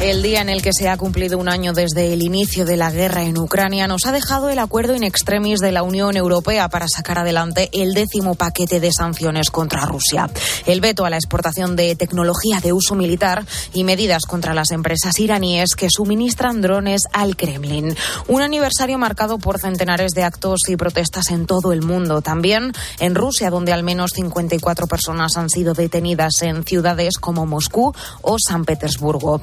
El 0.00 0.22
día 0.22 0.40
en 0.40 0.48
el 0.48 0.62
que 0.62 0.72
se 0.72 0.88
ha 0.88 0.96
cumplido 0.96 1.36
un 1.36 1.50
año 1.50 1.74
desde 1.74 2.14
el 2.14 2.22
inicio 2.22 2.64
de 2.64 2.78
la 2.78 2.90
guerra 2.90 3.22
en 3.22 3.36
Ucrania 3.36 3.86
nos 3.86 4.06
ha 4.06 4.12
dejado 4.12 4.48
el 4.48 4.58
acuerdo 4.58 4.96
in 4.96 5.02
extremis 5.02 5.60
de 5.60 5.72
la 5.72 5.82
Unión 5.82 6.16
Europea 6.16 6.70
para 6.70 6.88
sacar 6.88 7.18
adelante 7.18 7.68
el 7.74 7.92
décimo 7.92 8.34
paquete 8.34 8.80
de 8.80 8.92
sanciones 8.92 9.50
contra 9.50 9.84
Rusia. 9.84 10.30
El 10.64 10.80
veto 10.80 11.04
a 11.04 11.10
la 11.10 11.16
exportación 11.16 11.76
de 11.76 11.96
tecnología 11.96 12.60
de 12.62 12.72
uso 12.72 12.94
militar 12.94 13.44
y 13.74 13.84
medidas 13.84 14.22
contra 14.22 14.54
las 14.54 14.70
empresas 14.70 15.18
iraníes 15.18 15.74
que 15.76 15.90
suministran 15.90 16.62
drones 16.62 17.02
al 17.12 17.36
Kremlin. 17.36 17.94
Un 18.26 18.40
aniversario 18.40 18.96
marcado 18.96 19.36
por 19.36 19.60
centenares 19.60 20.12
de 20.12 20.22
actos 20.22 20.60
y 20.68 20.76
protestas 20.76 21.30
en 21.30 21.44
todo 21.44 21.74
el 21.74 21.82
mundo. 21.82 22.22
También 22.22 22.72
en 23.00 23.14
Rusia, 23.14 23.50
donde 23.50 23.74
al 23.74 23.82
menos 23.82 24.12
54 24.12 24.86
personas 24.86 25.36
han 25.36 25.50
sido 25.50 25.74
detenidas 25.74 26.40
en 26.40 26.64
ciudades 26.64 27.18
como 27.20 27.44
Moscú 27.44 27.94
o 28.22 28.36
San 28.38 28.64
Petersburgo. 28.64 29.42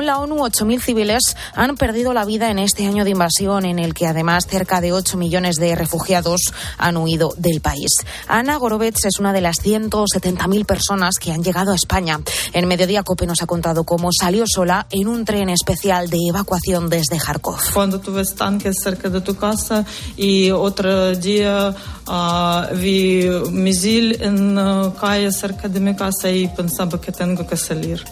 La 0.00 0.18
ONU, 0.18 0.36
8.000 0.36 0.80
civiles 0.80 1.36
han 1.54 1.76
perdido 1.76 2.14
la 2.14 2.24
vida 2.24 2.50
en 2.50 2.58
este 2.58 2.86
año 2.86 3.04
de 3.04 3.10
invasión, 3.10 3.64
en 3.64 3.78
el 3.78 3.92
que 3.92 4.06
además 4.06 4.46
cerca 4.48 4.80
de 4.80 4.92
8 4.92 5.18
millones 5.18 5.56
de 5.56 5.74
refugiados 5.74 6.40
han 6.78 6.96
huido 6.96 7.34
del 7.36 7.60
país. 7.60 7.90
Ana 8.28 8.56
Gorovets 8.56 9.04
es 9.04 9.18
una 9.18 9.32
de 9.32 9.40
las 9.40 9.56
170.000 9.62 10.64
personas 10.64 11.16
que 11.20 11.32
han 11.32 11.42
llegado 11.42 11.72
a 11.72 11.74
España. 11.74 12.20
En 12.52 12.66
Mediodía 12.66 13.02
Cope 13.02 13.26
nos 13.26 13.42
ha 13.42 13.46
contado 13.46 13.84
cómo 13.84 14.08
salió 14.18 14.44
sola 14.46 14.86
en 14.90 15.08
un 15.08 15.24
tren 15.24 15.50
especial 15.50 16.08
de 16.08 16.18
evacuación 16.28 16.88
desde 16.88 17.18
Kharkov. 17.18 17.58
Cuando 17.74 18.00
tú 18.00 18.12
ves 18.12 18.34
tanques 18.34 18.76
cerca 18.82 19.08
de 19.08 19.20
tu 19.20 19.36
casa 19.36 19.84
y 20.16 20.50
otro 20.50 21.14
día 21.16 21.74
uh, 22.06 22.74
vi 22.76 23.28
misil 23.50 24.16
en 24.22 24.56
uh, 24.56 24.94
calle 24.94 25.30
cerca 25.32 25.68
de 25.68 25.80
mi 25.80 25.94
casa 25.94 26.30
y 26.30 26.48
pensaba 26.48 27.00
que 27.00 27.12
tengo 27.12 27.46
que 27.46 27.56
salir. 27.56 28.02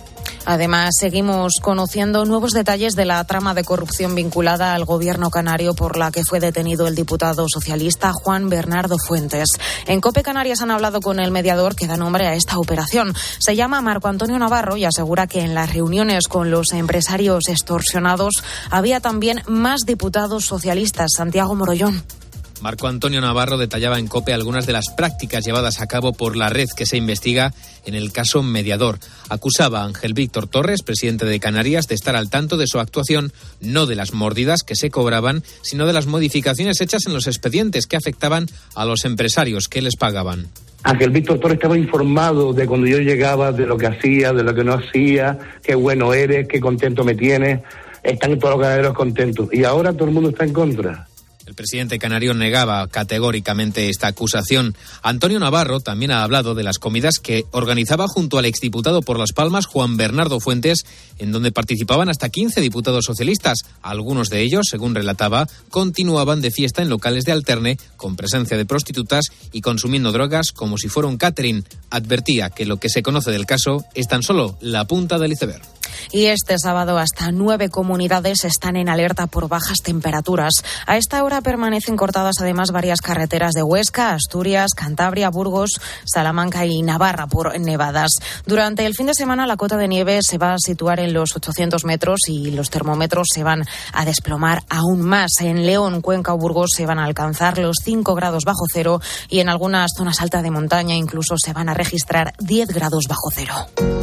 Además, 0.46 0.94
seguimos 0.98 1.54
conociendo 1.60 2.24
nuevos 2.24 2.52
detalles 2.52 2.96
de 2.96 3.04
la 3.04 3.22
trama 3.24 3.54
de 3.54 3.64
corrupción 3.64 4.14
vinculada 4.14 4.74
al 4.74 4.84
gobierno 4.84 5.30
canario 5.30 5.74
por 5.74 5.96
la 5.96 6.10
que 6.10 6.24
fue 6.24 6.40
detenido 6.40 6.86
el 6.86 6.94
diputado 6.94 7.46
socialista 7.48 8.12
Juan 8.12 8.48
Bernardo 8.48 8.96
Fuentes. 8.98 9.50
En 9.86 10.00
COPE 10.00 10.22
Canarias 10.22 10.62
han 10.62 10.70
hablado 10.70 11.00
con 11.00 11.20
el 11.20 11.30
mediador 11.30 11.76
que 11.76 11.86
da 11.86 11.96
nombre 11.96 12.26
a 12.26 12.34
esta 12.34 12.58
operación. 12.58 13.14
Se 13.38 13.56
llama 13.56 13.80
Marco 13.80 14.08
Antonio 14.08 14.38
Navarro 14.38 14.76
y 14.76 14.84
asegura 14.84 15.26
que 15.26 15.40
en 15.40 15.54
las 15.54 15.72
reuniones 15.72 16.26
con 16.28 16.50
los 16.50 16.72
empresarios 16.72 17.48
extorsionados 17.48 18.42
había 18.70 19.00
también 19.00 19.42
más 19.46 19.80
diputados 19.86 20.44
socialistas. 20.44 21.10
Santiago 21.16 21.54
Morollón. 21.54 22.02
Marco 22.60 22.88
Antonio 22.88 23.20
Navarro 23.20 23.56
detallaba 23.56 23.98
en 23.98 24.06
COPE 24.06 24.32
algunas 24.32 24.66
de 24.66 24.72
las 24.72 24.90
prácticas 24.96 25.44
llevadas 25.44 25.80
a 25.80 25.86
cabo 25.86 26.12
por 26.12 26.36
la 26.36 26.50
red 26.50 26.68
que 26.76 26.86
se 26.86 26.96
investiga 26.96 27.54
en 27.86 27.94
el 27.94 28.12
caso 28.12 28.42
Mediador. 28.42 28.98
Acusaba 29.28 29.80
a 29.80 29.84
Ángel 29.84 30.12
Víctor 30.12 30.46
Torres, 30.46 30.82
presidente 30.82 31.24
de 31.24 31.40
Canarias, 31.40 31.88
de 31.88 31.94
estar 31.94 32.16
al 32.16 32.28
tanto 32.28 32.56
de 32.56 32.66
su 32.66 32.78
actuación, 32.78 33.32
no 33.60 33.86
de 33.86 33.96
las 33.96 34.12
mordidas 34.12 34.62
que 34.62 34.76
se 34.76 34.90
cobraban, 34.90 35.42
sino 35.62 35.86
de 35.86 35.92
las 35.92 36.06
modificaciones 36.06 36.80
hechas 36.80 37.06
en 37.06 37.14
los 37.14 37.26
expedientes 37.26 37.86
que 37.86 37.96
afectaban 37.96 38.46
a 38.74 38.84
los 38.84 39.04
empresarios 39.04 39.68
que 39.68 39.82
les 39.82 39.96
pagaban. 39.96 40.48
Ángel 40.82 41.10
Víctor 41.10 41.38
Torres 41.38 41.56
estaba 41.56 41.76
informado 41.76 42.52
de 42.52 42.66
cuando 42.66 42.86
yo 42.86 42.98
llegaba, 42.98 43.52
de 43.52 43.66
lo 43.66 43.76
que 43.76 43.86
hacía, 43.86 44.32
de 44.32 44.42
lo 44.42 44.54
que 44.54 44.64
no 44.64 44.74
hacía, 44.74 45.38
qué 45.62 45.74
bueno 45.74 46.14
eres, 46.14 46.48
qué 46.48 46.60
contento 46.60 47.04
me 47.04 47.14
tienes. 47.14 47.60
Están 48.02 48.38
todos 48.38 48.54
los 48.54 48.62
ganaderos 48.62 48.94
contentos. 48.94 49.48
Y 49.52 49.64
ahora 49.64 49.92
todo 49.92 50.06
el 50.06 50.14
mundo 50.14 50.30
está 50.30 50.44
en 50.44 50.54
contra. 50.54 51.09
El 51.50 51.56
presidente 51.56 51.98
canario 51.98 52.32
negaba 52.32 52.86
categóricamente 52.86 53.88
esta 53.88 54.06
acusación. 54.06 54.76
Antonio 55.02 55.40
Navarro 55.40 55.80
también 55.80 56.12
ha 56.12 56.22
hablado 56.22 56.54
de 56.54 56.62
las 56.62 56.78
comidas 56.78 57.18
que 57.18 57.44
organizaba 57.50 58.06
junto 58.06 58.38
al 58.38 58.44
exdiputado 58.44 59.02
por 59.02 59.18
Las 59.18 59.32
Palmas, 59.32 59.66
Juan 59.66 59.96
Bernardo 59.96 60.38
Fuentes, 60.38 60.84
en 61.18 61.32
donde 61.32 61.50
participaban 61.50 62.08
hasta 62.08 62.28
15 62.28 62.60
diputados 62.60 63.04
socialistas. 63.04 63.62
Algunos 63.82 64.30
de 64.30 64.42
ellos, 64.42 64.68
según 64.70 64.94
relataba, 64.94 65.48
continuaban 65.70 66.40
de 66.40 66.52
fiesta 66.52 66.82
en 66.82 66.88
locales 66.88 67.24
de 67.24 67.32
alterne, 67.32 67.78
con 67.96 68.14
presencia 68.14 68.56
de 68.56 68.64
prostitutas 68.64 69.24
y 69.50 69.60
consumiendo 69.60 70.12
drogas 70.12 70.52
como 70.52 70.78
si 70.78 70.88
fuera 70.88 71.08
un 71.08 71.18
catering. 71.18 71.64
Advertía 71.90 72.50
que 72.50 72.64
lo 72.64 72.76
que 72.76 72.90
se 72.90 73.02
conoce 73.02 73.32
del 73.32 73.46
caso 73.46 73.84
es 73.96 74.06
tan 74.06 74.22
solo 74.22 74.56
la 74.60 74.86
punta 74.86 75.18
del 75.18 75.32
iceberg. 75.32 75.79
Y 76.12 76.26
este 76.26 76.58
sábado 76.58 76.98
hasta 76.98 77.32
nueve 77.32 77.68
comunidades 77.68 78.44
están 78.44 78.76
en 78.76 78.88
alerta 78.88 79.26
por 79.26 79.48
bajas 79.48 79.78
temperaturas. 79.82 80.52
A 80.86 80.96
esta 80.96 81.22
hora 81.24 81.40
permanecen 81.40 81.96
cortadas 81.96 82.36
además 82.40 82.70
varias 82.70 83.00
carreteras 83.00 83.52
de 83.52 83.62
Huesca, 83.62 84.12
Asturias, 84.12 84.70
Cantabria, 84.74 85.30
Burgos, 85.30 85.80
Salamanca 86.04 86.66
y 86.66 86.82
Navarra 86.82 87.26
por 87.26 87.58
nevadas. 87.58 88.10
Durante 88.46 88.86
el 88.86 88.94
fin 88.94 89.06
de 89.06 89.14
semana 89.14 89.46
la 89.46 89.56
cota 89.56 89.76
de 89.76 89.88
nieve 89.88 90.20
se 90.22 90.38
va 90.38 90.54
a 90.54 90.58
situar 90.58 91.00
en 91.00 91.12
los 91.12 91.36
800 91.36 91.84
metros 91.84 92.20
y 92.28 92.50
los 92.50 92.70
termómetros 92.70 93.28
se 93.32 93.44
van 93.44 93.64
a 93.92 94.04
desplomar 94.04 94.62
aún 94.68 95.00
más. 95.02 95.32
En 95.40 95.66
León, 95.66 96.00
Cuenca 96.00 96.34
o 96.34 96.38
Burgos 96.38 96.70
se 96.74 96.86
van 96.86 96.98
a 96.98 97.04
alcanzar 97.04 97.58
los 97.58 97.76
5 97.84 98.14
grados 98.14 98.44
bajo 98.44 98.64
cero 98.72 99.00
y 99.28 99.40
en 99.40 99.48
algunas 99.48 99.90
zonas 99.96 100.20
altas 100.20 100.42
de 100.42 100.50
montaña 100.50 100.94
incluso 100.94 101.36
se 101.38 101.52
van 101.52 101.68
a 101.68 101.74
registrar 101.74 102.34
10 102.38 102.68
grados 102.68 103.04
bajo 103.08 103.30
cero. 103.32 103.54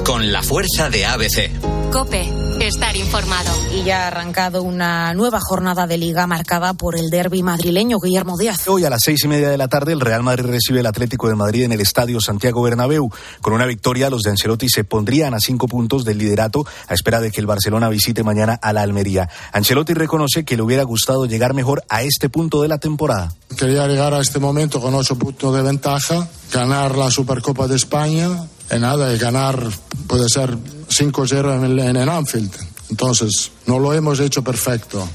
Con 0.04 0.32
la 0.32 0.44
fuerza 0.44 0.90
de 0.90 1.06
ABC. 1.06 1.77
Cope, 1.92 2.30
estar 2.60 2.96
informado. 2.96 3.50
Y 3.74 3.84
ya 3.84 4.04
ha 4.04 4.08
arrancado 4.08 4.62
una 4.62 5.14
nueva 5.14 5.40
jornada 5.40 5.88
de 5.88 5.98
liga 5.98 6.28
marcada 6.28 6.74
por 6.74 6.98
el 6.98 7.10
derby 7.10 7.42
madrileño 7.44 7.98
Guillermo 8.00 8.38
Díaz. 8.38 8.68
Hoy 8.68 8.86
a 8.86 8.90
las 8.90 9.02
seis 9.04 9.24
y 9.24 9.28
media 9.28 9.50
de 9.50 9.58
la 9.58 9.68
tarde 9.68 9.94
el 9.94 10.02
Real 10.02 10.22
Madrid 10.22 10.46
recibe 10.46 10.82
el 10.82 10.86
Atlético 10.86 11.28
de 11.30 11.36
Madrid 11.36 11.64
en 11.64 11.72
el 11.72 11.82
Estadio 11.82 12.20
Santiago 12.20 12.62
Bernabéu. 12.62 13.10
Con 13.42 13.54
una 13.54 13.66
victoria 13.66 14.10
los 14.10 14.22
de 14.22 14.32
Ancelotti 14.32 14.70
se 14.70 14.84
pondrían 14.84 15.34
a 15.34 15.40
cinco 15.40 15.68
puntos 15.68 16.04
del 16.04 16.18
liderato 16.18 16.66
a 16.88 16.94
espera 16.94 17.22
de 17.22 17.32
que 17.32 17.42
el 17.42 17.48
Barcelona 17.48 17.90
visite 17.90 18.24
mañana 18.24 18.60
a 18.62 18.74
la 18.74 18.82
Almería. 18.82 19.30
Ancelotti 19.54 19.94
reconoce 19.94 20.46
que 20.46 20.56
le 20.56 20.64
hubiera 20.64 20.84
gustado 20.84 21.26
llegar 21.26 21.54
mejor 21.54 21.84
a 21.90 22.04
este 22.04 22.30
punto 22.30 22.62
de 22.62 22.68
la 22.68 22.78
temporada. 22.78 23.34
Quería 23.58 23.88
llegar 23.88 24.14
a 24.14 24.20
este 24.20 24.40
momento 24.40 24.82
con 24.82 24.94
ocho 24.94 25.18
puntos 25.18 25.56
de 25.56 25.62
ventaja, 25.62 26.28
ganar 26.52 26.96
la 26.98 27.10
Supercopa 27.10 27.68
de 27.68 27.76
España, 27.78 28.48
y 28.70 28.80
nada, 28.80 29.14
y 29.14 29.18
ganar 29.18 29.64
puede 30.08 30.28
ser 30.28 30.58
5-0 30.98 31.66
en, 31.66 31.80
en 31.80 31.96
el 31.96 32.10
Anfield. 32.10 32.52
Entonces, 32.90 33.52
no 33.66 33.80
lo 33.80 33.94
hemos 33.94 34.20
hecho 34.20 34.42
perfecto. 34.44 35.08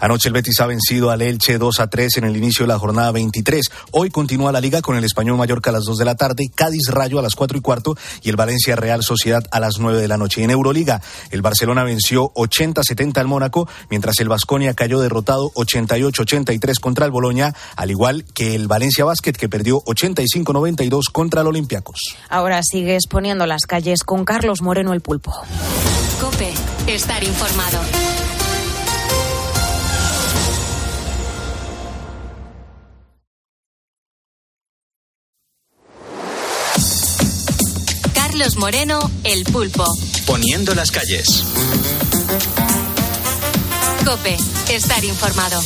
Anoche 0.00 0.28
el 0.28 0.34
Betis 0.34 0.60
ha 0.60 0.66
vencido 0.66 1.10
al 1.10 1.22
Elche 1.22 1.58
2 1.58 1.80
a 1.80 1.86
3 1.88 2.18
en 2.18 2.24
el 2.24 2.36
inicio 2.36 2.64
de 2.64 2.72
la 2.72 2.78
jornada 2.78 3.12
23. 3.12 3.70
Hoy 3.92 4.10
continúa 4.10 4.52
la 4.52 4.60
liga 4.60 4.82
con 4.82 4.96
el 4.96 5.04
Español 5.04 5.36
Mallorca 5.36 5.70
a 5.70 5.72
las 5.72 5.84
2 5.84 5.98
de 5.98 6.04
la 6.04 6.14
tarde, 6.14 6.50
Cádiz 6.54 6.88
Rayo 6.88 7.18
a 7.18 7.22
las 7.22 7.34
4 7.34 7.58
y 7.58 7.60
cuarto 7.60 7.96
y 8.22 8.30
el 8.30 8.36
Valencia 8.36 8.76
Real 8.76 9.02
Sociedad 9.02 9.44
a 9.50 9.60
las 9.60 9.78
9 9.78 10.00
de 10.00 10.08
la 10.08 10.16
noche. 10.16 10.42
En 10.42 10.50
Euroliga, 10.50 11.00
el 11.30 11.42
Barcelona 11.42 11.84
venció 11.84 12.32
80-70 12.34 13.18
al 13.18 13.26
Mónaco, 13.26 13.68
mientras 13.90 14.18
el 14.20 14.28
Vasconia 14.28 14.74
cayó 14.74 15.00
derrotado 15.00 15.50
88-83 15.54 16.80
contra 16.80 17.06
el 17.06 17.10
Boloña, 17.10 17.54
al 17.76 17.90
igual 17.90 18.24
que 18.34 18.54
el 18.54 18.68
Valencia 18.68 19.04
Basket 19.04 19.32
que 19.32 19.48
perdió 19.48 19.82
85-92 19.84 21.10
contra 21.12 21.40
el 21.40 21.46
Olympiacos. 21.46 22.00
Ahora 22.28 22.60
sigue 22.62 22.94
exponiendo 22.94 23.46
las 23.46 23.62
calles 23.62 24.02
con 24.04 24.24
Carlos 24.24 24.62
Moreno 24.62 24.92
el 24.92 25.00
Pulpo. 25.00 25.32
Cope, 26.20 26.52
estar 26.86 27.22
informado. 27.22 27.80
Carlos 38.38 38.56
Moreno, 38.58 39.10
el 39.24 39.44
pulpo. 39.44 39.86
Poniendo 40.26 40.74
las 40.74 40.90
calles. 40.90 41.42
Cope, 44.04 44.36
estar 44.68 45.02
informado. 45.02 45.58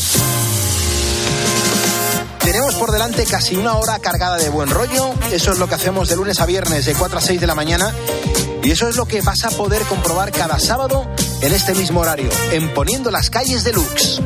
Tenemos 2.39 2.77
por 2.77 2.93
delante 2.93 3.25
casi 3.25 3.57
una 3.57 3.75
hora 3.75 3.99
cargada 3.99 4.37
de 4.37 4.51
buen 4.51 4.71
rollo. 4.71 5.13
Eso 5.33 5.51
es 5.51 5.59
lo 5.59 5.69
que 5.69 5.75
hacemos 5.75 6.09
de 6.11 6.15
lunes 6.15 6.39
a 6.39 6.47
viernes 6.47 6.87
de 6.87 6.95
4 6.95 7.19
a 7.19 7.21
6 7.21 7.41
de 7.41 7.47
la 7.49 7.57
mañana. 7.57 7.93
Y 8.63 8.71
eso 8.71 8.89
es 8.89 8.95
lo 8.95 9.05
que 9.05 9.21
vas 9.21 9.43
a 9.43 9.51
poder 9.51 9.83
comprobar 9.83 10.31
cada 10.31 10.61
sábado 10.61 11.11
en 11.43 11.53
este 11.53 11.75
mismo 11.75 11.99
horario, 11.99 12.31
en 12.53 12.73
Poniendo 12.73 13.11
las 13.11 13.31
calles 13.31 13.65
de 13.65 13.73
Lux. 13.73 14.21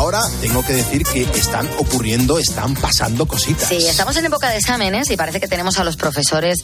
Ahora 0.00 0.22
tengo 0.40 0.64
que 0.64 0.72
decir 0.72 1.02
que 1.04 1.24
están 1.34 1.68
ocurriendo, 1.76 2.38
están 2.38 2.72
pasando 2.72 3.26
cositas. 3.26 3.68
Sí, 3.68 3.86
estamos 3.86 4.16
en 4.16 4.24
época 4.24 4.48
de 4.48 4.56
exámenes 4.56 5.10
y 5.10 5.16
parece 5.18 5.40
que 5.40 5.46
tenemos 5.46 5.78
a 5.78 5.84
los 5.84 5.96
profesores 5.96 6.56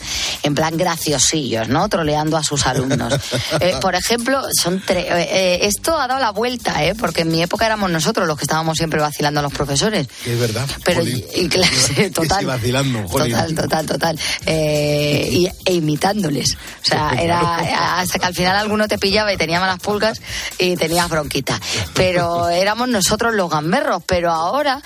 en 0.43 0.55
plan 0.55 0.75
graciosillos, 0.79 1.69
¿no? 1.69 1.87
Troleando 1.91 2.39
a 2.39 2.43
sus 2.43 2.67
alumnos. 2.67 3.13
Eh, 3.61 3.75
por 3.81 3.95
ejemplo, 3.95 4.41
son 4.63 4.83
tre- 4.83 5.05
eh, 5.09 5.29
eh, 5.31 5.59
esto 5.63 5.99
ha 5.99 6.07
dado 6.07 6.21
la 6.21 6.31
vuelta, 6.31 6.85
¿eh? 6.85 6.95
Porque 6.95 7.23
en 7.23 7.29
mi 7.29 7.43
época 7.43 7.65
éramos 7.67 7.91
nosotros 7.91 8.27
los 8.27 8.37
que 8.37 8.45
estábamos 8.45 8.77
siempre 8.77 9.01
vacilando 9.01 9.41
a 9.41 9.43
los 9.43 9.53
profesores. 9.53 10.09
Es 10.27 10.39
verdad. 10.39 10.67
Pero 10.85 11.01
Jolín. 11.01 11.25
y, 11.35 11.41
y 11.43 11.49
clase, 11.49 12.11
total. 12.15 12.45
Vacilando. 12.47 13.05
Total, 13.07 13.55
total, 13.55 13.87
total. 13.87 14.19
Eh, 14.47 15.29
y, 15.31 15.49
e 15.65 15.73
imitándoles. 15.75 16.55
O 16.55 16.85
sea, 16.87 17.11
era 17.21 17.99
hasta 17.99 18.19
que 18.19 18.27
al 18.27 18.35
final 18.35 18.57
alguno 18.57 18.89
te 18.89 18.99
pillaba 18.99 19.33
y 19.33 19.37
tenía 19.37 19.61
malas 19.61 19.79
pulgas 19.79 20.21
y 20.59 20.77
tenías 20.77 21.09
bronquita. 21.09 21.59
Pero 21.95 22.49
éramos 22.49 22.89
nosotros 22.89 23.26
nosotros 23.27 23.35
los 23.35 23.51
gamberros, 23.51 24.03
pero 24.07 24.31
ahora, 24.31 24.81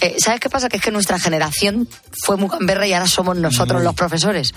eh, 0.00 0.16
¿sabes 0.18 0.40
qué 0.40 0.50
pasa? 0.50 0.68
Que 0.68 0.78
es 0.78 0.82
que 0.82 0.90
nuestra 0.90 1.18
generación 1.18 1.88
fue 2.24 2.36
muy 2.36 2.48
gamberra 2.48 2.86
y 2.86 2.92
ahora 2.92 3.06
somos 3.06 3.36
nosotros 3.36 3.82
los 3.82 3.94
profesores. 3.94 4.52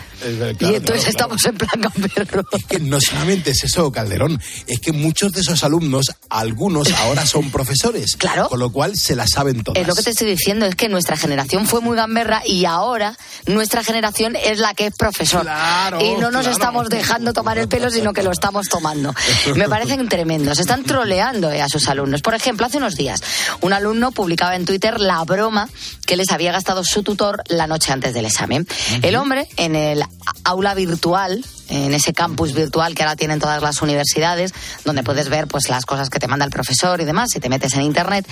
y 0.59 0.75
entonces 0.75 1.07
estamos 1.07 1.45
en 1.45 1.57
plan 1.57 1.81
gamberro. 1.81 2.43
Es 2.51 2.65
que 2.65 2.79
no 2.79 2.99
solamente 2.99 3.51
es 3.51 3.63
eso, 3.63 3.91
Calderón, 3.91 4.41
es 4.65 4.79
que 4.79 4.91
muchos 4.91 5.33
de 5.33 5.41
esos 5.41 5.63
alumnos, 5.63 6.11
algunos 6.29 6.91
ahora 6.93 7.25
son 7.25 7.51
profesores. 7.51 8.15
Claro. 8.15 8.49
Con 8.49 8.59
lo 8.59 8.71
cual 8.71 8.93
se 8.95 9.15
la 9.15 9.27
saben 9.27 9.63
todas. 9.63 9.81
Es 9.81 9.87
lo 9.87 9.95
que 9.95 10.03
te 10.03 10.11
estoy 10.11 10.29
diciendo, 10.29 10.65
es 10.65 10.75
que 10.75 10.89
nuestra 10.89 11.17
generación 11.17 11.67
fue 11.67 11.81
muy 11.81 11.95
gamberra 11.95 12.41
y 12.45 12.65
ahora 12.65 13.15
nuestra 13.45 13.83
generación 13.83 14.35
es 14.35 14.59
la 14.59 14.73
que 14.73 14.87
es 14.87 14.95
profesor. 14.95 15.41
Claro, 15.41 15.99
y 16.01 16.13
no 16.13 16.31
nos 16.31 16.43
claro. 16.43 16.51
estamos 16.51 16.89
dejando 16.89 17.33
tomar 17.33 17.57
el 17.57 17.67
pelo, 17.67 17.89
sino 17.89 18.13
que 18.13 18.23
lo 18.23 18.31
estamos 18.31 18.67
tomando. 18.67 19.13
Me 19.55 19.69
parecen 19.69 20.07
tremendos. 20.07 20.59
Están 20.59 20.83
troleando 20.83 21.51
eh, 21.51 21.61
a 21.61 21.69
sus 21.69 21.87
alumnos. 21.87 22.21
Por 22.21 22.33
ejemplo, 22.33 22.65
hace 22.65 22.77
unos 22.77 22.95
días, 22.95 23.21
un 23.61 23.73
alumno 23.73 24.11
publicaba 24.11 24.55
en 24.55 24.65
Twitter 24.65 24.99
la 24.99 25.23
broma 25.23 25.69
que 26.05 26.15
les 26.15 26.31
había 26.31 26.51
gastado 26.51 26.83
su 26.83 27.03
tutor 27.03 27.43
la 27.47 27.67
noche 27.67 27.91
antes 27.91 28.13
del 28.13 28.25
examen. 28.25 28.67
El 29.01 29.15
hombre, 29.15 29.47
en 29.57 29.75
el 29.75 30.03
aula 30.43 30.73
virtual, 30.73 31.43
en 31.69 31.93
ese 31.93 32.13
campus 32.13 32.53
virtual 32.53 32.95
que 32.95 33.03
ahora 33.03 33.15
tienen 33.15 33.39
todas 33.39 33.61
las 33.61 33.81
universidades, 33.81 34.53
donde 34.85 35.03
puedes 35.03 35.29
ver 35.29 35.47
pues 35.47 35.69
las 35.69 35.85
cosas 35.85 36.09
que 36.09 36.19
te 36.19 36.27
manda 36.27 36.45
el 36.45 36.51
profesor 36.51 37.01
y 37.01 37.05
demás, 37.05 37.29
si 37.31 37.39
te 37.39 37.49
metes 37.49 37.73
en 37.73 37.81
internet, 37.81 38.27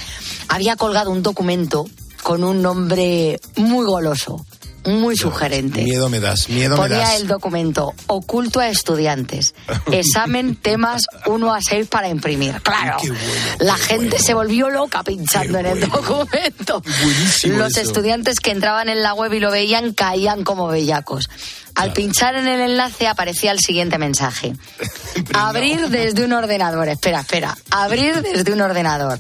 había 0.48 0.76
colgado 0.76 1.12
un 1.12 1.24
documento 1.24 1.86
con 2.24 2.44
un 2.44 2.62
nombre 2.62 3.40
muy 3.56 3.86
goloso, 3.86 4.46
muy 4.86 5.18
sugerente. 5.18 5.84
Miedo 5.84 6.10
me 6.10 6.20
das, 6.20 6.50
miedo 6.50 6.76
me 6.76 6.84
Ponía 6.84 7.00
das. 7.00 7.22
el 7.22 7.28
documento 7.28 7.94
oculto 8.08 8.60
a 8.60 8.70
estudiantes. 8.70 9.54
Examen 9.92 10.56
temas 10.56 11.04
1 11.26 11.54
a 11.54 11.62
6 11.62 11.88
para 11.88 12.10
imprimir. 12.10 12.62
Claro. 12.62 12.98
Bueno, 13.00 13.16
la 13.60 13.76
gente 13.78 14.10
bueno. 14.10 14.26
se 14.26 14.34
volvió 14.34 14.70
loca 14.70 15.04
pinchando 15.04 15.60
en 15.60 15.66
el 15.66 15.80
documento. 15.82 16.82
Buenísimo 16.82 17.58
Los 17.58 17.72
eso. 17.78 17.82
estudiantes 17.82 18.40
que 18.40 18.52
entraban 18.52 18.90
en 18.90 19.02
la 19.02 19.14
web 19.14 19.34
y 19.34 19.40
lo 19.40 19.52
veían 19.52 19.94
caían 19.94 20.44
como 20.44 20.68
bellacos. 20.68 21.30
Al 21.76 21.92
pinchar 21.92 22.36
en 22.36 22.48
el 22.48 22.62
enlace 22.62 23.06
aparecía 23.06 23.52
el 23.52 23.60
siguiente 23.60 23.98
mensaje. 23.98 24.54
Abrir 25.34 25.90
desde 25.90 26.24
un 26.24 26.32
ordenador. 26.32 26.88
Espera, 26.88 27.20
espera. 27.20 27.58
Abrir 27.70 28.22
desde 28.22 28.54
un 28.54 28.62
ordenador. 28.62 29.20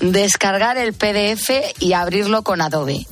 Descargar 0.00 0.78
el 0.78 0.94
PDF 0.94 1.50
y 1.78 1.92
abrirlo 1.92 2.42
con 2.42 2.62
Adobe. 2.62 3.06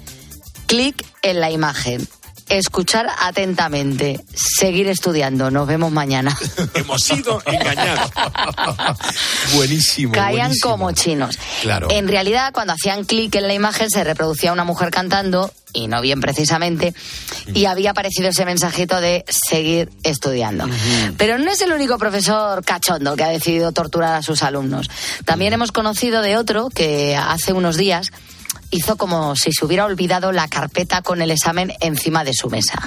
Clic 0.69 1.03
en 1.23 1.41
la 1.41 1.50
imagen. 1.50 2.06
Escuchar 2.50 3.09
atentamente. 3.20 4.23
Seguir 4.35 4.87
estudiando. 4.88 5.50
Nos 5.50 5.67
vemos 5.67 5.91
mañana. 5.91 6.37
Hemos 6.75 7.03
sido 7.03 7.43
engañados. 7.47 8.11
buenísimo. 9.55 10.12
Caían 10.12 10.49
buenísimo. 10.49 10.70
como 10.70 10.93
chinos. 10.93 11.38
Claro. 11.62 11.88
En 11.91 12.06
realidad, 12.06 12.53
cuando 12.53 12.75
hacían 12.75 13.05
clic 13.05 13.35
en 13.37 13.49
la 13.49 13.55
imagen, 13.55 13.88
se 13.88 14.05
reproducía 14.05 14.53
una 14.53 14.65
mujer 14.65 14.91
cantando, 14.91 15.50
y 15.73 15.87
no 15.88 16.03
bien 16.03 16.20
precisamente, 16.20 16.93
y 17.55 17.64
había 17.64 17.93
aparecido 17.93 18.29
ese 18.29 18.44
mensajito 18.44 19.00
de 19.00 19.25
seguir 19.26 19.88
estudiando. 20.03 20.67
Pero 21.17 21.38
no 21.38 21.50
es 21.50 21.62
el 21.62 21.73
único 21.73 21.97
profesor 21.97 22.62
cachondo 22.62 23.17
que 23.17 23.25
ha 23.25 23.29
decidido 23.29 23.73
torturar 23.73 24.17
a 24.17 24.23
sus 24.23 24.43
alumnos. 24.43 24.91
También 25.25 25.55
hemos 25.55 25.73
conocido 25.73 26.21
de 26.21 26.37
otro 26.37 26.69
que 26.69 27.17
hace 27.17 27.55
unos 27.55 27.79
días 27.79 28.12
hizo 28.70 28.97
como 28.97 29.35
si 29.37 29.53
se 29.53 29.65
hubiera 29.65 29.85
olvidado 29.85 30.32
la 30.32 30.49
carpeta 30.49 31.03
con 31.03 31.23
el 31.23 31.31
examen 31.31 31.73
encima 31.81 32.25
de 32.25 32.35
su 32.35 32.49
mesa. 32.49 32.79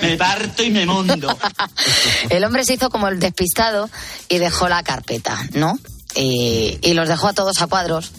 Me 0.00 0.16
parto 0.16 0.62
y 0.62 0.70
me 0.70 0.86
mondo. 0.86 1.36
El 2.30 2.44
hombre 2.44 2.64
se 2.64 2.74
hizo 2.74 2.88
como 2.88 3.08
el 3.08 3.18
despistado 3.18 3.90
y 4.28 4.38
dejó 4.38 4.68
la 4.68 4.82
carpeta, 4.82 5.36
¿no? 5.54 5.76
Y, 6.14 6.78
y 6.82 6.94
los 6.94 7.08
dejó 7.08 7.28
a 7.28 7.32
todos 7.32 7.60
a 7.60 7.66
cuadros. 7.66 8.12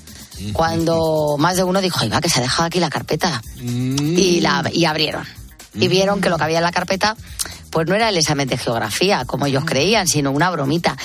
Cuando 0.51 1.35
más 1.37 1.55
de 1.55 1.63
uno 1.63 1.79
dijo, 1.79 1.99
ay, 2.01 2.09
va, 2.09 2.19
que 2.19 2.29
se 2.29 2.39
ha 2.39 2.41
dejado 2.41 2.63
aquí 2.65 2.79
la 2.79 2.89
carpeta. 2.89 3.41
Y, 3.61 4.41
la, 4.41 4.69
y 4.73 4.85
abrieron. 4.85 5.25
Y 5.73 5.87
vieron 5.87 6.21
que 6.21 6.29
lo 6.29 6.37
que 6.37 6.43
había 6.43 6.57
en 6.57 6.63
la 6.63 6.71
carpeta, 6.71 7.15
pues 7.73 7.87
no 7.87 7.95
era 7.95 8.09
el 8.09 8.17
examen 8.17 8.47
de 8.47 8.55
geografía, 8.55 9.25
como 9.25 9.47
ellos 9.47 9.65
creían, 9.65 10.07
sino 10.07 10.29
una 10.31 10.51
bromita. 10.51 10.95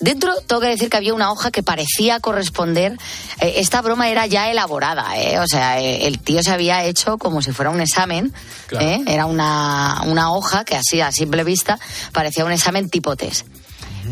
Dentro, 0.00 0.32
tengo 0.46 0.62
que 0.62 0.68
decir 0.68 0.88
que 0.88 0.96
había 0.96 1.12
una 1.12 1.30
hoja 1.30 1.50
que 1.50 1.62
parecía 1.62 2.18
corresponder. 2.18 2.96
eh, 3.40 3.54
esta 3.56 3.82
broma 3.82 4.08
era 4.08 4.26
ya 4.26 4.50
elaborada, 4.50 5.18
¿eh? 5.18 5.38
O 5.38 5.46
sea, 5.46 5.78
eh, 5.80 6.06
el 6.06 6.18
tío 6.20 6.42
se 6.42 6.50
había 6.50 6.82
hecho 6.84 7.18
como 7.18 7.42
si 7.42 7.52
fuera 7.52 7.70
un 7.70 7.82
examen. 7.82 8.32
Claro. 8.68 8.86
¿eh? 8.86 9.02
Era 9.06 9.26
una, 9.26 10.00
una 10.06 10.32
hoja 10.32 10.64
que 10.64 10.76
así, 10.76 11.02
a 11.02 11.12
simple 11.12 11.44
vista, 11.44 11.78
parecía 12.12 12.46
un 12.46 12.52
examen 12.52 12.88
tipo 12.88 13.16
test. 13.16 13.46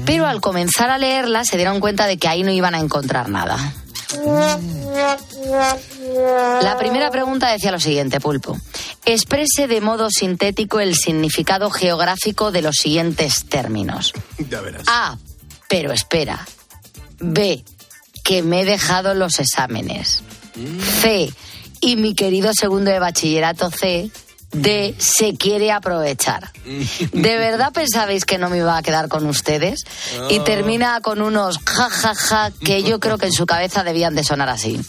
Pero 0.05 0.27
al 0.27 0.41
comenzar 0.41 0.91
a 0.91 0.99
leerla 0.99 1.45
se 1.45 1.57
dieron 1.57 1.81
cuenta 1.81 2.07
de 2.07 2.19
que 2.19 2.29
ahí 2.29 2.43
no 2.43 2.51
iban 2.51 2.75
a 2.75 2.79
encontrar 2.79 3.29
nada. 3.31 3.59
La 6.63 6.77
primera 6.79 7.11
pregunta 7.11 7.51
decía 7.51 7.73
lo 7.73 7.81
siguiente, 7.81 8.21
Pulpo. 8.21 8.57
Exprese 9.05 9.67
de 9.67 9.81
modo 9.81 10.11
sintético 10.11 10.79
el 10.81 10.95
significado 10.95 11.71
geográfico 11.71 12.53
de 12.53 12.63
los 12.63 12.77
siguientes 12.77 13.45
términos. 13.47 14.13
A. 14.87 15.19
Pero 15.69 15.93
espera. 15.93 16.47
B. 17.19 17.65
Que 18.23 18.43
me 18.43 18.61
he 18.61 18.65
dejado 18.65 19.15
los 19.15 19.41
exámenes. 19.41 20.23
C. 21.01 21.33
Y 21.81 21.97
mi 21.97 22.15
querido 22.15 22.53
segundo 22.55 22.93
de 22.93 23.01
bachillerato 23.01 23.71
C. 23.71 24.11
D. 24.53 24.95
Se 24.99 25.35
quiere 25.35 25.73
aprovechar. 25.73 26.53
¿De 27.13 27.37
verdad 27.37 27.73
pensabais 27.73 28.25
que 28.25 28.39
no 28.39 28.51
me 28.51 28.59
iba 28.59 28.77
a 28.77 28.83
quedar 28.83 29.09
con 29.09 29.27
ustedes? 29.27 29.85
Y 30.31 30.41
termina 30.41 31.01
con 31.01 31.23
unos 31.23 31.59
ja 31.65 31.89
ja 31.91 32.15
ja 32.15 32.51
que 32.65 32.83
yo 32.83 33.01
creo 33.01 33.19
que 33.19 33.27
en 33.27 33.33
su 33.33 33.47
cabeza 33.47 33.83
debían 33.83 34.15
de 34.15 34.25
sonar 34.25 34.49
así. 34.49 34.81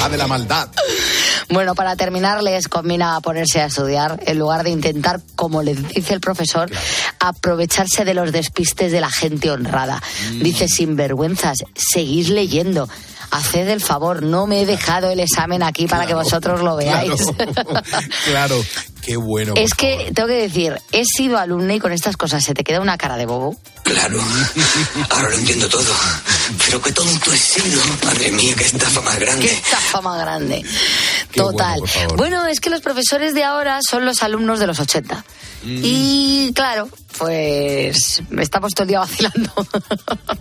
La 0.00 0.08
de 0.08 0.16
la 0.16 0.26
maldad. 0.26 0.68
Bueno, 1.48 1.74
para 1.74 1.96
terminar, 1.96 2.42
les 2.42 2.68
combina 2.68 3.20
ponerse 3.20 3.60
a 3.60 3.66
estudiar 3.66 4.20
en 4.26 4.38
lugar 4.38 4.64
de 4.64 4.70
intentar, 4.70 5.20
como 5.36 5.62
le 5.62 5.74
dice 5.74 6.14
el 6.14 6.20
profesor, 6.20 6.70
aprovecharse 7.18 8.04
de 8.04 8.14
los 8.14 8.32
despistes 8.32 8.90
de 8.92 9.00
la 9.00 9.10
gente 9.10 9.50
honrada. 9.50 10.02
Dice, 10.40 10.68
sinvergüenzas, 10.68 11.58
seguís 11.74 12.30
leyendo. 12.30 12.88
Haced 13.32 13.68
el 13.68 13.80
favor, 13.80 14.22
no 14.22 14.46
me 14.46 14.60
he 14.62 14.66
dejado 14.66 15.10
el 15.10 15.18
examen 15.18 15.62
aquí 15.62 15.86
para 15.86 16.06
que 16.06 16.14
vosotros 16.14 16.60
lo 16.60 16.76
veáis. 16.76 17.12
Claro, 17.36 17.82
claro. 18.26 18.64
qué 19.00 19.16
bueno. 19.16 19.54
Es 19.56 19.72
que 19.74 19.96
favor. 19.96 20.12
tengo 20.14 20.28
que 20.28 20.34
decir, 20.34 20.80
he 20.92 21.04
sido 21.06 21.38
alumna 21.38 21.74
y 21.74 21.80
con 21.80 21.92
estas 21.92 22.16
cosas 22.18 22.44
se 22.44 22.52
te 22.54 22.62
queda 22.62 22.80
una 22.80 22.98
cara 22.98 23.16
de 23.16 23.24
bobo. 23.26 23.56
Claro, 23.84 24.20
ahora 25.10 25.30
lo 25.30 25.34
entiendo 25.36 25.68
todo. 25.68 25.92
Pero 26.66 26.80
qué 26.82 26.92
tonto 26.92 27.32
he 27.32 27.36
sido. 27.38 27.80
Madre 28.04 28.30
mía, 28.32 28.54
qué 28.56 28.64
estafa 28.64 29.00
más 29.00 29.16
Qué 29.16 29.24
grande. 29.24 29.46
estafa 29.52 30.00
más 30.02 30.18
grande. 30.20 30.62
Qué 31.32 31.40
bueno, 31.40 31.52
Total. 31.58 31.80
Bueno, 32.16 32.46
es 32.46 32.60
que 32.60 32.70
los 32.70 32.80
profesores 32.80 33.34
de 33.34 33.44
ahora 33.44 33.80
son 33.88 34.04
los 34.04 34.22
alumnos 34.22 34.60
de 34.60 34.66
los 34.66 34.78
80. 34.78 35.24
Y 35.64 36.52
claro, 36.54 36.88
pues 37.18 38.22
estamos 38.38 38.72
todo 38.74 38.82
el 38.84 38.88
día 38.88 38.98
vacilando. 39.00 39.52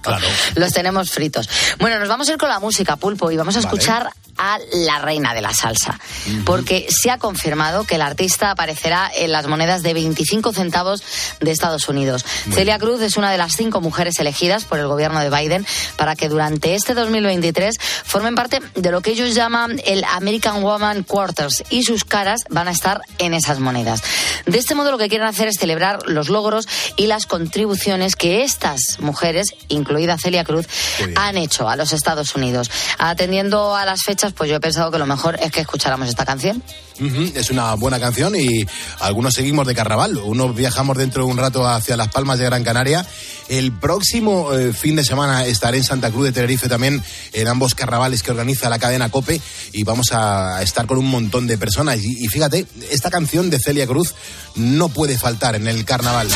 Claro. 0.02 0.26
Los 0.56 0.72
tenemos 0.74 1.12
fritos. 1.12 1.50
Bueno, 1.80 2.00
nos 2.00 2.08
vamos 2.08 2.30
a 2.30 2.32
ir 2.34 2.38
con 2.38 2.50
la 2.50 2.60
música, 2.60 2.96
Pulpo, 2.96 3.32
y 3.32 3.38
vamos 3.38 3.56
a 3.56 3.60
Vale. 3.60 3.68
escuchar 3.68 4.10
a 4.38 4.58
la 4.74 5.00
reina 5.00 5.34
de 5.34 5.42
la 5.42 5.54
salsa. 5.54 6.00
Porque 6.46 6.88
se 6.90 7.12
ha 7.12 7.18
confirmado 7.18 7.84
que 7.84 7.96
el 7.96 8.02
artista 8.02 8.52
aparecerá 8.52 9.12
en 9.16 9.32
las 9.32 9.48
monedas 9.48 9.84
de 9.84 9.94
25 9.94 10.54
centavos 10.54 11.04
de 11.40 11.52
Estados 11.52 11.88
Unidos. 11.88 12.26
Celia 12.52 12.80
Cruz 12.80 13.02
es 13.02 13.18
una 13.18 13.32
de 13.32 13.38
las 13.38 13.54
cinco 13.54 13.82
mujeres 13.82 14.18
elegidas 14.20 14.66
por 14.66 14.80
el 14.80 14.88
gobierno 14.88 15.20
de 15.20 15.30
Biden 15.30 15.66
para 15.96 16.16
que 16.16 16.30
durante 16.30 16.74
este 16.76 16.94
2023 16.94 17.76
formen 18.04 18.36
parte 18.36 18.60
de 18.76 18.92
lo 18.92 19.02
que 19.02 19.12
ellos 19.12 19.36
llaman 19.36 19.80
el 19.86 20.04
American 20.06 20.64
Woman 20.64 21.04
Quarters 21.04 21.64
y 21.70 21.84
sus 21.84 22.04
caras 22.04 22.42
van 22.50 22.68
a 22.68 22.72
estar 22.72 23.02
en 23.20 23.34
esas 23.34 23.60
monedas. 23.60 24.02
De 24.46 24.58
este 24.58 24.76
modo 24.76 24.92
lo 24.92 24.98
que 24.98 25.10
quieren 25.10 25.28
hacer 25.28 25.48
es 25.48 25.58
celebrar 25.60 26.08
los 26.08 26.30
logros 26.30 26.61
y 26.96 27.08
las 27.08 27.26
contribuciones 27.26 28.16
que 28.16 28.44
estas 28.44 29.00
mujeres, 29.00 29.48
incluida 29.68 30.18
Celia 30.18 30.44
Cruz, 30.44 30.68
han 31.16 31.38
hecho 31.38 31.70
a 31.70 31.76
los 31.76 31.94
Estados 31.94 32.36
Unidos. 32.36 32.70
Atendiendo 32.98 33.76
a 33.76 33.86
las 33.86 34.04
fechas, 34.04 34.34
pues 34.34 34.50
yo 34.50 34.58
he 34.58 34.60
pensado 34.60 34.92
que 34.92 34.98
lo 34.98 35.06
mejor 35.06 35.38
es 35.42 35.52
que 35.52 35.62
escucháramos 35.62 36.10
esta 36.10 36.26
canción. 36.26 36.62
Es 37.36 37.50
una 37.50 37.74
buena 37.76 38.00
canción 38.00 38.36
y 38.36 38.66
algunos 39.00 39.34
seguimos 39.34 39.66
de 39.66 39.74
carnaval. 39.74 40.18
Unos 40.18 40.56
viajamos 40.56 40.98
dentro 40.98 41.26
de 41.26 41.32
un 41.32 41.38
rato 41.38 41.68
hacia 41.68 41.98
Las 41.98 42.10
Palmas 42.10 42.38
de 42.38 42.46
Gran 42.46 42.64
Canaria. 42.64 43.06
El 43.50 43.72
próximo 43.72 44.54
eh, 44.54 44.72
fin 44.72 44.96
de 44.96 45.04
semana 45.04 45.46
estaré 45.46 45.78
en 45.78 45.84
Santa 45.84 46.12
Cruz 46.12 46.26
de 46.26 46.32
Tenerife 46.32 46.70
también 46.70 47.04
en 47.34 47.48
ambos 47.48 47.74
carnavales 47.74 48.22
que 48.22 48.32
organiza 48.32 48.70
la 48.70 48.78
cadena 48.78 49.10
Cope 49.10 49.42
y 49.72 49.84
vamos 49.84 50.12
a 50.12 50.62
estar 50.62 50.86
con 50.86 51.00
un 51.00 51.10
montón 51.10 51.48
de 51.48 51.58
personas. 51.58 52.00
Y 52.04 52.28
fíjate, 52.28 52.68
esta 52.92 53.10
canción 53.10 53.50
de 53.50 53.60
Celia 53.60 53.88
Cruz 53.88 54.14
no 54.56 54.90
puede 54.90 55.18
faltar 55.18 55.56
en 55.56 55.68
el 55.68 55.84
carnaval. 55.86 56.28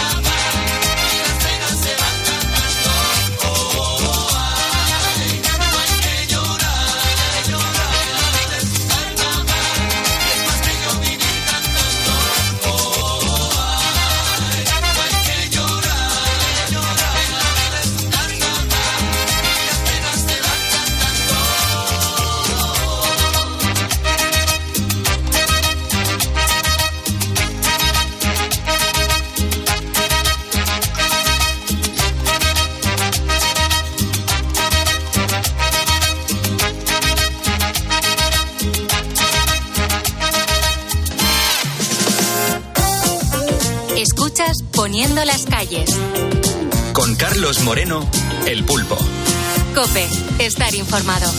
Estar 50.45 50.73
informado. 50.75 51.31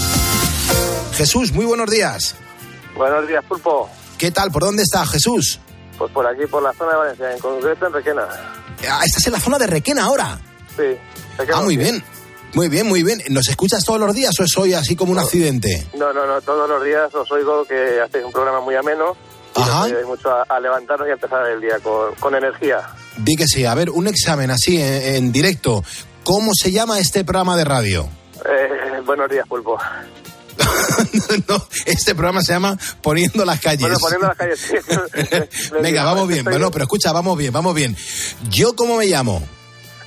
Jesús, 1.14 1.52
muy 1.52 1.64
buenos 1.64 1.90
días. 1.90 2.34
Buenos 2.96 3.26
días, 3.28 3.44
Pulpo. 3.46 3.88
¿Qué 4.18 4.30
tal? 4.30 4.50
¿Por 4.50 4.62
dónde 4.62 4.82
está 4.82 5.04
Jesús? 5.06 5.60
Pues 5.98 6.10
por 6.12 6.26
aquí, 6.26 6.46
por 6.46 6.62
la 6.62 6.72
zona 6.75 6.92
de 6.92 6.96
Valencia, 6.98 7.32
en 7.32 7.38
concreto 7.38 7.86
en 7.86 7.92
Requena. 7.92 8.26
Ah, 8.90 9.02
estás 9.04 9.26
en 9.26 9.32
la 9.32 9.40
zona 9.40 9.58
de 9.58 9.66
Requena 9.66 10.04
ahora. 10.04 10.38
Sí. 10.76 10.82
Requena, 11.38 11.58
Ah, 11.58 11.62
muy 11.62 11.75
sí. 11.75 11.78
bien. 11.80 12.04
Muy 12.54 12.68
bien, 12.68 12.86
muy 12.86 13.02
bien. 13.02 13.20
¿Nos 13.30 13.48
escuchas 13.48 13.84
todos 13.84 14.00
los 14.00 14.14
días 14.14 14.38
o 14.40 14.44
es 14.44 14.56
hoy 14.56 14.72
así 14.75 14.96
como 14.96 15.12
un 15.12 15.18
accidente? 15.18 15.86
No, 15.96 16.12
no, 16.12 16.26
no, 16.26 16.40
todos 16.40 16.68
los 16.68 16.82
días 16.84 17.14
os 17.14 17.30
oigo 17.30 17.64
que 17.66 18.00
hacéis 18.00 18.25
un 18.25 18.32
programa 18.32 18.60
muy 18.60 18.75
ameno. 18.75 19.16
Y 19.56 19.60
Ajá. 19.60 19.72
nos 19.80 19.84
ayudáis 19.86 20.06
mucho 20.06 20.30
a, 20.30 20.42
a 20.42 20.60
levantarnos 20.60 21.06
y 21.06 21.10
a 21.10 21.14
empezar 21.14 21.46
el 21.48 21.60
día 21.60 21.78
con, 21.82 22.14
con 22.16 22.34
energía. 22.34 22.80
Di 23.18 23.34
que 23.36 23.46
sí. 23.46 23.64
A 23.64 23.75
ver, 23.75 23.90
un 23.90 24.06
examen 24.06 24.50
así 24.50 24.80
en, 24.80 25.16
en 25.16 25.32
directo. 25.32 25.82
¿Cómo 26.25 26.52
se 26.54 26.72
llama 26.72 26.98
este 26.98 27.25
programa 27.25 27.56
de 27.56 27.64
radio? 27.64 28.08
Eh, 28.48 29.00
buenos 29.04 29.28
días, 29.30 29.46
Pulpo. 29.48 29.78
no, 31.48 31.66
este 31.84 32.14
programa 32.14 32.40
se 32.42 32.52
llama 32.52 32.78
Poniendo 33.02 33.44
las 33.44 33.60
calles. 33.60 33.80
Bueno, 33.82 33.98
poniendo 33.98 34.26
las 34.28 34.36
calles. 34.36 34.60
sí. 34.60 35.70
Venga, 35.82 36.04
vamos 36.04 36.28
bien. 36.28 36.44
Bueno, 36.44 36.70
pero 36.70 36.84
escucha, 36.84 37.12
vamos 37.12 37.36
bien, 37.36 37.52
vamos 37.52 37.74
bien. 37.74 37.96
¿Yo 38.48 38.74
cómo 38.74 38.96
me 38.96 39.06
llamo? 39.06 39.42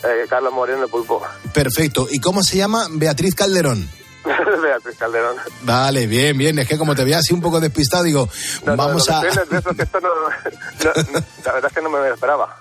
Eh, 0.04 0.26
Carlos 0.30 0.54
Moreno, 0.54 0.88
Pulpo. 0.88 1.22
Perfecto. 1.54 2.08
¿Y 2.10 2.20
cómo 2.20 2.42
se 2.44 2.58
llama? 2.58 2.88
Beatriz 2.92 3.36
Calderón. 3.36 3.88
Beatriz 4.64 4.96
Calderón. 4.98 5.36
Vale, 5.64 6.08
bien, 6.08 6.38
bien. 6.38 6.58
Es 6.60 6.68
que 6.68 6.78
como 6.78 6.96
te 6.96 7.04
veía 7.04 7.20
así 7.20 7.34
un 7.34 7.42
poco 7.42 7.60
despistado, 7.60 8.04
digo, 8.04 8.30
No, 8.66 8.72
no, 8.72 8.78
vamos 8.78 9.06
que 9.06 9.14
a... 9.14 9.22
esto 9.28 10.00
no, 10.02 10.08
no- 10.08 11.24
La 11.46 11.52
verdad 11.54 11.68
es 11.70 11.74
que 11.74 11.82
no 11.82 11.90
me 11.90 12.00
lo 12.00 12.14
esperaba. 12.14 12.58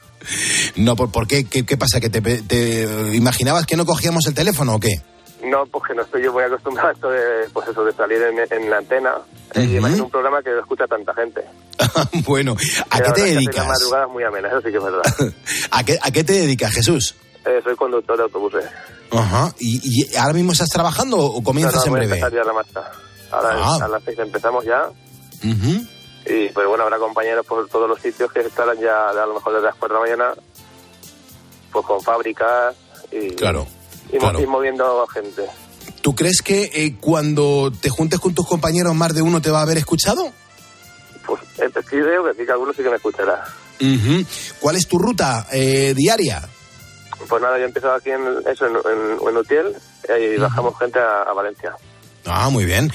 No, 0.76 0.96
¿por, 0.96 1.10
por 1.12 1.26
qué? 1.28 1.44
qué? 1.44 1.64
qué 1.64 1.76
pasa? 1.76 2.00
¿Que 2.00 2.10
te, 2.10 2.20
te 2.20 3.14
imaginabas 3.14 3.64
que 3.66 3.76
no 3.76 3.86
cogíamos 3.86 4.26
el 4.26 4.34
teléfono 4.34 4.74
o 4.74 4.80
qué? 4.80 5.00
No, 5.50 5.66
porque 5.66 5.94
no 5.94 6.02
estoy 6.02 6.22
yo 6.24 6.32
muy 6.32 6.42
acostumbrado 6.44 6.88
a 6.88 6.92
esto 6.92 7.10
de, 7.10 7.48
pues 7.52 7.68
eso, 7.68 7.84
de 7.84 7.92
salir 7.92 8.20
en, 8.22 8.38
en 8.50 8.70
la 8.70 8.78
antena 8.78 9.14
eh, 9.54 9.62
y 9.64 9.76
imagino 9.76 10.04
un 10.04 10.10
programa 10.10 10.42
que 10.42 10.50
lo 10.50 10.60
escucha 10.60 10.86
tanta 10.86 11.14
gente. 11.14 11.44
bueno, 12.26 12.56
¿a 12.90 13.00
qué 13.00 13.10
te 13.12 13.20
la 13.20 13.24
verdad 13.24 13.26
es 13.28 13.34
dedicas? 13.34 14.08
muy 14.10 14.24
amenas, 14.24 14.52
eso 14.52 14.60
sí 14.62 14.70
que 14.70 14.76
es 14.78 14.82
verdad. 14.84 15.02
¿A 15.70 15.84
qué, 15.84 15.98
¿A 16.02 16.10
qué 16.10 16.24
te 16.24 16.32
dedicas, 16.34 16.72
Jesús? 16.72 17.14
Eh, 17.46 17.60
soy 17.64 17.76
conductor 17.76 18.16
de 18.16 18.24
autobuses. 18.24 18.64
Ajá. 19.10 19.52
¿Y, 19.58 19.80
y 20.12 20.16
ahora 20.16 20.34
mismo 20.34 20.52
estás 20.52 20.68
trabajando 20.68 21.16
o 21.18 21.42
comienzas 21.42 21.86
No, 21.86 21.92
no, 21.92 22.02
en 22.02 22.12
a 22.12 22.16
breve? 22.16 22.36
ya 22.36 22.44
la 22.44 22.52
marcha. 22.52 22.82
Ahora 23.30 23.50
Ah. 23.54 23.78
a 23.84 23.88
las 23.88 24.02
seis 24.04 24.18
empezamos 24.18 24.64
ya. 24.64 24.86
Ujú. 25.44 25.86
Y 26.26 26.48
pues 26.50 26.66
bueno, 26.66 26.84
habrá 26.84 26.98
compañeros 26.98 27.46
por 27.46 27.66
todos 27.68 27.88
los 27.88 28.00
sitios 28.00 28.30
que 28.32 28.40
estarán 28.40 28.78
ya 28.80 29.08
a 29.08 29.26
lo 29.26 29.34
mejor 29.34 29.54
desde 29.54 29.66
las 29.66 29.76
4 29.76 29.98
de 29.98 30.10
la 30.10 30.16
mañana, 30.16 30.34
pues 31.72 31.86
con 31.86 32.02
fábricas 32.02 32.74
y, 33.10 33.30
Claro, 33.30 33.66
y, 34.12 34.18
claro. 34.18 34.40
y 34.40 34.46
moviendo 34.46 35.06
gente. 35.08 35.42
¿Tú 36.00 36.14
crees 36.14 36.42
que 36.42 36.70
eh, 36.74 36.94
cuando 37.00 37.70
te 37.72 37.88
juntes 37.90 38.20
con 38.20 38.34
tus 38.34 38.46
compañeros 38.46 38.94
más 38.94 39.14
de 39.14 39.22
uno 39.22 39.40
te 39.42 39.50
va 39.50 39.60
a 39.60 39.62
haber 39.62 39.78
escuchado? 39.78 40.30
Pues 41.26 41.42
eh, 41.58 41.68
sí 41.74 41.96
creo 41.96 42.24
que 42.24 42.34
sí 42.34 42.46
que 42.46 42.52
algunos 42.52 42.76
sí 42.76 42.82
que 42.82 42.90
me 42.90 42.96
escuchará. 42.96 43.44
Ujú. 43.80 44.24
¿Cuál 44.60 44.76
es 44.76 44.86
tu 44.88 44.98
ruta 44.98 45.46
eh, 45.52 45.92
diaria? 45.96 46.48
Pues 47.28 47.42
nada, 47.42 47.58
yo 47.58 47.64
he 47.64 47.66
empezado 47.66 47.94
aquí 47.94 48.10
en 48.10 48.22
eso, 48.50 48.66
en, 48.66 48.76
en, 48.76 49.28
en 49.28 49.36
Utiel, 49.36 49.76
y 50.20 50.36
bajamos 50.38 50.78
gente 50.78 50.98
a, 50.98 51.22
a 51.22 51.32
Valencia. 51.32 51.74
Ah, 52.24 52.48
muy 52.50 52.64
bien. 52.64 52.90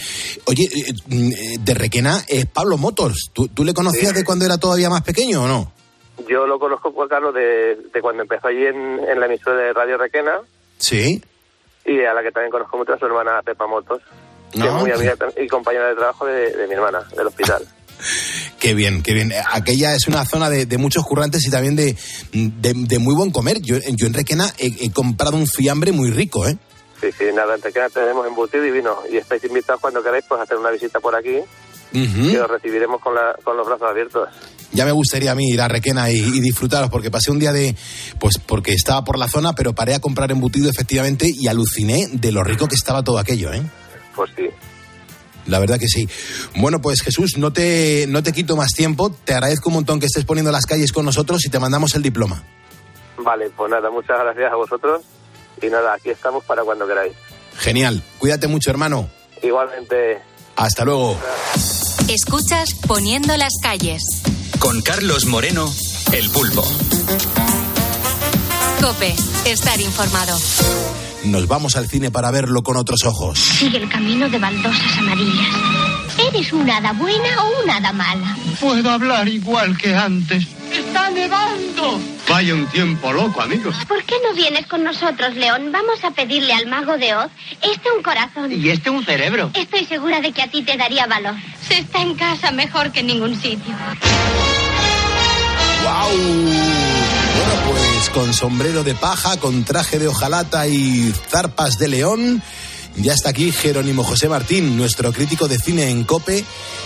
Oye, 0.45 0.63
eh, 0.63 0.93
eh, 1.11 1.55
de 1.59 1.73
Requena 1.73 2.23
es 2.27 2.45
Pablo 2.45 2.77
Motos. 2.77 3.29
¿Tú, 3.33 3.47
tú 3.49 3.63
le 3.63 3.73
conocías 3.73 4.09
Sí. 4.11 4.15
de 4.19 4.23
cuando 4.23 4.45
era 4.45 4.57
todavía 4.57 4.89
más 4.89 5.01
pequeño 5.01 5.43
o 5.43 5.47
no? 5.47 5.71
Yo 6.29 6.45
lo 6.47 6.57
conozco, 6.59 6.91
Juan 6.91 7.09
Carlos, 7.09 7.33
de, 7.33 7.75
de 7.93 8.01
cuando 8.01 8.21
empezó 8.23 8.47
allí 8.47 8.65
en, 8.65 8.99
en 9.07 9.19
la 9.19 9.25
emisora 9.25 9.57
de 9.57 9.73
Radio 9.73 9.97
Requena, 9.97 10.39
Sí. 10.83 11.21
y 11.85 11.99
a 12.03 12.13
la 12.13 12.21
que 12.21 12.31
también 12.31 12.51
conozco 12.51 12.77
mucho 12.77 12.93
a 12.93 12.99
su 12.99 13.05
hermana 13.05 13.41
Pepa 13.43 13.67
Motos, 13.67 14.01
que 14.51 14.59
No, 14.59 14.65
es 14.65 14.73
muy 14.73 14.85
que- 14.91 14.95
amiga 15.09 15.15
y 15.41 15.47
compañera 15.47 15.87
de 15.89 15.95
trabajo 15.95 16.25
de, 16.25 16.51
de 16.55 16.67
mi 16.67 16.73
hermana, 16.75 16.99
del 17.15 17.27
hospital. 17.27 17.65
Qué 18.59 18.73
bien, 18.73 19.01
qué 19.03 19.13
bien. 19.13 19.31
Aquella 19.51 19.93
es 19.93 20.07
una 20.07 20.25
zona 20.25 20.49
de, 20.49 20.65
de 20.65 20.77
muchos 20.77 21.05
currantes 21.05 21.45
y 21.45 21.51
también 21.51 21.75
de, 21.75 21.95
de, 22.33 22.73
de 22.75 22.99
muy 22.99 23.13
buen 23.13 23.29
comer. 23.31 23.61
Yo, 23.61 23.77
yo 23.77 24.07
en 24.07 24.13
Requena 24.13 24.45
he, 24.57 24.85
he 24.85 24.91
comprado 24.91 25.35
un 25.37 25.47
fiambre 25.47 25.91
muy 25.91 26.09
rico, 26.11 26.45
¿eh? 26.47 26.57
Sí, 27.01 27.11
sí, 27.17 27.25
nada, 27.33 27.55
en 27.55 27.61
Requena 27.61 27.89
tenemos 27.89 28.25
embutido 28.25 28.65
y 28.65 28.71
vino, 28.71 28.97
y 29.11 29.17
estáis 29.17 29.43
invitados 29.43 29.81
cuando 29.81 30.01
queráis 30.01 30.23
pues 30.27 30.39
a 30.39 30.43
hacer 30.43 30.57
una 30.57 30.71
visita 30.71 30.99
por 31.01 31.13
aquí, 31.15 31.37
Ujú. 31.93 32.29
y 32.29 32.37
os 32.37 32.49
recibiremos 32.49 33.01
con, 33.01 33.15
la, 33.15 33.35
con 33.43 33.55
los 33.57 33.67
brazos 33.67 33.89
abiertos. 33.89 34.29
Ya 34.73 34.85
me 34.85 34.91
gustaría 34.91 35.31
a 35.31 35.35
mí 35.35 35.49
ir 35.49 35.61
a 35.61 35.67
Requena 35.67 36.11
y, 36.11 36.17
y 36.17 36.39
disfrutaros, 36.39 36.89
porque 36.89 37.11
pasé 37.11 37.31
un 37.31 37.39
día 37.39 37.53
de. 37.53 37.75
Pues 38.19 38.39
porque 38.39 38.73
estaba 38.73 39.03
por 39.03 39.17
la 39.17 39.27
zona, 39.27 39.53
pero 39.53 39.73
paré 39.73 39.93
a 39.93 39.99
comprar 39.99 40.31
embutido 40.31 40.69
efectivamente 40.69 41.31
y 41.33 41.47
aluciné 41.47 42.07
de 42.11 42.31
lo 42.31 42.43
rico 42.43 42.67
que 42.67 42.75
estaba 42.75 43.03
todo 43.03 43.19
aquello, 43.19 43.53
¿eh? 43.53 43.61
Pues 44.15 44.31
sí. 44.35 44.49
La 45.45 45.59
verdad 45.59 45.77
que 45.77 45.87
sí. 45.87 46.07
Bueno, 46.55 46.81
pues 46.81 47.01
Jesús, 47.01 47.37
no 47.37 47.51
te, 47.51 48.05
no 48.07 48.23
te 48.23 48.31
quito 48.31 48.55
más 48.55 48.71
tiempo. 48.71 49.09
Te 49.11 49.33
agradezco 49.33 49.69
un 49.69 49.75
montón 49.75 49.99
que 49.99 50.05
estés 50.05 50.25
poniendo 50.25 50.51
las 50.51 50.65
calles 50.65 50.91
con 50.91 51.05
nosotros 51.05 51.45
y 51.45 51.49
te 51.49 51.59
mandamos 51.59 51.95
el 51.95 52.01
diploma. 52.01 52.43
Vale, 53.17 53.49
pues 53.55 53.69
nada, 53.69 53.89
muchas 53.89 54.17
gracias 54.19 54.51
a 54.51 54.55
vosotros, 54.55 55.01
y 55.61 55.67
nada, 55.67 55.93
aquí 55.93 56.09
estamos 56.09 56.43
para 56.45 56.63
cuando 56.63 56.87
queráis. 56.87 57.13
Genial. 57.57 58.03
Cuídate 58.19 58.47
mucho, 58.47 58.71
hermano. 58.71 59.09
Igualmente, 59.41 60.19
Hasta 60.55 60.85
luego. 60.85 61.17
Escuchas 62.07 62.69
Poniendo 62.87 63.35
las 63.37 63.53
calles. 63.61 64.03
Con 64.63 64.81
Carlos 64.81 65.25
Moreno, 65.25 65.65
El 66.13 66.29
Pulpo. 66.29 66.63
Cope, 68.79 69.13
estar 69.45 69.81
informado. 69.81 70.39
Nos 71.25 71.47
vamos 71.49 71.75
al 71.75 71.89
cine 71.89 72.11
para 72.11 72.31
verlo 72.31 72.63
con 72.63 72.77
otros 72.77 73.03
ojos. 73.03 73.39
Sigue 73.39 73.79
el 73.79 73.89
camino 73.89 74.29
de 74.29 74.39
baldosas 74.39 74.97
amarillas. 74.99 75.53
¿Eres 76.29 76.53
una 76.53 76.77
hada 76.77 76.93
buena 76.93 77.43
o 77.43 77.61
una 77.61 77.75
hada 77.75 77.91
mala? 77.91 78.37
Puedo 78.61 78.89
hablar 78.89 79.27
igual 79.27 79.77
que 79.77 79.93
antes. 79.93 80.47
¡Está 80.71 81.09
nevando! 81.09 81.99
Vaya 82.29 82.53
un 82.53 82.65
tiempo 82.67 83.11
loco, 83.11 83.41
amigos. 83.41 83.75
¿Por 83.85 84.01
qué 84.05 84.15
no 84.23 84.33
vienes 84.33 84.65
con 84.67 84.81
nosotros, 84.85 85.35
León? 85.35 85.73
Vamos 85.73 86.01
a 86.05 86.11
pedirle 86.11 86.53
al 86.53 86.67
mago 86.67 86.97
de 86.97 87.13
Oz 87.15 87.31
este 87.61 87.91
un 87.91 88.01
corazón. 88.01 88.49
Y 88.49 88.69
este 88.69 88.89
un 88.89 89.03
cerebro. 89.03 89.51
Estoy 89.53 89.83
segura 89.83 90.21
de 90.21 90.31
que 90.31 90.41
a 90.41 90.49
ti 90.49 90.61
te 90.61 90.77
daría 90.77 91.05
valor. 91.05 91.35
Se 91.67 91.79
está 91.79 92.01
en 92.01 92.15
casa 92.15 92.51
mejor 92.51 92.93
que 92.93 93.01
en 93.01 93.07
ningún 93.07 93.35
sitio. 93.35 93.75
¡Wow! 95.83 96.17
Bueno, 96.17 97.53
pues 97.67 98.09
con 98.11 98.33
sombrero 98.33 98.83
de 98.83 98.95
paja, 98.95 99.37
con 99.37 99.65
traje 99.65 99.99
de 99.99 100.07
hojalata 100.07 100.65
y 100.67 101.13
zarpas 101.29 101.77
de 101.77 101.89
león, 101.89 102.41
ya 102.95 103.13
está 103.13 103.29
aquí 103.29 103.51
Jerónimo 103.51 104.03
José 104.03 104.29
Martín, 104.29 104.77
nuestro 104.77 105.11
crítico 105.11 105.49
de 105.49 105.57
cine 105.57 105.89
en 105.89 106.05
Cope 106.05 106.43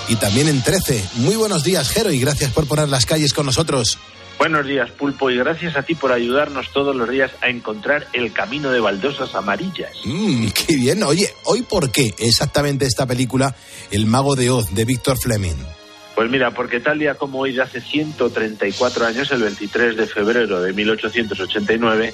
y 0.07 0.15
también 0.15 0.47
en 0.47 0.63
13. 0.63 1.09
Muy 1.15 1.35
buenos 1.35 1.63
días, 1.63 1.89
Jero, 1.89 2.11
y 2.11 2.19
gracias 2.19 2.51
por 2.51 2.67
poner 2.67 2.89
las 2.89 3.05
calles 3.05 3.33
con 3.33 3.45
nosotros. 3.45 3.99
Buenos 4.39 4.65
días, 4.65 4.89
Pulpo, 4.91 5.29
y 5.29 5.37
gracias 5.37 5.75
a 5.75 5.83
ti 5.83 5.93
por 5.93 6.11
ayudarnos 6.11 6.71
todos 6.71 6.95
los 6.95 7.09
días 7.09 7.31
a 7.41 7.49
encontrar 7.49 8.07
el 8.13 8.33
camino 8.33 8.71
de 8.71 8.79
baldosas 8.79 9.35
amarillas. 9.35 9.91
Mmm, 10.05 10.47
qué 10.49 10.75
bien. 10.75 11.03
Oye, 11.03 11.31
¿hoy 11.43 11.61
por 11.61 11.91
qué 11.91 12.15
exactamente 12.17 12.85
esta 12.85 13.05
película, 13.05 13.55
El 13.91 14.07
Mago 14.07 14.35
de 14.35 14.49
Oz, 14.49 14.73
de 14.73 14.85
Víctor 14.85 15.17
Fleming? 15.19 15.76
Pues 16.17 16.31
mira, 16.31 16.49
porque 16.49 16.79
tal 16.79 16.97
día 16.97 17.13
como 17.13 17.37
hoy, 17.37 17.53
de 17.53 17.61
hace 17.61 17.79
134 17.79 19.05
años, 19.05 19.31
el 19.31 19.43
23 19.43 19.95
de 19.95 20.07
febrero 20.07 20.59
de 20.59 20.73
1889, 20.73 22.11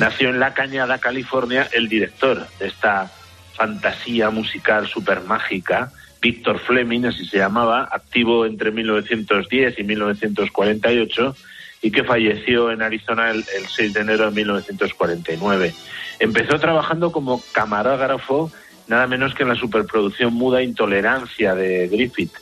nació 0.00 0.30
en 0.30 0.40
La 0.40 0.52
Cañada, 0.52 0.98
California, 0.98 1.68
el 1.72 1.88
director 1.88 2.44
de 2.58 2.66
esta 2.66 3.08
fantasía 3.54 4.30
musical 4.30 4.88
super 4.88 5.20
mágica, 5.20 5.92
Víctor 6.20 6.58
Fleming, 6.58 7.04
así 7.04 7.24
se 7.24 7.36
llamaba, 7.36 7.88
activo 7.92 8.46
entre 8.46 8.72
1910 8.72 9.78
y 9.78 9.84
1948 9.84 11.36
y 11.82 11.92
que 11.92 12.02
falleció 12.02 12.72
en 12.72 12.82
Arizona 12.82 13.30
el, 13.30 13.44
el 13.56 13.68
6 13.68 13.92
de 13.92 14.00
enero 14.00 14.24
de 14.24 14.32
1949. 14.32 15.72
Empezó 16.18 16.58
trabajando 16.58 17.12
como 17.12 17.40
camarógrafo 17.52 18.50
nada 18.88 19.06
menos 19.06 19.36
que 19.36 19.44
en 19.44 19.50
la 19.50 19.54
superproducción 19.54 20.34
muda 20.34 20.64
Intolerancia 20.64 21.54
de 21.54 21.86
Griffith 21.86 22.32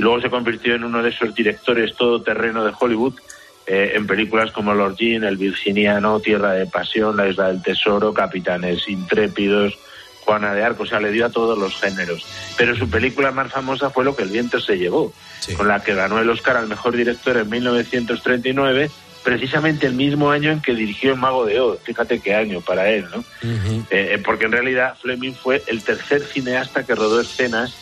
y 0.00 0.02
luego 0.02 0.18
se 0.22 0.30
convirtió 0.30 0.74
en 0.74 0.84
uno 0.84 1.02
de 1.02 1.10
esos 1.10 1.34
directores 1.34 1.94
todoterreno 1.94 2.64
de 2.64 2.72
Hollywood 2.80 3.20
eh, 3.66 3.92
en 3.96 4.06
películas 4.06 4.50
como 4.50 4.72
Lord 4.72 4.96
Jean, 4.96 5.24
El 5.24 5.36
Virginiano, 5.36 6.20
Tierra 6.20 6.52
de 6.52 6.64
Pasión, 6.64 7.18
La 7.18 7.28
Isla 7.28 7.48
del 7.48 7.62
Tesoro, 7.62 8.14
Capitanes 8.14 8.88
Intrépidos, 8.88 9.78
Juana 10.24 10.54
de 10.54 10.64
Arco, 10.64 10.84
o 10.84 10.86
sea, 10.86 11.00
le 11.00 11.12
dio 11.12 11.26
a 11.26 11.30
todos 11.30 11.58
los 11.58 11.78
géneros. 11.78 12.24
Pero 12.56 12.74
su 12.74 12.88
película 12.88 13.30
más 13.30 13.52
famosa 13.52 13.90
fue 13.90 14.06
Lo 14.06 14.16
que 14.16 14.22
el 14.22 14.30
viento 14.30 14.58
se 14.58 14.78
llevó, 14.78 15.12
con 15.58 15.68
la 15.68 15.82
que 15.82 15.94
ganó 15.94 16.18
el 16.18 16.30
Oscar 16.30 16.56
al 16.56 16.66
mejor 16.66 16.96
director 16.96 17.36
en 17.36 17.50
1939, 17.50 18.90
precisamente 19.22 19.86
el 19.86 19.92
mismo 19.92 20.30
año 20.30 20.50
en 20.50 20.62
que 20.62 20.74
dirigió 20.74 21.12
El 21.12 21.18
Mago 21.18 21.44
de 21.44 21.60
Oz. 21.60 21.78
Fíjate 21.82 22.20
qué 22.20 22.34
año 22.34 22.62
para 22.62 22.88
él, 22.88 23.06
¿no? 23.14 23.22
Eh, 23.42 23.84
eh, 23.90 24.22
porque 24.24 24.46
en 24.46 24.52
realidad 24.52 24.96
Fleming 24.98 25.34
fue 25.34 25.62
el 25.66 25.82
tercer 25.82 26.22
cineasta 26.22 26.86
que 26.86 26.94
rodó 26.94 27.20
escenas 27.20 27.74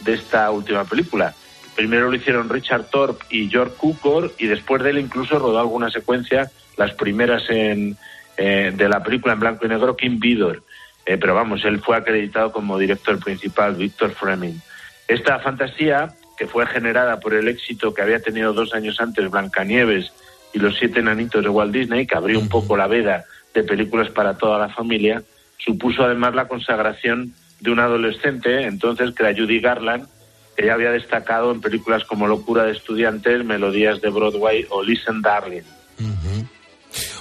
de 0.00 0.14
esta 0.14 0.50
última 0.50 0.86
película. 0.86 1.34
Primero 1.76 2.10
lo 2.10 2.16
hicieron 2.16 2.48
Richard 2.48 2.86
Thorpe 2.90 3.24
y 3.28 3.50
George 3.50 3.74
Cukor 3.76 4.32
y 4.38 4.46
después 4.46 4.82
de 4.82 4.90
él 4.90 4.98
incluso 4.98 5.38
rodó 5.38 5.60
alguna 5.60 5.90
secuencia 5.90 6.50
las 6.78 6.94
primeras 6.94 7.48
en, 7.50 7.96
eh, 8.38 8.72
de 8.74 8.88
la 8.88 9.02
película 9.02 9.34
en 9.34 9.40
blanco 9.40 9.66
y 9.66 9.68
negro, 9.68 9.94
Kim 9.94 10.18
Vidor. 10.18 10.62
Eh, 11.04 11.18
pero 11.18 11.34
vamos, 11.34 11.64
él 11.64 11.80
fue 11.80 11.96
acreditado 11.96 12.50
como 12.50 12.78
director 12.78 13.18
principal, 13.22 13.74
Victor 13.74 14.10
Fleming. 14.12 14.58
Esta 15.06 15.38
fantasía, 15.38 16.08
que 16.36 16.46
fue 16.46 16.66
generada 16.66 17.20
por 17.20 17.34
el 17.34 17.46
éxito 17.46 17.94
que 17.94 18.02
había 18.02 18.20
tenido 18.20 18.54
dos 18.54 18.74
años 18.74 18.98
antes 18.98 19.30
Blancanieves 19.30 20.12
y 20.52 20.58
los 20.58 20.76
siete 20.78 21.00
enanitos 21.00 21.44
de 21.44 21.50
Walt 21.50 21.72
Disney, 21.72 22.06
que 22.06 22.16
abrió 22.16 22.40
un 22.40 22.48
poco 22.48 22.76
la 22.76 22.86
veda 22.86 23.24
de 23.54 23.62
películas 23.62 24.10
para 24.10 24.36
toda 24.36 24.58
la 24.58 24.68
familia, 24.68 25.22
supuso 25.58 26.04
además 26.04 26.34
la 26.34 26.48
consagración 26.48 27.34
de 27.60 27.70
un 27.70 27.80
adolescente, 27.80 28.62
entonces 28.62 29.14
que 29.14 29.22
era 29.22 29.38
Judy 29.38 29.60
Garland, 29.60 30.08
ya 30.64 30.74
había 30.74 30.90
destacado 30.90 31.52
en 31.52 31.60
películas 31.60 32.04
como 32.04 32.26
Locura 32.26 32.64
de 32.64 32.72
Estudiantes, 32.72 33.44
Melodías 33.44 34.00
de 34.00 34.10
Broadway 34.10 34.66
o 34.70 34.82
Listen 34.82 35.20
Darling. 35.22 35.62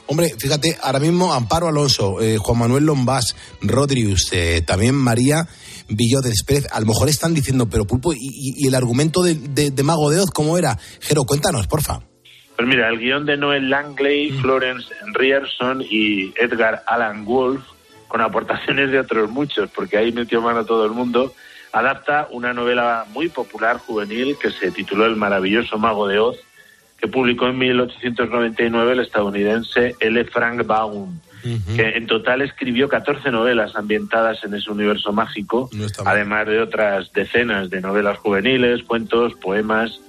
Hombre, 0.07 0.31
fíjate, 0.37 0.77
ahora 0.83 0.99
mismo 0.99 1.33
Amparo 1.33 1.67
Alonso, 1.67 2.21
eh, 2.21 2.37
Juan 2.37 2.59
Manuel 2.59 2.85
Lombás, 2.85 3.35
Rodríguez, 3.61 4.29
eh, 4.33 4.61
también 4.65 4.93
María 4.95 5.47
Villó 5.87 6.21
de 6.21 6.31
Pérez, 6.45 6.67
a 6.71 6.79
lo 6.79 6.85
mejor 6.87 7.09
están 7.09 7.33
diciendo, 7.33 7.67
pero 7.69 7.85
Pulpo, 7.85 8.13
¿y, 8.13 8.67
el 8.67 8.75
argumento 8.75 9.21
de, 9.23 9.35
de- 9.35 9.71
de 9.71 9.83
Mago 9.83 10.09
de 10.11 10.19
Oz 10.19 10.29
cómo 10.31 10.57
era? 10.57 10.77
Jero, 10.99 11.23
cuéntanos, 11.25 11.67
porfa. 11.67 12.01
Pues 12.55 12.67
mira, 12.67 12.87
el 12.89 12.99
guion 12.99 13.25
de 13.25 13.35
Noel 13.37 13.69
Langley, 13.69 14.31
Florence 14.31 14.87
Rierson 15.13 15.81
y 15.87 16.33
Edgar 16.39 16.83
Allan 16.87 17.25
Wolf, 17.25 17.61
con 18.07 18.21
aportaciones 18.21 18.91
de 18.91 18.99
otros 18.99 19.29
muchos, 19.29 19.69
porque 19.75 19.97
ahí 19.97 20.11
metió 20.11 20.39
mano 20.41 20.65
todo 20.65 20.85
el 20.85 20.91
mundo, 20.91 21.33
adapta 21.75 22.29
una 22.31 22.53
novela 22.53 23.05
muy 23.09 23.27
popular 23.27 23.79
juvenil 23.79 24.37
que 24.41 24.49
se 24.49 24.71
tituló 24.71 25.05
El 25.05 25.17
maravilloso 25.17 25.77
mago 25.77 26.07
de 26.07 26.19
Oz, 26.19 26.37
que 26.97 27.09
publicó 27.09 27.47
en 27.47 27.57
1899 27.57 28.93
el 28.93 28.99
estadounidense 29.01 29.93
L. 29.99 30.23
Frank 30.23 30.65
Baum, 30.65 31.19
que 31.75 31.89
en 31.89 32.07
total 32.07 32.41
escribió 32.41 32.87
14 32.87 33.29
novelas 33.29 33.75
ambientadas 33.75 34.41
en 34.45 34.53
ese 34.53 34.71
universo 34.71 35.11
mágico, 35.11 35.69
además 36.05 36.47
de 36.47 36.61
otras 36.61 37.11
decenas 37.11 37.69
de 37.69 37.81
novelas 37.81 38.19
juveniles, 38.19 38.83
cuentos, 38.83 39.33
poemas. 39.33 39.99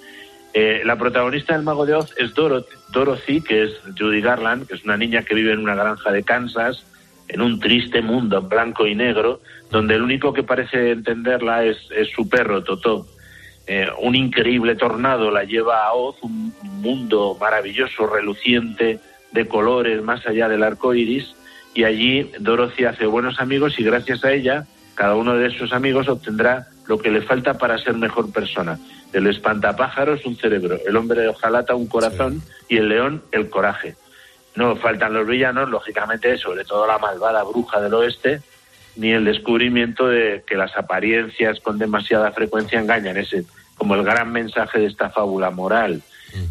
Eh, 0.54 0.82
la 0.85 0.96
protagonista 0.96 1.54
del 1.54 1.64
Mago 1.64 1.85
de 1.85 1.94
Oz 1.94 2.14
es 2.16 2.32
Dorothy, 2.32 2.76
Dorothy, 2.92 3.40
que 3.40 3.64
es 3.64 3.73
Judy 3.99 4.20
Garland, 4.20 4.68
que 4.68 4.76
es 4.76 4.85
una 4.85 4.96
niña 4.96 5.23
que 5.23 5.35
vive 5.35 5.52
en 5.52 5.58
una 5.58 5.75
granja 5.75 6.12
de 6.12 6.23
Kansas, 6.23 6.87
en 7.26 7.40
un 7.40 7.58
triste 7.58 8.02
mundo 8.02 8.38
en 8.38 8.49
blanco 8.49 8.87
y 8.87 8.94
negro, 8.94 9.40
donde 9.70 9.94
el 9.94 10.02
único 10.02 10.32
que 10.32 10.42
parece 10.42 10.92
entenderla 10.92 11.64
es, 11.64 11.78
es 11.90 12.08
su 12.11 12.28
perro, 12.28 12.62
Totó. 12.62 13.06
Eh, 13.66 13.88
un 14.00 14.14
increíble 14.14 14.76
tornado 14.76 15.30
la 15.30 15.42
lleva 15.42 15.87
a 15.87 15.92
Oz, 15.92 16.16
un 16.23 16.54
mundo 16.62 17.37
maravilloso, 17.40 18.06
reluciente, 18.06 19.00
de 19.32 19.49
colores 19.49 20.02
más 20.02 20.26
allá 20.26 20.49
del 20.49 20.62
arco 20.62 20.94
iris, 20.94 21.35
y 21.75 21.85
allí 21.85 22.30
Dorothy 22.38 22.85
hace 22.85 23.06
buenos 23.06 23.40
amigos 23.40 23.78
y 23.78 23.85
gracias 23.85 24.25
a 24.25 24.32
ella, 24.32 24.66
cada 24.94 25.14
uno 25.14 25.37
de 25.37 25.49
esos 25.49 25.73
amigos 25.73 26.08
obtendrá 26.08 26.68
lo 26.87 26.99
que 26.99 27.11
le 27.11 27.23
falta 27.23 27.58
para 27.58 27.76
ser 27.78 27.94
mejor 27.94 28.32
persona. 28.32 28.78
El 29.12 29.26
espantapájaros, 29.26 30.25
un 30.25 30.36
cerebro, 30.36 30.78
el 30.86 30.97
hombre 30.97 31.21
de 31.21 31.28
hojalata, 31.28 31.75
un 31.75 31.86
corazón, 31.86 32.43
y 32.69 32.78
el 32.78 32.88
león, 32.88 33.23
el 33.32 33.50
coraje. 33.50 33.97
No 34.54 34.76
faltan 34.76 35.12
los 35.12 35.26
villanos, 35.26 35.69
lógicamente, 35.69 36.38
sobre 36.38 36.64
todo 36.64 36.86
la 36.86 36.99
malvada 36.99 37.43
bruja 37.45 37.80
del 37.80 37.95
oeste, 37.95 38.40
ni 38.97 39.13
el 39.13 39.25
descubrimiento 39.25 40.09
de 40.09 40.43
que 40.47 40.56
las 40.56 40.76
apariencias 40.76 41.61
con 41.61 41.78
demasiada 41.78 42.32
frecuencia 42.32 42.80
engañan. 42.80 43.17
Ese 43.17 43.45
como 43.76 43.95
el 43.95 44.04
gran 44.04 44.32
mensaje 44.32 44.80
de 44.80 44.87
esta 44.87 45.11
fábula 45.11 45.50
moral. 45.50 46.02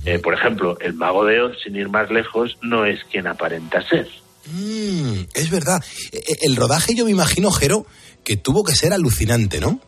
Eh, 0.05 0.19
por 0.19 0.33
ejemplo, 0.33 0.77
el 0.79 0.93
mago 0.93 1.25
de 1.25 1.41
Oz, 1.41 1.57
sin 1.63 1.75
ir 1.75 1.89
más 1.89 2.09
lejos, 2.09 2.57
no 2.61 2.85
es 2.85 3.03
quien 3.05 3.27
aparenta 3.27 3.81
ser. 3.87 4.07
Mm, 4.51 5.25
es 5.33 5.49
verdad. 5.49 5.83
Eh, 6.11 6.21
eh, 6.27 6.37
El 6.41 6.55
rodaje, 6.55 6.95
yo 6.95 7.05
me 7.05 7.11
imagino, 7.11 7.51
Jero, 7.51 7.85
que 8.23 8.37
tuvo 8.37 8.63
que 8.63 8.73
ser 8.73 8.93
alucinante, 8.93 9.59
¿no? 9.59 9.79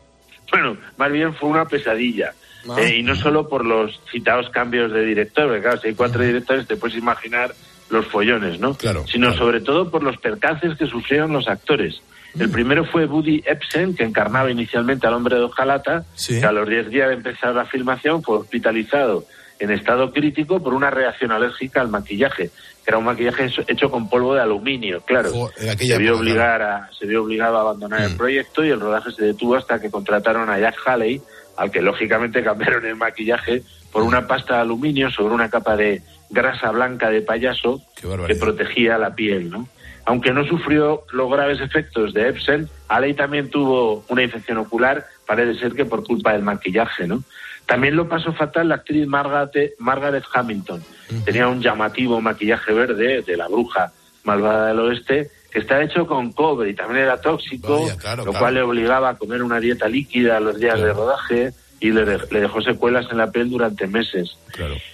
Bueno, 0.50 0.76
más 0.96 1.12
bien 1.12 1.34
fue 1.34 1.48
una 1.48 1.66
pesadilla. 1.66 2.32
Ah. 2.68 2.80
Eh, 2.80 2.98
y 2.98 3.02
no 3.02 3.14
solo 3.16 3.48
por 3.48 3.64
los 3.64 4.00
citados 4.10 4.50
cambios 4.50 4.92
de 4.92 5.04
director, 5.04 5.46
porque 5.46 5.62
claro, 5.62 5.80
si 5.80 5.88
hay 5.88 5.94
cuatro 5.94 6.22
directores 6.22 6.66
te 6.66 6.76
puedes 6.76 6.96
imaginar 6.96 7.54
los 7.90 8.06
follones, 8.06 8.60
¿no? 8.60 8.74
Claro. 8.74 9.04
Sino 9.06 9.32
sobre 9.34 9.60
todo 9.60 9.90
por 9.90 10.02
los 10.02 10.18
percances 10.18 10.76
que 10.76 10.86
sufrieron 10.86 11.32
los 11.32 11.48
actores. 11.48 12.00
El 12.38 12.50
primero 12.50 12.84
fue 12.84 13.06
Woody 13.06 13.42
Epson, 13.46 13.94
que 13.94 14.04
encarnaba 14.04 14.50
inicialmente 14.50 15.06
al 15.06 15.14
hombre 15.14 15.36
de 15.36 15.42
hojalata, 15.42 16.04
Sí. 16.14 16.40
que 16.40 16.46
a 16.46 16.52
los 16.52 16.68
10 16.68 16.88
días 16.90 17.08
de 17.08 17.14
empezar 17.14 17.54
la 17.54 17.64
filmación 17.66 18.22
fue 18.22 18.38
hospitalizado 18.38 19.24
en 19.58 19.70
estado 19.72 20.12
crítico 20.12 20.62
por 20.62 20.74
una 20.74 20.90
reacción 20.90 21.32
alérgica 21.32 21.80
al 21.80 21.88
maquillaje, 21.88 22.48
que 22.48 22.90
era 22.90 22.98
un 22.98 23.04
maquillaje 23.04 23.50
hecho- 23.66 23.90
con 23.90 24.08
polvo 24.08 24.34
de 24.34 24.40
aluminio, 24.42 25.00
claro. 25.00 25.30
Se, 25.56 25.98
vio 25.98 26.14
Mm. 26.16 26.18
obligar 26.20 26.62
a, 26.62 26.90
se 26.96 27.06
vio 27.06 27.22
obligado 27.24 27.56
a 27.58 27.62
abandonar 27.62 28.02
el 28.02 28.16
proyecto 28.16 28.64
y 28.64 28.68
el 28.70 28.78
rodaje 28.80 29.10
se 29.10 29.24
detuvo 29.24 29.56
hasta 29.56 29.80
que 29.80 29.90
contrataron 29.90 30.48
a 30.48 30.58
Jack 30.60 30.76
Haley, 30.86 31.20
al 31.56 31.70
que 31.72 31.82
lógicamente 31.82 32.42
cambiaron 32.44 32.86
el 32.86 32.94
maquillaje 32.94 33.62
por 33.90 34.02
una 34.04 34.26
pasta 34.28 34.54
de 34.56 34.60
aluminio 34.60 35.10
sobre 35.10 35.34
una 35.34 35.48
capa 35.50 35.74
de 35.76 36.02
grasa 36.30 36.70
blanca 36.70 37.10
de 37.10 37.22
payaso 37.22 37.82
que 38.28 38.34
protegía 38.36 38.96
la 38.98 39.14
piel, 39.14 39.50
¿no? 39.50 39.66
Aunque 40.08 40.32
no 40.32 40.42
sufrió 40.46 41.02
los 41.12 41.30
graves 41.30 41.60
efectos 41.60 42.14
de 42.14 42.28
Epson, 42.30 42.66
Haley 42.88 43.12
también 43.12 43.50
tuvo 43.50 44.04
una 44.08 44.22
infección 44.22 44.56
ocular, 44.56 45.04
parece 45.26 45.60
ser 45.60 45.74
que 45.74 45.84
por 45.84 46.02
culpa 46.02 46.32
del 46.32 46.42
maquillaje, 46.42 47.06
¿no? 47.06 47.22
También 47.66 47.94
lo 47.94 48.08
pasó 48.08 48.32
fatal 48.32 48.70
la 48.70 48.76
actriz 48.76 49.06
Margaret, 49.06 49.74
Margaret 49.78 50.24
Hamilton. 50.32 50.82
Tenía 51.26 51.46
un 51.48 51.60
llamativo 51.60 52.22
maquillaje 52.22 52.72
verde 52.72 53.20
de 53.20 53.36
la 53.36 53.48
bruja 53.48 53.92
malvada 54.24 54.68
del 54.68 54.80
oeste 54.80 55.30
que 55.50 55.58
está 55.58 55.82
hecho 55.82 56.06
con 56.06 56.32
cobre 56.32 56.70
y 56.70 56.74
también 56.74 57.04
era 57.04 57.20
tóxico, 57.20 57.82
Vaya, 57.82 57.96
claro, 57.98 58.24
lo 58.24 58.30
claro. 58.30 58.38
cual 58.42 58.54
le 58.54 58.62
obligaba 58.62 59.10
a 59.10 59.18
comer 59.18 59.42
una 59.42 59.60
dieta 59.60 59.88
líquida 59.88 60.40
los 60.40 60.58
días 60.58 60.80
de 60.80 60.92
rodaje 60.94 61.52
y 61.80 61.90
le, 61.90 62.06
de- 62.06 62.18
le 62.30 62.40
dejó 62.40 62.62
secuelas 62.62 63.06
en 63.10 63.18
la 63.18 63.30
piel 63.30 63.50
durante 63.50 63.86
meses. 63.86 64.38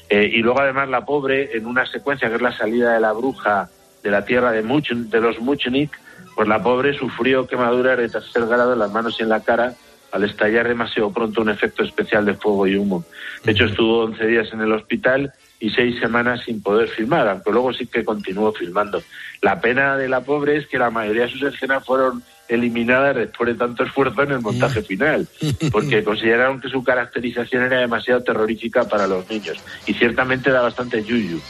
Eh, 0.09 0.29
y 0.33 0.39
luego 0.43 0.61
además 0.61 0.89
la 0.89 1.05
pobre, 1.05 1.57
en 1.57 1.67
una 1.67 1.87
secuencia 1.87 2.29
que 2.29 2.35
es 2.35 2.43
la 2.43 2.57
salida 2.57 2.95
de 2.95 3.01
la 3.01 3.13
bruja 3.13 3.69
de 4.05 4.11
la 4.11 4.25
tierra 4.25 4.53
de, 4.53 4.63
Much, 4.63 4.91
de 4.91 5.21
los 5.21 5.41
Muchnik, 5.41 5.99
pues 6.37 6.47
la 6.47 6.63
pobre 6.63 6.97
sufrió 6.97 7.47
quemaduras 7.47 7.99
de 7.99 8.09
tercer 8.09 8.47
grado 8.47 8.75
en 8.75 8.79
las 8.79 8.93
manos 8.93 9.17
y 9.19 9.23
en 9.23 9.31
la 9.31 9.41
cara 9.41 9.75
al 10.13 10.23
estallar 10.23 10.69
demasiado 10.69 11.11
pronto 11.11 11.41
un 11.43 11.49
efecto 11.49 11.83
especial 11.83 12.25
de 12.25 12.35
fuego 12.35 12.69
y 12.69 12.77
humo. 12.77 13.05
De 13.43 13.51
hecho, 13.51 13.65
estuvo 13.65 14.05
11 14.05 14.27
días 14.27 14.53
en 14.53 14.61
el 14.61 14.73
hospital 14.73 15.33
y 15.59 15.71
seis 15.71 15.99
semanas 15.99 16.43
sin 16.45 16.63
poder 16.63 16.89
filmar, 16.89 17.27
aunque 17.27 17.51
luego 17.51 17.73
sí 17.73 17.87
que 17.87 18.05
continuó 18.05 18.53
filmando. 18.53 19.03
La 19.43 19.61
pena 19.61 19.97
de 19.97 20.09
la 20.09 20.21
pobre 20.21 20.57
es 20.57 20.69
que 20.69 20.79
la 20.79 20.91
mayoría 20.91 21.23
de 21.23 21.31
sus 21.31 21.43
escenas 21.43 21.85
fueron 21.85 22.23
eliminadas 22.49 23.17
después 23.17 23.49
de 23.49 23.55
tanto 23.55 23.83
esfuerzo 23.83 24.23
en 24.23 24.33
el 24.33 24.41
montaje 24.41 24.83
final, 24.83 25.27
porque 25.73 26.05
consideraron 26.05 26.61
que 26.61 26.69
su 26.69 26.85
caracterización 26.85 27.65
era 27.65 27.81
demasiado 27.81 28.23
terrorífica 28.23 28.85
para 28.85 29.07
los 29.09 29.29
niños 29.29 29.59
y 29.87 29.95
ciertamente 29.95 30.51
da 30.51 30.63
bastante 30.63 31.03
yuyu. 31.03 31.41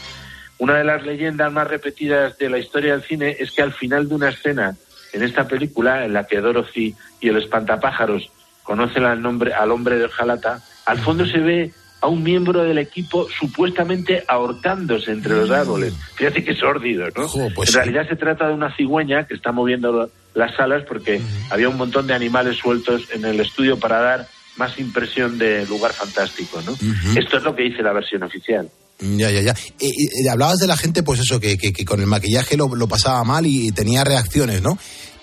Una 0.57 0.77
de 0.77 0.83
las 0.83 1.03
leyendas 1.03 1.51
más 1.51 1.67
repetidas 1.67 2.37
de 2.37 2.49
la 2.49 2.57
historia 2.57 2.93
del 2.93 3.03
cine 3.03 3.35
es 3.39 3.51
que 3.51 3.61
al 3.61 3.73
final 3.73 4.07
de 4.07 4.15
una 4.15 4.29
escena 4.29 4.75
en 5.13 5.23
esta 5.23 5.47
película, 5.47 6.05
en 6.05 6.13
la 6.13 6.27
que 6.27 6.41
Dorothy 6.41 6.95
y 7.21 7.29
el 7.29 7.37
espantapájaros 7.37 8.29
conocen 8.63 9.05
al, 9.05 9.21
nombre, 9.21 9.53
al 9.53 9.71
hombre 9.71 9.97
de 9.97 10.09
Jalata, 10.09 10.61
al 10.85 10.99
fondo 10.99 11.25
se 11.25 11.39
ve 11.39 11.71
a 12.01 12.07
un 12.07 12.23
miembro 12.23 12.63
del 12.63 12.77
equipo 12.77 13.27
supuestamente 13.29 14.23
ahorcándose 14.27 15.11
entre 15.11 15.35
los 15.35 15.49
árboles. 15.49 15.93
Fíjate 16.15 16.43
qué 16.43 16.53
sórdido, 16.53 17.07
¿no? 17.15 17.27
pues 17.55 17.69
en 17.69 17.73
sí. 17.73 17.75
realidad 17.77 18.07
se 18.07 18.15
trata 18.15 18.47
de 18.47 18.53
una 18.53 18.75
cigüeña 18.75 19.25
que 19.25 19.33
está 19.33 19.51
moviendo 19.51 20.09
las 20.33 20.59
alas 20.59 20.83
porque 20.87 21.21
había 21.49 21.69
un 21.69 21.77
montón 21.77 22.07
de 22.07 22.13
animales 22.13 22.57
sueltos 22.57 23.09
en 23.11 23.25
el 23.25 23.39
estudio 23.39 23.79
para 23.79 23.99
dar 24.01 24.27
más 24.57 24.77
impresión 24.79 25.37
de 25.37 25.65
lugar 25.65 25.93
fantástico, 25.93 26.61
¿no? 26.61 26.73
Esto 27.17 27.37
es 27.37 27.43
lo 27.43 27.55
que 27.55 27.63
dice 27.63 27.81
la 27.81 27.93
versión 27.93 28.23
oficial. 28.23 28.69
Ya, 28.99 29.29
ya, 29.29 29.41
ya. 29.41 29.51
Eh, 29.79 29.89
eh, 29.89 30.29
hablabas 30.29 30.59
de 30.59 30.67
la 30.67 30.77
gente, 30.77 31.03
pues 31.03 31.19
eso, 31.19 31.39
que, 31.39 31.57
que- 31.57 31.73
que 31.73 31.83
con 31.85 31.99
el 31.99 32.07
maquillaje 32.07 32.55
lo, 32.57 32.73
lo 32.75 32.87
pasaba 32.87 33.23
mal 33.23 33.45
y, 33.45 33.71
tenía 33.71 34.03
reacciones, 34.03 34.61
¿no? 34.61 34.77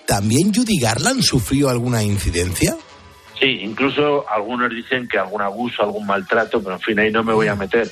¿También 0.05 0.53
Judy 0.53 0.79
Garland 0.79 1.21
sufrió 1.23 1.69
alguna 1.69 2.03
incidencia? 2.03 2.75
Sí, 3.39 3.47
incluso 3.61 4.25
algunos 4.29 4.69
dicen 4.69 5.07
que 5.07 5.17
algún 5.17 5.41
abuso, 5.41 5.81
algún 5.81 6.05
maltrato, 6.05 6.61
pero 6.61 6.75
en 6.75 6.81
fin, 6.81 6.99
ahí 6.99 7.11
no 7.11 7.23
me 7.23 7.33
voy 7.33 7.47
a 7.47 7.55
meter. 7.55 7.89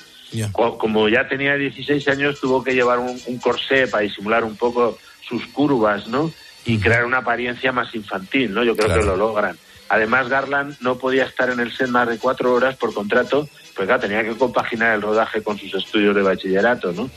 Co- 0.51 0.77
Como 0.77 1.09
ya 1.09 1.27
tenía 1.27 1.55
16 1.55 2.07
años, 2.09 2.39
tuvo 2.39 2.63
que 2.63 2.73
llevar 2.73 2.99
un, 2.99 3.19
un 3.25 3.37
corsé 3.39 3.87
para 3.87 4.03
disimular 4.03 4.43
un 4.43 4.55
poco 4.55 4.97
sus 5.27 5.45
curvas, 5.47 6.07
¿no? 6.07 6.31
Y 6.65 6.77
crear 6.77 7.05
una 7.05 7.17
apariencia 7.17 7.71
más 7.71 7.93
infantil, 7.95 8.53
¿no? 8.53 8.63
Yo 8.63 8.75
creo 8.77 8.89
que 8.99 9.05
lo 9.05 9.17
logran. 9.17 9.57
Además, 9.89 10.29
Garland 10.29 10.77
no 10.79 10.97
podía 10.97 11.25
estar 11.25 11.49
en 11.49 11.59
el 11.59 11.75
set 11.75 11.89
más 11.89 12.07
de 12.07 12.17
cuatro 12.17 12.53
horas 12.53 12.77
por 12.77 12.93
contrato, 12.93 13.49
pues 13.75 13.85
claro, 13.87 14.01
tenía 14.01 14.23
que 14.23 14.35
compaginar 14.37 14.95
el 14.95 15.01
rodaje 15.01 15.41
con 15.43 15.57
sus 15.57 15.73
estudios 15.73 16.15
de 16.15 16.21
bachillerato, 16.21 16.91
¿no? 16.93 17.09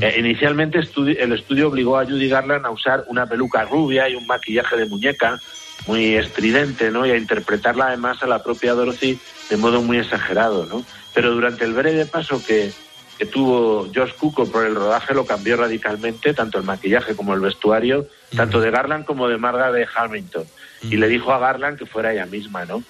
Eh, 0.00 0.16
inicialmente 0.18 0.78
estudi- 0.78 1.16
el 1.18 1.32
estudio 1.32 1.68
obligó 1.68 1.98
a 1.98 2.04
Judy 2.04 2.28
Garland 2.28 2.66
a 2.66 2.70
usar 2.70 3.04
una 3.08 3.26
peluca 3.26 3.64
rubia 3.64 4.08
y 4.08 4.14
un 4.14 4.26
maquillaje 4.26 4.76
de 4.76 4.86
muñeca 4.86 5.40
muy 5.86 6.14
estridente, 6.16 6.90
¿no? 6.90 7.06
Y 7.06 7.10
a 7.10 7.16
interpretarla 7.16 7.86
además 7.88 8.22
a 8.22 8.26
la 8.26 8.42
propia 8.42 8.74
Dorothy 8.74 9.18
de 9.50 9.56
modo 9.56 9.82
muy 9.82 9.98
exagerado, 9.98 10.66
¿no? 10.66 10.84
Pero 11.14 11.32
durante 11.32 11.64
el 11.64 11.72
breve 11.74 12.06
paso 12.06 12.42
que, 12.44 12.72
que 13.18 13.26
tuvo 13.26 13.88
Josh 13.94 14.12
Cooker 14.18 14.46
por 14.50 14.64
el 14.64 14.74
rodaje 14.74 15.14
lo 15.14 15.26
cambió 15.26 15.56
radicalmente, 15.56 16.34
tanto 16.34 16.58
el 16.58 16.64
maquillaje 16.64 17.14
como 17.16 17.34
el 17.34 17.40
vestuario, 17.40 18.06
tanto 18.36 18.60
de 18.60 18.70
Garland 18.70 19.04
como 19.04 19.28
de 19.28 19.38
Marga 19.38 19.72
de 19.72 19.86
Hamilton. 19.94 20.44
Y 20.82 20.96
le 20.96 21.08
dijo 21.08 21.32
a 21.32 21.38
Garland 21.38 21.78
que 21.78 21.86
fuera 21.86 22.12
ella 22.12 22.26
misma, 22.26 22.64
¿no? 22.64 22.82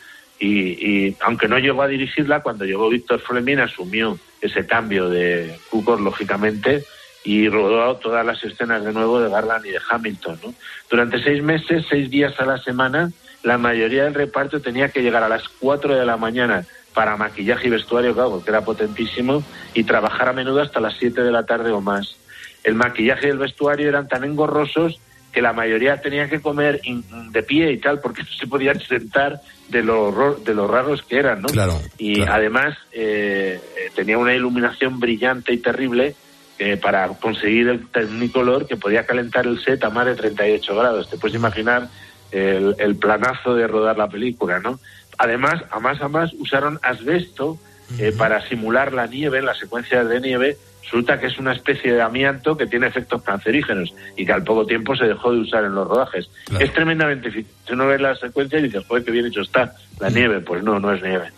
Y, 0.42 1.07
y 1.07 1.16
aunque 1.20 1.46
no 1.46 1.57
llegó 1.61 1.83
a 1.83 1.88
dirigirla, 1.88 2.42
cuando 2.42 2.64
llegó 2.64 2.88
Víctor 2.88 3.20
Fleming 3.20 3.59
asumió 3.59 4.18
ese 4.40 4.66
cambio 4.66 5.09
de 5.09 5.57
Cooker, 5.70 6.00
lógicamente, 6.00 6.85
y 7.22 7.48
rodó 7.48 7.94
todas 7.98 8.26
las 8.26 8.42
escenas 8.42 8.85
de 8.85 8.92
nuevo 8.92 9.20
de 9.20 9.31
Garland 9.31 9.64
y 9.66 9.70
de 9.70 9.78
Hamilton. 9.88 10.40
¿no? 10.42 10.55
Durante 10.90 11.22
seis 11.22 11.40
meses, 11.44 11.87
seis 11.88 12.11
días 12.11 12.35
a 12.40 12.44
la 12.44 12.59
semana, 12.59 13.12
la 13.44 13.57
mayoría 13.57 14.02
del 14.02 14.14
reparto 14.14 14.61
tenía 14.61 14.88
que 14.88 15.02
llegar 15.02 15.22
a 15.22 15.28
las 15.28 15.48
cuatro 15.48 15.94
de 15.94 16.05
la 16.05 16.16
mañana 16.16 16.66
para 16.92 17.16
maquillaje 17.16 17.68
y 17.68 17.70
vestuario, 17.70 18.12
claro, 18.12 18.33
porque 18.33 18.50
era 18.50 18.64
potentísimo, 18.64 19.44
y 19.74 19.85
trabajar 19.85 20.28
a 20.28 20.33
menudo 20.33 20.61
hasta 20.61 20.81
las 20.81 20.96
siete 20.98 21.22
de 21.22 21.31
la 21.31 21.46
tarde 21.46 21.70
o 21.70 21.81
más. 21.81 22.16
El 22.64 22.74
maquillaje 22.74 23.28
y 23.28 23.31
el 23.31 23.38
vestuario 23.38 23.88
eran 23.88 24.09
tan 24.09 24.24
engorrosos 24.24 24.98
que 25.33 25.42
la 25.42 25.53
mayoría 25.53 26.01
tenía 26.01 26.29
que 26.29 26.40
comer 26.40 26.81
in- 26.85 27.05
de 27.33 27.42
pie 27.42 27.73
y 27.73 27.79
tal, 27.79 28.01
porque 28.01 28.23
no 28.23 28.29
se 28.38 28.47
podían 28.47 28.79
sentar 28.81 29.40
de 29.68 29.83
lo, 29.83 30.09
horror- 30.12 30.42
de 30.45 30.55
lo 30.55 30.68
raros 30.68 31.03
que 31.03 31.16
eran, 31.18 31.40
¿no? 31.42 31.49
Claro, 31.49 31.81
y 31.99 32.16
claro. 32.16 32.33
además 32.35 32.77
eh, 32.92 33.61
tenía 33.95 34.18
una 34.18 34.35
iluminación 34.35 35.01
brillante 35.01 35.53
y 35.55 35.59
terrible 35.59 36.14
eh, 36.59 36.77
para 36.77 37.09
conseguir 37.09 37.68
el 37.68 37.88
Technicolor 37.88 38.66
que 38.66 38.77
podía 38.77 39.07
calentar 39.07 39.47
el 39.47 39.59
set 39.64 39.83
a 39.85 39.90
más 39.90 40.05
de 40.07 40.14
38 40.14 40.77
grados. 40.77 41.09
Te 41.09 41.16
puedes 41.16 41.35
imaginar 41.35 41.88
el, 42.31 42.77
el 42.79 42.97
planazo 42.97 43.55
de 43.55 43.66
rodar 43.66 43.97
la 43.97 44.09
película, 44.09 44.61
¿no? 44.61 44.79
Además, 45.18 45.62
a 45.71 45.81
más 45.81 46.01
a 46.03 46.09
más 46.09 46.33
usaron 46.35 46.79
asbesto 46.83 47.59
eh, 47.99 48.12
para 48.16 48.47
simular 48.49 48.92
la 48.92 49.07
nieve, 49.07 49.38
en 49.38 49.47
las 49.47 49.59
secuencias 49.59 50.09
de 50.09 50.21
nieve. 50.21 50.57
Resulta 50.83 51.18
que 51.18 51.27
es 51.27 51.38
una 51.38 51.53
especie 51.53 51.92
de 51.92 52.03
amianto 52.03 52.57
que 52.57 52.66
tiene 52.66 52.87
efectos 52.87 53.23
cancerígenos 53.23 53.95
y 54.16 54.27
que 54.27 54.33
al 54.33 54.45
poco 54.45 54.66
tiempo 54.66 54.95
se 54.97 55.07
dejó 55.07 55.33
de 55.33 55.40
usar 55.40 55.64
en 55.64 55.75
los 55.75 55.88
rodajes. 55.88 56.29
Es 56.59 56.73
tremendamente 56.73 57.29
difícil. 57.29 57.53
Si 57.66 57.73
uno 57.73 57.87
ve 57.87 57.99
la 57.99 58.14
secuencia 58.16 58.59
y 58.59 58.64
dices, 58.64 58.85
joder, 58.87 59.05
qué 59.05 59.11
bien 59.11 59.27
hecho 59.27 59.40
está 59.40 59.75
la 60.01 60.11
nieve. 60.11 60.40
Pues 60.40 60.62
no, 60.62 60.79
no 60.81 60.92
es 60.92 61.03
nieve. 61.03 61.31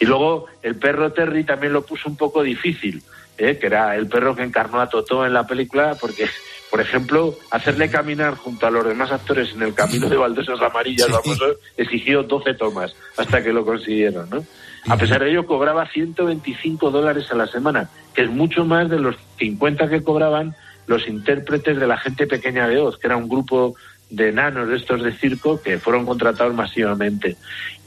Y 0.00 0.06
luego 0.06 0.46
el 0.62 0.76
perro 0.76 1.12
Terry 1.12 1.44
también 1.44 1.72
lo 1.72 1.84
puso 1.84 2.08
un 2.08 2.16
poco 2.16 2.42
difícil, 2.42 3.02
¿eh? 3.36 3.58
que 3.58 3.66
era 3.66 3.96
el 3.96 4.06
perro 4.08 4.34
que 4.34 4.42
encarnó 4.42 4.80
a 4.80 4.88
Totó 4.88 5.26
en 5.26 5.34
la 5.34 5.46
película, 5.46 5.96
porque, 6.00 6.26
por 6.70 6.80
ejemplo, 6.80 7.36
hacerle 7.50 7.90
caminar 7.90 8.34
junto 8.34 8.66
a 8.66 8.70
los 8.70 8.86
demás 8.86 9.12
actores 9.12 9.52
en 9.52 9.62
el 9.62 9.74
camino 9.74 10.08
de 10.08 10.16
baldosas 10.16 10.60
amarillas 10.60 11.08
famoso, 11.08 11.56
exigió 11.76 12.22
12 12.22 12.54
tomas 12.54 12.94
hasta 13.16 13.42
que 13.42 13.52
lo 13.52 13.64
consiguieron, 13.64 14.28
¿no? 14.30 14.44
A 14.88 14.96
pesar 14.96 15.22
de 15.22 15.30
ello, 15.30 15.46
cobraba 15.46 15.86
125 15.86 16.90
dólares 16.90 17.30
a 17.30 17.34
la 17.34 17.46
semana, 17.46 17.90
que 18.14 18.22
es 18.22 18.30
mucho 18.30 18.64
más 18.64 18.88
de 18.88 18.98
los 18.98 19.16
50 19.38 19.88
que 19.88 20.02
cobraban 20.02 20.54
los 20.86 21.06
intérpretes 21.06 21.78
de 21.78 21.86
la 21.86 21.98
gente 21.98 22.26
pequeña 22.26 22.66
de 22.66 22.78
Oz, 22.78 22.98
que 22.98 23.06
era 23.06 23.16
un 23.16 23.28
grupo 23.28 23.74
de 24.10 24.30
enanos 24.30 24.68
de 24.68 24.76
estos 24.76 25.02
de 25.02 25.12
circo 25.12 25.62
que 25.62 25.78
fueron 25.78 26.04
contratados 26.04 26.54
masivamente. 26.54 27.36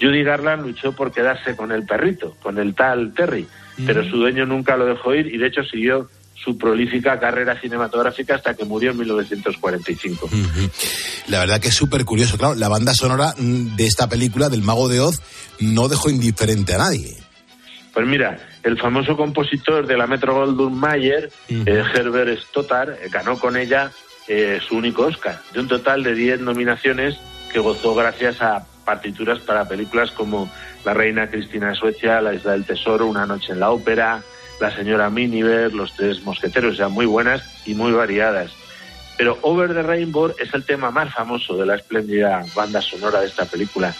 Judy 0.01 0.23
Garland 0.23 0.65
luchó 0.65 0.93
por 0.93 1.11
quedarse 1.11 1.55
con 1.55 1.71
el 1.71 1.85
perrito, 1.85 2.35
con 2.41 2.57
el 2.57 2.73
tal 2.73 3.13
Terry, 3.13 3.45
pero 3.85 4.03
su 4.03 4.17
dueño 4.17 4.45
nunca 4.45 4.77
lo 4.77 4.85
dejó 4.85 5.13
ir 5.13 5.27
y 5.27 5.37
de 5.37 5.47
hecho 5.47 5.63
siguió 5.63 6.09
su 6.43 6.57
prolífica 6.57 7.19
carrera 7.19 7.59
cinematográfica 7.59 8.35
hasta 8.35 8.53
que 8.53 8.65
murió 8.65 8.91
en 8.91 8.97
1945. 8.97 10.29
La 11.27 11.39
verdad 11.39 11.59
que 11.59 11.69
es 11.69 11.75
súper 11.75 12.03
curioso. 12.05 12.37
Claro, 12.37 12.55
la 12.55 12.67
banda 12.67 12.93
sonora 12.93 13.33
mm, 13.37 13.75
de 13.75 13.85
esta 13.85 14.09
película, 14.09 14.49
del 14.49 14.61
Mago 14.61 14.89
de 14.89 14.99
Oz, 14.99 15.21
no 15.59 15.87
dejó 15.87 16.09
indiferente 16.09 16.75
a 16.75 16.79
nadie. 16.79 17.17
Pues 17.93 18.07
mira, 18.07 18.39
el 18.63 18.77
famoso 18.79 19.15
compositor 19.15 19.85
de 19.85 19.95
la 19.95 20.07
Metro 20.07 20.33
Goldwyn 20.33 20.75
Mayer, 20.75 21.31
eh, 21.49 21.83
Herbert 21.93 22.39
Stoddard, 22.39 22.93
eh, 22.93 23.09
ganó 23.11 23.37
con 23.37 23.55
ella 23.55 23.91
eh, 24.27 24.59
su 24.67 24.75
único 24.75 25.03
Oscar, 25.03 25.39
de 25.53 25.59
un 25.59 25.67
total 25.67 26.03
de 26.03 26.15
10 26.15 26.41
nominaciones 26.41 27.17
que 27.51 27.59
gozó 27.59 27.93
gracias 27.93 28.41
a 28.41 28.65
partituras 28.83 29.39
para 29.39 29.67
películas 29.67 30.11
como 30.11 30.49
La 30.83 30.93
Reina 30.93 31.29
Cristina 31.29 31.69
de 31.69 31.75
Suecia, 31.75 32.19
La 32.19 32.33
Isla 32.33 32.53
del 32.53 32.65
Tesoro, 32.65 33.05
Una 33.05 33.25
Noche 33.25 33.53
en 33.53 33.59
la 33.59 33.69
Ópera, 33.69 34.23
La 34.59 34.75
Señora 34.75 35.09
Miniver, 35.09 35.73
Los 35.73 35.93
Tres 35.95 36.23
Mosqueteros, 36.23 36.73
o 36.73 36.77
sea, 36.77 36.87
muy 36.89 37.05
buenas 37.05 37.43
y 37.65 37.73
muy 37.73 37.91
variadas. 37.91 38.51
Pero 39.17 39.37
Over 39.41 39.73
the 39.73 39.83
Rainbow 39.83 40.33
es 40.39 40.53
el 40.53 40.63
tema 40.63 40.91
más 40.91 41.13
famoso 41.13 41.55
de 41.55 41.65
la 41.65 41.75
espléndida 41.75 42.45
banda 42.55 42.81
sonora 42.81 43.21
de 43.21 43.27
esta 43.27 43.45
película. 43.45 43.93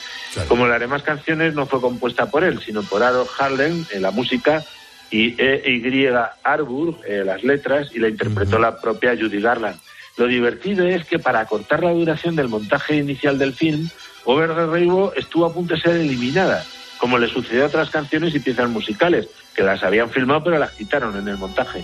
Como 0.48 0.66
las 0.66 0.80
demás 0.80 1.04
canciones 1.04 1.54
no 1.54 1.68
fue 1.68 1.80
compuesta 1.80 2.30
por 2.32 2.44
él, 2.44 2.60
sino 2.66 2.82
por 2.82 3.04
Aaron 3.04 3.28
Harlem 3.38 3.86
en 3.92 4.02
la 4.02 4.12
música 4.12 4.64
y 5.12 5.36
E.Y. 5.40 6.08
Arbour 6.44 6.98
eh, 7.08 7.22
las 7.24 7.44
letras 7.44 7.90
y 7.94 8.00
la 8.00 8.10
interpretó 8.10 8.58
la 8.58 8.82
propia 8.82 9.16
Judy 9.16 9.40
Garland. 9.40 9.80
Lo 10.18 10.26
divertido 10.26 10.86
es 10.88 11.06
que 11.06 11.20
para 11.20 11.42
acortar 11.42 11.84
la 11.84 11.92
duración 11.92 12.36
del 12.36 12.48
montaje 12.48 12.98
inicial 12.98 13.38
del 13.38 13.54
film, 13.54 13.90
Over 14.26 14.56
the 14.56 14.66
Rainbow 14.66 15.12
estuvo 15.16 15.46
a 15.46 15.54
punto 15.54 15.76
de 15.76 15.82
ser 15.82 15.96
eliminada, 15.98 16.66
como 16.98 17.20
le 17.20 17.28
sucedió 17.28 17.64
a 17.64 17.68
otras 17.68 17.90
canciones 17.92 18.34
y 18.34 18.40
piezas 18.40 18.70
musicales, 18.70 19.28
que 19.56 19.64
las 19.64 19.84
habían 19.84 20.10
filmado 20.10 20.44
pero 20.44 20.58
las 20.58 20.72
quitaron 20.72 21.18
en 21.18 21.28
el 21.28 21.38
montaje. 21.38 21.84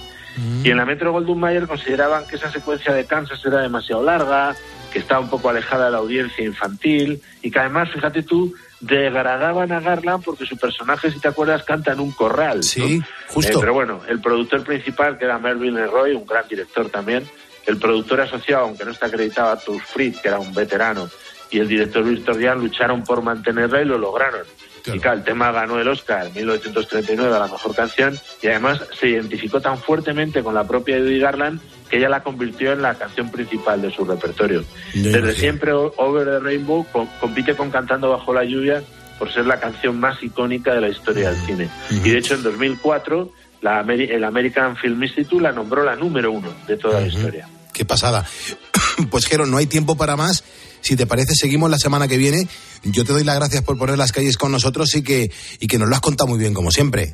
Y 0.63 0.71
en 0.71 0.77
la 0.77 0.85
Metro 0.85 1.11
Goldwyn 1.11 1.39
Mayer 1.39 1.67
consideraban 1.67 2.25
que 2.25 2.37
esa 2.37 2.49
secuencia 2.49 2.93
de 2.93 3.05
Kansas 3.05 3.43
era 3.45 3.59
demasiado 3.59 4.01
larga, 4.03 4.55
que 4.91 4.99
estaba 4.99 5.19
un 5.19 5.29
poco 5.29 5.49
alejada 5.49 5.85
de 5.85 5.91
la 5.91 5.97
audiencia 5.97 6.45
infantil 6.45 7.21
y 7.41 7.51
que 7.51 7.59
además, 7.59 7.89
fíjate 7.91 8.23
tú, 8.23 8.53
degradaban 8.79 9.71
a 9.71 9.79
Garland 9.81 10.23
porque 10.23 10.45
su 10.45 10.57
personaje, 10.57 11.11
si 11.11 11.19
te 11.19 11.27
acuerdas, 11.27 11.63
canta 11.63 11.91
en 11.91 11.99
un 11.99 12.11
corral. 12.11 12.63
Sí, 12.63 13.01
justo. 13.27 13.59
pero 13.59 13.73
bueno, 13.73 14.01
el 14.07 14.21
productor 14.21 14.63
principal, 14.63 15.17
que 15.17 15.25
era 15.25 15.37
Melvin 15.39 15.75
Leroy, 15.75 16.13
un 16.13 16.25
gran 16.25 16.47
director 16.47 16.89
también, 16.89 17.27
el 17.65 17.77
productor 17.77 18.21
asociado, 18.21 18.65
aunque 18.65 18.85
no 18.85 18.91
está 18.91 19.07
acreditado, 19.07 19.51
a 19.51 19.59
Tush 19.59 19.81
Fritz, 19.81 20.21
que 20.21 20.29
era 20.29 20.39
un 20.39 20.53
veterano, 20.53 21.09
y 21.51 21.59
el 21.59 21.67
director 21.67 22.03
Víctor 22.03 22.37
Dian 22.37 22.59
lucharon 22.59 23.03
por 23.03 23.21
mantenerla 23.21 23.81
y 23.81 23.85
lo 23.85 23.97
lograron. 23.97 24.45
Y 24.93 24.99
claro, 24.99 25.17
el 25.17 25.23
tema 25.23 25.51
ganó 25.51 25.79
el 25.79 25.87
Oscar 25.87 26.27
en 26.27 26.33
1939 26.33 27.35
a 27.35 27.39
la 27.39 27.47
mejor 27.47 27.75
canción 27.75 28.17
y 28.41 28.47
además 28.47 28.81
se 28.99 29.09
identificó 29.09 29.59
tan 29.61 29.77
fuertemente 29.77 30.41
con 30.43 30.53
la 30.53 30.65
propia 30.67 30.97
Judy 30.97 31.19
Garland 31.19 31.59
que 31.89 31.97
ella 31.97 32.09
la 32.09 32.21
convirtió 32.23 32.71
en 32.73 32.81
la 32.81 32.95
canción 32.95 33.31
principal 33.31 33.81
de 33.81 33.91
su 33.91 34.05
repertorio. 34.05 34.63
Desde 34.93 35.33
siempre 35.35 35.73
O- 35.73 35.93
Over 35.97 36.25
the 36.25 36.39
Rainbow 36.39 36.85
co- 36.91 37.07
compite 37.19 37.55
con 37.55 37.71
Cantando 37.71 38.09
bajo 38.09 38.33
la 38.33 38.43
lluvia 38.43 38.83
por 39.17 39.31
ser 39.33 39.45
la 39.47 39.59
canción 39.59 39.99
más 39.99 40.21
icónica 40.23 40.73
de 40.73 40.81
la 40.81 40.89
historia 40.89 41.31
del 41.31 41.41
cine. 41.45 41.69
Y 41.89 42.09
de 42.11 42.17
hecho 42.19 42.35
en 42.35 42.43
2004 42.43 43.31
la 43.61 43.83
Ameri- 43.83 44.09
el 44.09 44.23
American 44.23 44.77
Film 44.77 45.03
Institute 45.03 45.41
la 45.43 45.51
nombró 45.51 45.83
la 45.83 45.95
número 45.95 46.31
uno 46.31 46.53
de 46.67 46.77
toda 46.77 47.01
la 47.01 47.07
historia. 47.07 47.47
Qué 47.73 47.85
pasada. 47.85 48.25
Pues 49.09 49.25
Jero, 49.27 49.45
no 49.45 49.55
hay 49.57 49.65
tiempo 49.65 49.95
para 49.95 50.17
más. 50.17 50.43
Si 50.81 50.95
te 50.95 51.05
parece, 51.05 51.33
seguimos 51.35 51.69
la 51.69 51.77
semana 51.77 52.07
que 52.07 52.17
viene. 52.17 52.47
Yo 52.83 53.03
te 53.03 53.13
doy 53.13 53.23
las 53.23 53.35
gracias 53.35 53.63
por 53.63 53.77
poner 53.77 53.97
las 53.97 54.11
calles 54.11 54.37
con 54.37 54.51
nosotros 54.51 54.95
y 54.95 55.03
que, 55.03 55.31
y 55.59 55.67
que 55.67 55.77
nos 55.77 55.89
lo 55.89 55.95
has 55.95 56.01
contado 56.01 56.29
muy 56.29 56.39
bien, 56.39 56.53
como 56.53 56.71
siempre. 56.71 57.13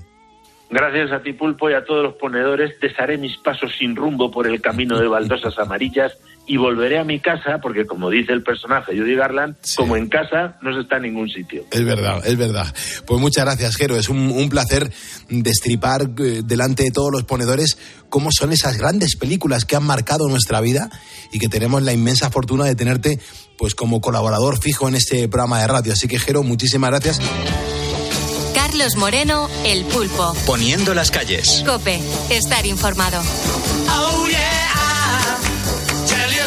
Gracias 0.70 1.12
a 1.12 1.22
ti, 1.22 1.34
Pulpo, 1.34 1.70
y 1.70 1.74
a 1.74 1.86
todos 1.86 2.04
los 2.04 2.16
ponedores, 2.16 2.80
desharé 2.80 3.18
mis 3.18 3.38
pasos 3.38 3.76
sin 3.78 3.96
rumbo 3.96 4.32
por 4.32 4.48
el 4.48 4.62
camino 4.62 5.00
de 5.00 5.08
baldosas 5.08 5.58
amarillas 5.60 6.14
y 6.48 6.58
volveré 6.58 7.00
a 7.00 7.04
mi 7.04 7.20
casa, 7.20 7.60
porque 7.62 7.86
como 7.86 8.10
dice 8.10 8.32
el 8.32 8.44
personaje 8.44 8.98
Judy 8.98 9.16
Garland, 9.16 9.56
como 9.76 9.96
en 9.96 10.08
casa 10.08 10.58
no 10.62 10.74
se 10.74 10.82
está 10.82 10.98
en 10.98 11.04
ningún 11.04 11.30
sitio. 11.30 11.66
Es 11.72 11.84
verdad, 11.84 12.26
es 12.26 12.38
verdad. 12.38 12.74
Pues 13.06 13.20
muchas 13.20 13.46
gracias, 13.46 13.76
Jero. 13.76 13.96
Es 13.96 14.10
un, 14.10 14.32
un 14.32 14.50
placer 14.50 14.92
destripar 15.30 16.10
eh, 16.20 16.42
delante 16.44 16.84
de 16.84 16.92
todos 16.92 17.12
los 17.12 17.24
ponedores 17.24 17.78
cómo 18.10 18.30
son 18.32 18.52
esas 18.54 18.78
grandes 18.78 19.16
películas 19.16 19.66
que 19.66 19.76
han 19.76 19.84
marcado 19.84 20.28
nuestra 20.30 20.62
vida 20.62 20.90
y 21.32 21.40
que 21.40 21.50
tenemos 21.50 21.82
la 21.82 21.94
inmensa 21.94 22.30
fortuna 22.30 22.66
de 22.66 22.76
tenerte 22.76 23.20
pues 23.58 23.76
como 23.76 24.02
colaborador 24.02 24.60
fijo 24.62 24.88
en 24.88 24.96
este 24.96 25.28
programa 25.28 25.62
de 25.62 25.68
radio. 25.68 25.94
Así 25.94 26.08
que, 26.08 26.20
Jero, 26.20 26.44
muchísimas 26.44 26.92
gracias. 26.92 27.20
Carlos 28.54 28.96
Moreno, 28.96 29.50
El 29.66 29.86
Pulpo. 29.86 30.36
Poniendo 30.46 30.94
las 30.94 31.12
calles. 31.12 31.64
Cope, 31.66 32.00
estar 32.30 32.66
informado. 32.66 33.22
Oh 33.90 34.28
yeah, 34.28 34.85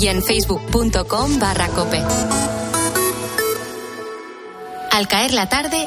Y 0.00 0.08
en 0.08 0.22
facebook.com 0.22 1.38
barra 1.38 1.68
cope. 1.68 2.02
Al 4.90 5.08
caer 5.08 5.34
la 5.34 5.48
tarde, 5.48 5.86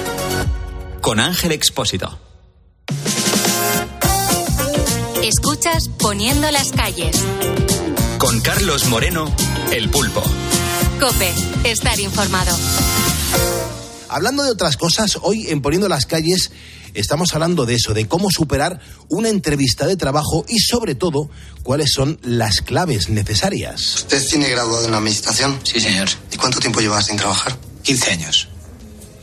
Con 1.01 1.19
Ángel 1.19 1.51
Expósito. 1.51 2.19
Escuchas 5.23 5.89
Poniendo 5.99 6.49
las 6.51 6.71
calles. 6.71 7.17
Con 8.17 8.41
Carlos 8.41 8.85
Moreno, 8.87 9.33
El 9.71 9.89
Pulpo. 9.89 10.23
Cope, 10.99 11.33
estar 11.63 11.99
informado. 11.99 12.55
Hablando 14.09 14.43
de 14.43 14.51
otras 14.51 14.77
cosas, 14.77 15.17
hoy 15.21 15.47
en 15.49 15.61
Poniendo 15.61 15.87
las 15.87 16.05
calles 16.05 16.51
estamos 16.93 17.33
hablando 17.33 17.65
de 17.65 17.75
eso, 17.75 17.93
de 17.93 18.07
cómo 18.07 18.29
superar 18.29 18.79
una 19.09 19.29
entrevista 19.29 19.87
de 19.87 19.95
trabajo 19.95 20.45
y 20.47 20.59
sobre 20.59 20.95
todo 20.95 21.29
cuáles 21.63 21.91
son 21.93 22.19
las 22.23 22.61
claves 22.61 23.09
necesarias. 23.09 23.95
¿Usted 23.95 24.27
tiene 24.27 24.49
graduado 24.49 24.87
en 24.87 24.93
administración? 24.93 25.59
Sí, 25.63 25.79
señor. 25.79 26.09
¿Y 26.31 26.37
cuánto 26.37 26.59
tiempo 26.59 26.79
lleva 26.79 27.01
sin 27.01 27.17
trabajar? 27.17 27.57
15 27.83 28.11
años. 28.11 28.47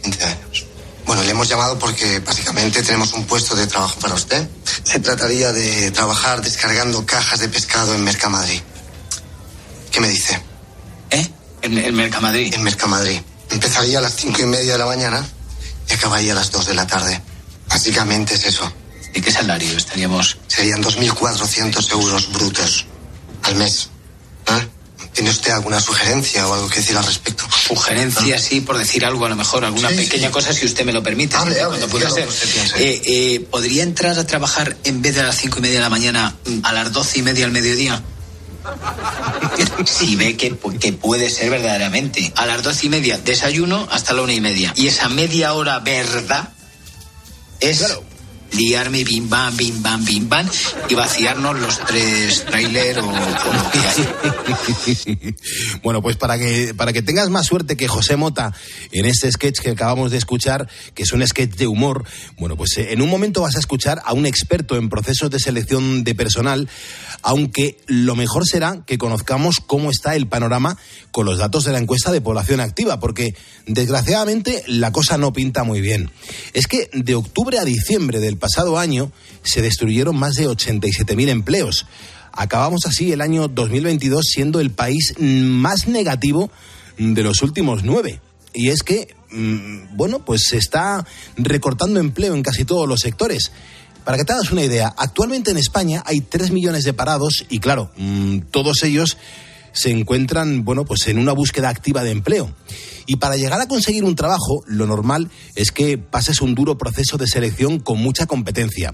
15 0.02 0.24
años. 0.24 0.67
Bueno, 1.08 1.22
le 1.22 1.30
hemos 1.30 1.48
llamado 1.48 1.78
porque 1.78 2.18
básicamente 2.20 2.82
tenemos 2.82 3.14
un 3.14 3.24
puesto 3.24 3.56
de 3.56 3.66
trabajo 3.66 3.98
para 3.98 4.12
usted. 4.12 4.46
Se 4.84 5.00
trataría 5.00 5.54
de 5.54 5.90
trabajar 5.90 6.42
descargando 6.42 7.06
cajas 7.06 7.40
de 7.40 7.48
pescado 7.48 7.94
en 7.94 8.04
Mercamadrid. 8.04 8.60
¿Qué 9.90 10.00
me 10.00 10.08
dice? 10.10 10.38
¿Eh? 11.08 11.26
En, 11.62 11.78
en 11.78 11.94
Mercamadrid. 11.94 12.52
En 12.52 12.62
Mercamadrid. 12.62 13.22
Empezaría 13.48 14.00
a 14.00 14.02
las 14.02 14.16
cinco 14.16 14.42
y 14.42 14.44
media 14.44 14.72
de 14.72 14.78
la 14.78 14.84
mañana 14.84 15.26
y 15.88 15.94
acabaría 15.94 16.32
a 16.32 16.36
las 16.36 16.52
2 16.52 16.66
de 16.66 16.74
la 16.74 16.86
tarde. 16.86 17.22
Básicamente 17.70 18.34
es 18.34 18.44
eso. 18.44 18.70
¿Y 19.14 19.22
qué 19.22 19.32
salario 19.32 19.78
estaríamos? 19.78 20.36
Serían 20.46 20.82
2.400 20.82 21.90
euros 21.90 22.30
brutos 22.30 22.84
al 23.44 23.54
mes. 23.54 23.88
¿Tiene 25.18 25.30
usted 25.32 25.50
alguna 25.50 25.80
sugerencia 25.80 26.46
o 26.46 26.54
algo 26.54 26.68
que 26.68 26.76
decir 26.76 26.96
al 26.96 27.04
respecto? 27.04 27.42
Sugerencia, 27.50 28.38
sí, 28.38 28.60
por 28.60 28.78
decir 28.78 29.04
algo, 29.04 29.26
a 29.26 29.28
lo 29.28 29.34
mejor, 29.34 29.64
alguna 29.64 29.88
Sí, 29.88 29.96
pequeña 29.96 30.28
sí. 30.28 30.32
cosa, 30.32 30.52
si 30.52 30.64
usted 30.64 30.84
me 30.84 30.92
lo 30.92 31.02
permite. 31.02 31.36
Hable, 31.36 31.56
pueda 31.88 32.08
diga 32.08 32.10
ser. 32.12 32.28
Eh, 32.76 33.02
eh, 33.04 33.40
¿Podría 33.50 33.82
entrar 33.82 34.16
a 34.16 34.24
trabajar 34.24 34.76
en 34.84 35.02
vez 35.02 35.16
de 35.16 35.22
a 35.22 35.24
las 35.24 35.36
cinco 35.36 35.58
y 35.58 35.62
media 35.62 35.78
de 35.78 35.82
la 35.82 35.90
mañana 35.90 36.36
mm, 36.46 36.60
a 36.62 36.72
las 36.72 36.92
doce 36.92 37.18
y 37.18 37.22
media 37.22 37.46
al 37.46 37.50
mediodía? 37.50 38.00
Si 39.86 40.14
ve 40.14 40.36
que 40.36 40.52
puede 40.92 41.30
ser 41.30 41.50
verdaderamente. 41.50 42.32
A 42.36 42.46
las 42.46 42.62
doce 42.62 42.86
y 42.86 42.88
media, 42.88 43.18
desayuno 43.18 43.88
hasta 43.90 44.12
la 44.12 44.22
una 44.22 44.34
y 44.34 44.40
media. 44.40 44.72
Y 44.76 44.86
esa 44.86 45.08
media 45.08 45.52
hora 45.52 45.80
verdad 45.80 46.50
es 47.58 47.98
liarme 48.52 49.04
bim 49.04 49.28
bam, 49.28 49.56
bim 49.56 49.82
bam, 49.82 50.04
bim 50.04 50.28
bam 50.28 50.48
y 50.88 50.94
vaciarnos 50.94 51.58
los 51.58 51.78
tres 51.86 52.44
trailer 52.44 52.98
o, 52.98 53.02
lo 53.02 53.70
que. 53.70 55.34
Bueno, 55.82 56.02
pues 56.02 56.16
para 56.16 56.38
que, 56.38 56.74
para 56.74 56.92
que 56.92 57.02
tengas 57.02 57.30
más 57.30 57.46
suerte 57.46 57.76
que 57.76 57.88
José 57.88 58.16
Mota 58.16 58.52
en 58.92 59.06
este 59.06 59.30
sketch 59.30 59.60
que 59.60 59.70
acabamos 59.70 60.10
de 60.10 60.18
escuchar, 60.18 60.68
que 60.94 61.02
es 61.02 61.12
un 61.12 61.26
sketch 61.26 61.54
de 61.56 61.66
humor, 61.66 62.04
bueno, 62.38 62.56
pues 62.56 62.76
eh, 62.78 62.92
en 62.92 63.02
un 63.02 63.08
momento 63.08 63.42
vas 63.42 63.56
a 63.56 63.60
escuchar 63.60 64.00
a 64.04 64.12
un 64.12 64.26
experto 64.26 64.76
en 64.76 64.88
procesos 64.88 65.30
de 65.30 65.38
selección 65.38 66.04
de 66.04 66.14
personal, 66.14 66.68
aunque 67.22 67.78
lo 67.86 68.16
mejor 68.16 68.46
será 68.46 68.84
que 68.86 68.98
conozcamos 68.98 69.56
cómo 69.64 69.90
está 69.90 70.16
el 70.16 70.26
panorama 70.26 70.76
con 71.10 71.26
los 71.26 71.38
datos 71.38 71.64
de 71.64 71.72
la 71.72 71.78
encuesta 71.78 72.12
de 72.12 72.20
población 72.20 72.60
activa, 72.60 73.00
porque 73.00 73.34
desgraciadamente 73.66 74.64
la 74.66 74.92
cosa 74.92 75.18
no 75.18 75.32
pinta 75.32 75.64
muy 75.64 75.80
bien. 75.80 76.10
Es 76.52 76.66
que 76.66 76.90
de 76.92 77.14
octubre 77.14 77.58
a 77.58 77.64
diciembre 77.64 78.20
del 78.20 78.37
pasado 78.38 78.78
año 78.78 79.12
se 79.42 79.62
destruyeron 79.62 80.16
más 80.16 80.34
de 80.34 80.48
87.000 80.48 81.28
empleos. 81.28 81.86
Acabamos 82.32 82.86
así 82.86 83.12
el 83.12 83.20
año 83.20 83.48
2022 83.48 84.24
siendo 84.24 84.60
el 84.60 84.70
país 84.70 85.14
más 85.18 85.88
negativo 85.88 86.50
de 86.96 87.22
los 87.22 87.42
últimos 87.42 87.84
nueve. 87.84 88.20
Y 88.52 88.68
es 88.68 88.82
que, 88.82 89.14
mm, 89.30 89.96
bueno, 89.96 90.24
pues 90.24 90.46
se 90.48 90.56
está 90.56 91.06
recortando 91.36 92.00
empleo 92.00 92.34
en 92.34 92.42
casi 92.42 92.64
todos 92.64 92.88
los 92.88 93.00
sectores. 93.00 93.52
Para 94.04 94.16
que 94.16 94.24
te 94.24 94.32
hagas 94.32 94.52
una 94.52 94.64
idea, 94.64 94.94
actualmente 94.96 95.50
en 95.50 95.58
España 95.58 96.02
hay 96.06 96.20
3 96.20 96.50
millones 96.50 96.84
de 96.84 96.94
parados 96.94 97.44
y 97.48 97.58
claro, 97.58 97.90
mm, 97.96 98.38
todos 98.50 98.82
ellos 98.82 99.18
se 99.72 99.90
encuentran, 99.90 100.64
bueno, 100.64 100.84
pues 100.84 101.06
en 101.08 101.18
una 101.18 101.32
búsqueda 101.32 101.68
activa 101.68 102.02
de 102.02 102.10
empleo. 102.10 102.52
Y 103.08 103.16
para 103.16 103.36
llegar 103.36 103.58
a 103.58 103.66
conseguir 103.66 104.04
un 104.04 104.16
trabajo, 104.16 104.62
lo 104.66 104.86
normal 104.86 105.30
es 105.54 105.72
que 105.72 105.96
pases 105.96 106.42
un 106.42 106.54
duro 106.54 106.76
proceso 106.76 107.16
de 107.16 107.26
selección 107.26 107.80
con 107.80 107.98
mucha 107.98 108.26
competencia. 108.26 108.92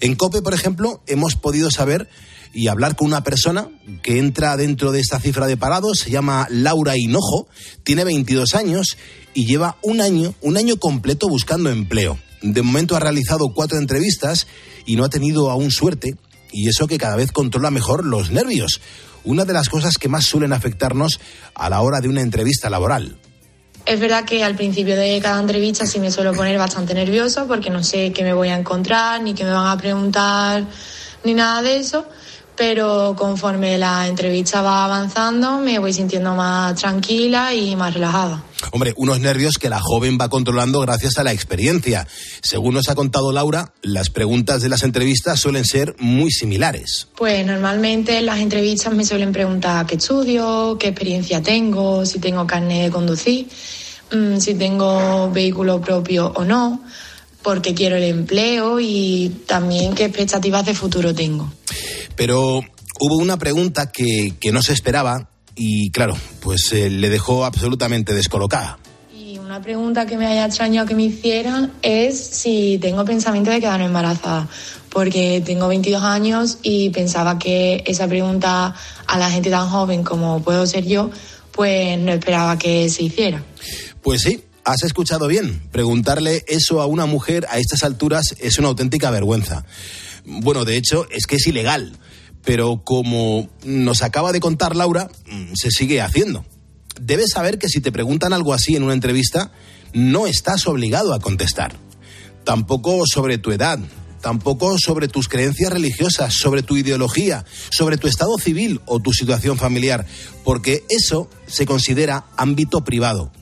En 0.00 0.16
COPE, 0.16 0.40
por 0.40 0.54
ejemplo, 0.54 1.02
hemos 1.06 1.36
podido 1.36 1.70
saber 1.70 2.08
y 2.54 2.68
hablar 2.68 2.96
con 2.96 3.08
una 3.08 3.22
persona 3.22 3.68
que 4.02 4.18
entra 4.18 4.56
dentro 4.56 4.92
de 4.92 5.00
esta 5.00 5.20
cifra 5.20 5.46
de 5.46 5.58
parados, 5.58 5.98
se 5.98 6.10
llama 6.10 6.46
Laura 6.48 6.96
Hinojo, 6.96 7.48
tiene 7.84 8.04
22 8.04 8.54
años 8.54 8.96
y 9.34 9.44
lleva 9.44 9.76
un 9.82 10.00
año, 10.00 10.34
un 10.40 10.56
año 10.56 10.78
completo 10.78 11.28
buscando 11.28 11.68
empleo. 11.68 12.18
De 12.40 12.62
momento 12.62 12.96
ha 12.96 13.00
realizado 13.00 13.52
cuatro 13.52 13.76
entrevistas 13.76 14.46
y 14.86 14.96
no 14.96 15.04
ha 15.04 15.10
tenido 15.10 15.50
aún 15.50 15.70
suerte, 15.70 16.16
y 16.50 16.66
eso 16.68 16.86
que 16.86 16.96
cada 16.96 17.16
vez 17.16 17.30
controla 17.30 17.70
mejor 17.70 18.06
los 18.06 18.30
nervios, 18.30 18.80
una 19.22 19.44
de 19.44 19.52
las 19.52 19.68
cosas 19.68 19.98
que 19.98 20.08
más 20.08 20.24
suelen 20.24 20.54
afectarnos 20.54 21.20
a 21.54 21.68
la 21.68 21.82
hora 21.82 22.00
de 22.00 22.08
una 22.08 22.22
entrevista 22.22 22.70
laboral. 22.70 23.18
Es 23.90 23.98
verdad 23.98 24.24
que 24.24 24.44
al 24.44 24.54
principio 24.54 24.94
de 24.94 25.18
cada 25.20 25.40
entrevista 25.40 25.84
sí 25.84 25.98
me 25.98 26.12
suelo 26.12 26.32
poner 26.32 26.56
bastante 26.56 26.94
nerviosa 26.94 27.46
porque 27.46 27.70
no 27.70 27.82
sé 27.82 28.12
qué 28.12 28.22
me 28.22 28.32
voy 28.32 28.48
a 28.48 28.56
encontrar, 28.56 29.20
ni 29.20 29.34
qué 29.34 29.42
me 29.42 29.50
van 29.50 29.66
a 29.66 29.76
preguntar, 29.76 30.64
ni 31.24 31.34
nada 31.34 31.60
de 31.60 31.78
eso. 31.78 32.06
pero 32.60 33.14
conforme 33.16 33.78
la 33.78 34.06
entrevista 34.06 34.60
va 34.60 34.84
avanzando 34.84 35.58
me 35.58 35.78
voy 35.78 35.94
sintiendo 35.94 36.34
más 36.34 36.74
tranquila 36.74 37.54
y 37.54 37.74
más 37.74 37.94
relajada. 37.94 38.44
Hombre, 38.72 38.92
unos 38.98 39.18
nervios 39.18 39.54
que 39.58 39.70
la 39.70 39.80
joven 39.80 40.18
va 40.20 40.28
controlando 40.28 40.78
gracias 40.80 41.16
a 41.16 41.24
la 41.24 41.32
experiencia. 41.32 42.06
Según 42.42 42.74
nos 42.74 42.90
ha 42.90 42.94
contado 42.94 43.32
Laura, 43.32 43.72
las 43.80 44.10
preguntas 44.10 44.60
de 44.60 44.68
las 44.68 44.82
entrevistas 44.82 45.40
suelen 45.40 45.64
ser 45.64 45.96
muy 45.98 46.30
similares. 46.30 47.08
Pues 47.16 47.46
normalmente 47.46 48.18
en 48.18 48.26
las 48.26 48.38
entrevistas 48.40 48.92
me 48.92 49.06
suelen 49.06 49.32
preguntar 49.32 49.86
qué 49.86 49.94
estudio, 49.94 50.76
qué 50.78 50.88
experiencia 50.88 51.42
tengo, 51.42 52.04
si 52.04 52.18
tengo 52.18 52.46
carne 52.46 52.82
de 52.82 52.90
conducir, 52.90 53.48
mm, 54.12 54.38
si 54.38 54.54
tengo 54.54 55.30
vehículo 55.30 55.80
propio 55.80 56.32
o 56.34 56.44
no, 56.44 56.82
porque 57.42 57.74
quiero 57.74 57.96
el 57.96 58.04
empleo 58.04 58.80
y 58.80 59.42
también 59.46 59.94
qué 59.94 60.04
expectativas 60.06 60.66
de 60.66 60.74
futuro 60.74 61.14
tengo. 61.14 61.50
Pero 62.16 62.60
hubo 63.00 63.16
una 63.16 63.38
pregunta 63.38 63.90
que, 63.90 64.34
que 64.38 64.52
no 64.52 64.62
se 64.62 64.72
esperaba 64.72 65.30
y, 65.54 65.90
claro, 65.90 66.16
pues 66.40 66.72
eh, 66.72 66.90
le 66.90 67.08
dejó 67.10 67.44
absolutamente 67.44 68.14
descolocada. 68.14 68.78
Y 69.14 69.38
una 69.38 69.60
pregunta 69.60 70.06
que 70.06 70.16
me 70.16 70.26
haya 70.26 70.46
extrañado 70.46 70.86
que 70.86 70.94
me 70.94 71.04
hicieran 71.04 71.72
es 71.82 72.18
si 72.18 72.78
tengo 72.80 73.04
pensamiento 73.04 73.50
de 73.50 73.60
quedarme 73.60 73.86
embarazada, 73.86 74.48
porque 74.90 75.42
tengo 75.44 75.68
22 75.68 76.02
años 76.02 76.58
y 76.62 76.90
pensaba 76.90 77.38
que 77.38 77.82
esa 77.86 78.08
pregunta 78.08 78.74
a 79.06 79.18
la 79.18 79.30
gente 79.30 79.50
tan 79.50 79.68
joven 79.68 80.02
como 80.02 80.42
puedo 80.42 80.66
ser 80.66 80.86
yo, 80.86 81.10
pues 81.52 81.98
no 81.98 82.12
esperaba 82.12 82.58
que 82.58 82.88
se 82.88 83.02
hiciera. 83.02 83.42
Pues 84.02 84.22
sí, 84.22 84.44
has 84.64 84.82
escuchado 84.82 85.26
bien. 85.26 85.62
Preguntarle 85.72 86.44
eso 86.48 86.80
a 86.80 86.86
una 86.86 87.06
mujer 87.06 87.46
a 87.50 87.58
estas 87.58 87.82
alturas 87.82 88.34
es 88.38 88.58
una 88.58 88.68
auténtica 88.68 89.10
vergüenza. 89.10 89.64
Bueno, 90.24 90.64
de 90.64 90.76
hecho, 90.76 91.06
es 91.10 91.26
que 91.26 91.36
es 91.36 91.46
ilegal. 91.46 91.92
Pero 92.44 92.82
como 92.84 93.48
nos 93.64 94.02
acaba 94.02 94.32
de 94.32 94.40
contar 94.40 94.74
Laura, 94.74 95.10
mm, 95.30 95.54
se 95.54 95.70
sigue 95.70 96.00
haciendo. 96.00 96.44
Debes 97.00 97.30
saber 97.30 97.58
que 97.58 97.68
si 97.68 97.80
te 97.80 97.92
preguntan 97.92 98.32
algo 98.32 98.54
así 98.54 98.76
en 98.76 98.82
una 98.82 98.94
entrevista, 98.94 99.52
no 99.92 100.26
estás 100.26 100.66
obligado 100.66 101.12
a 101.12 101.20
contestar. 101.20 101.74
Tampoco 102.44 103.02
sobre 103.06 103.38
tu 103.38 103.52
edad, 103.52 103.78
tampoco 104.20 104.76
sobre 104.78 105.08
tus 105.08 105.28
creencias 105.28 105.72
religiosas, 105.72 106.34
sobre 106.34 106.62
tu 106.62 106.76
ideología, 106.76 107.44
sobre 107.70 107.96
tu 107.96 108.06
estado 108.06 108.36
civil 108.38 108.80
o 108.86 109.00
tu 109.00 109.12
situación 109.12 109.56
familiar, 109.56 110.06
porque 110.44 110.84
eso 110.88 111.28
se 111.46 111.66
considera 111.66 112.24
ámbito 112.36 112.84
privado. 112.84 113.32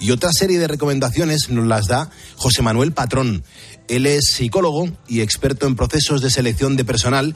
Y 0.00 0.10
otra 0.10 0.32
serie 0.32 0.58
de 0.58 0.68
recomendaciones 0.68 1.48
nos 1.48 1.66
las 1.66 1.86
da 1.86 2.10
José 2.36 2.62
Manuel 2.62 2.92
Patrón. 2.92 3.44
Él 3.88 4.06
es 4.06 4.32
psicólogo 4.34 4.88
y 5.08 5.20
experto 5.20 5.66
en 5.66 5.76
procesos 5.76 6.20
de 6.20 6.30
selección 6.30 6.76
de 6.76 6.84
personal. 6.84 7.34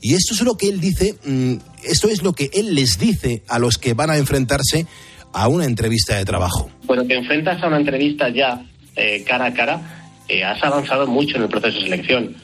Y 0.00 0.14
esto 0.14 0.34
es 0.34 0.42
lo 0.42 0.56
que 0.56 0.68
él 0.68 0.80
dice, 0.80 1.16
mm, 1.24 1.54
esto 1.84 2.08
es 2.08 2.22
lo 2.22 2.32
que 2.32 2.50
él 2.52 2.74
les 2.74 2.98
dice 2.98 3.42
a 3.48 3.58
los 3.58 3.78
que 3.78 3.94
van 3.94 4.10
a 4.10 4.18
enfrentarse 4.18 4.86
a 5.32 5.48
una 5.48 5.64
entrevista 5.64 6.16
de 6.16 6.24
trabajo. 6.24 6.70
Cuando 6.86 7.06
te 7.06 7.14
enfrentas 7.14 7.62
a 7.62 7.68
una 7.68 7.78
entrevista 7.78 8.28
ya 8.28 8.66
eh, 8.96 9.24
cara 9.26 9.46
a 9.46 9.54
cara, 9.54 10.01
eh, 10.28 10.44
has 10.44 10.62
avanzado 10.62 11.06
mucho 11.06 11.36
en 11.36 11.44
el 11.44 11.48
proceso 11.48 11.78
de 11.78 11.84
selección. 11.84 12.36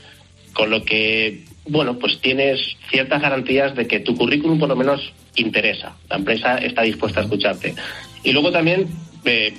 Con 0.52 0.70
lo 0.70 0.84
que, 0.84 1.44
bueno, 1.66 1.98
pues 1.98 2.20
tienes 2.20 2.60
ciertas 2.90 3.22
garantías 3.22 3.74
de 3.76 3.86
que 3.86 4.00
tu 4.00 4.16
currículum 4.16 4.58
por 4.58 4.68
lo 4.68 4.76
menos 4.76 5.12
interesa. 5.36 5.96
La 6.08 6.16
empresa 6.16 6.58
está 6.58 6.82
dispuesta 6.82 7.20
a 7.20 7.24
escucharte. 7.24 7.74
Y 8.24 8.32
luego 8.32 8.50
también 8.50 8.88
eh, 9.24 9.54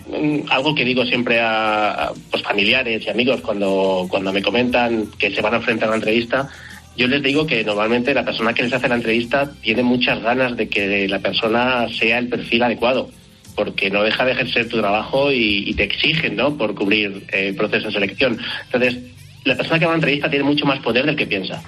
algo 0.49 0.73
que 0.75 0.85
digo 0.85 1.05
siempre 1.05 1.39
a, 1.39 1.91
a, 1.91 2.13
pues, 2.31 2.43
familiares 2.43 3.05
y 3.05 3.09
amigos 3.09 3.41
cuando, 3.41 4.07
cuando 4.09 4.33
me 4.33 4.41
comentan 4.41 5.07
que 5.17 5.33
se 5.33 5.41
van 5.41 5.53
a 5.53 5.57
enfrentar 5.57 5.87
a 5.87 5.91
una 5.91 5.97
entrevista, 5.97 6.49
yo 6.97 7.07
les 7.07 7.23
digo 7.23 7.45
que 7.45 7.63
normalmente 7.63 8.13
la 8.13 8.25
persona 8.25 8.53
que 8.53 8.63
les 8.63 8.73
hace 8.73 8.89
la 8.89 8.95
entrevista 8.95 9.51
tiene 9.61 9.83
muchas 9.83 10.21
ganas 10.21 10.57
de 10.57 10.67
que 10.67 11.07
la 11.07 11.19
persona 11.19 11.87
sea 11.89 12.17
el 12.17 12.27
perfil 12.27 12.63
adecuado, 12.63 13.09
porque 13.59 13.89
no 13.89 14.03
deja 14.03 14.23
de 14.23 14.31
ejercer 14.31 14.69
tu 14.69 14.77
trabajo 14.77 15.33
y, 15.33 15.69
y 15.69 15.73
te 15.73 15.83
exigen, 15.83 16.37
¿no? 16.37 16.57
Por 16.57 16.73
cubrir 16.75 17.25
eh, 17.33 17.49
el 17.49 17.55
proceso 17.55 17.87
de 17.87 17.91
selección. 17.91 18.39
Entonces, 18.63 18.99
la 19.43 19.57
persona 19.57 19.77
que 19.77 19.83
va 19.83 19.91
a 19.91 19.95
la 19.95 19.97
entrevista 19.97 20.29
tiene 20.29 20.45
mucho 20.45 20.65
más 20.65 20.79
poder 20.79 21.05
del 21.05 21.17
que 21.17 21.27
piensa. 21.27 21.61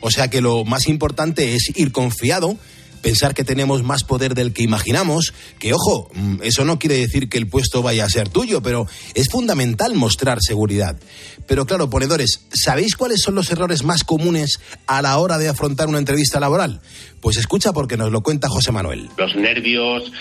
O 0.00 0.08
sea 0.12 0.30
que 0.30 0.40
lo 0.40 0.64
más 0.64 0.86
importante 0.86 1.56
es 1.56 1.76
ir 1.76 1.90
confiado, 1.90 2.56
pensar 3.02 3.34
que 3.34 3.42
tenemos 3.42 3.82
más 3.82 4.04
poder 4.04 4.36
del 4.36 4.52
que 4.52 4.62
imaginamos, 4.62 5.34
que 5.58 5.72
ojo, 5.72 6.08
mm, 6.14 6.42
eso 6.44 6.64
no 6.64 6.78
quiere 6.78 6.96
decir 6.96 7.28
que 7.28 7.38
el 7.38 7.48
puesto 7.48 7.82
vaya 7.82 8.04
a 8.04 8.08
ser 8.08 8.28
tuyo, 8.28 8.62
pero 8.62 8.86
es 9.14 9.28
fundamental 9.30 9.94
mostrar 9.94 10.38
seguridad. 10.40 10.96
Pero 11.48 11.66
claro, 11.66 11.90
ponedores, 11.90 12.46
¿sabéis 12.52 12.94
cuáles 12.94 13.20
son 13.20 13.34
los 13.34 13.50
errores 13.50 13.82
más 13.82 14.04
comunes 14.04 14.60
a 14.86 15.02
la 15.02 15.18
hora 15.18 15.38
de 15.38 15.48
afrontar 15.48 15.88
una 15.88 15.98
entrevista 15.98 16.38
laboral? 16.38 16.80
Pues 17.20 17.36
escucha 17.36 17.72
porque 17.72 17.96
nos 17.96 18.12
lo 18.12 18.22
cuenta 18.22 18.48
José 18.48 18.70
Manuel. 18.70 19.08
Los 19.18 19.34
nervios, 19.34 20.12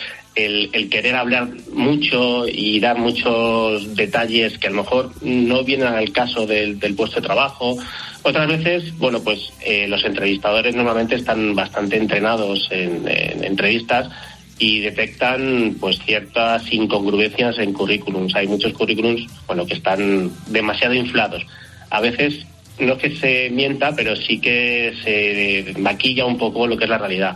el, 0.45 0.89
querer 0.89 1.15
hablar 1.15 1.49
mucho 1.73 2.47
y 2.47 2.79
dar 2.79 2.97
muchos 2.97 3.95
detalles 3.95 4.57
que 4.57 4.67
a 4.67 4.71
lo 4.71 4.83
mejor 4.83 5.11
no 5.21 5.63
vienen 5.63 5.87
al 5.87 6.11
caso 6.11 6.45
del, 6.45 6.79
del 6.79 6.95
puesto 6.95 7.19
de 7.19 7.27
trabajo. 7.27 7.77
Otras 8.23 8.47
veces, 8.47 8.97
bueno, 8.97 9.21
pues 9.21 9.51
eh, 9.65 9.87
los 9.87 10.03
entrevistadores 10.03 10.75
normalmente 10.75 11.15
están 11.15 11.55
bastante 11.55 11.97
entrenados 11.97 12.67
en, 12.71 13.07
en, 13.07 13.43
entrevistas 13.43 14.09
y 14.57 14.81
detectan 14.81 15.77
pues 15.79 15.99
ciertas 15.99 16.71
incongruencias 16.71 17.57
en 17.59 17.73
currículums. 17.73 18.35
Hay 18.35 18.47
muchos 18.47 18.73
currículums, 18.73 19.25
bueno, 19.47 19.65
que 19.65 19.75
están 19.75 20.31
demasiado 20.47 20.93
inflados. 20.93 21.45
A 21.89 22.01
veces 22.01 22.45
no 22.79 22.93
es 22.93 22.99
que 22.99 23.15
se 23.15 23.49
mienta, 23.51 23.93
pero 23.95 24.15
sí 24.15 24.39
que 24.39 24.93
se 25.03 25.79
maquilla 25.79 26.25
un 26.25 26.37
poco 26.37 26.67
lo 26.67 26.77
que 26.77 26.85
es 26.85 26.89
la 26.89 26.97
realidad. 26.97 27.35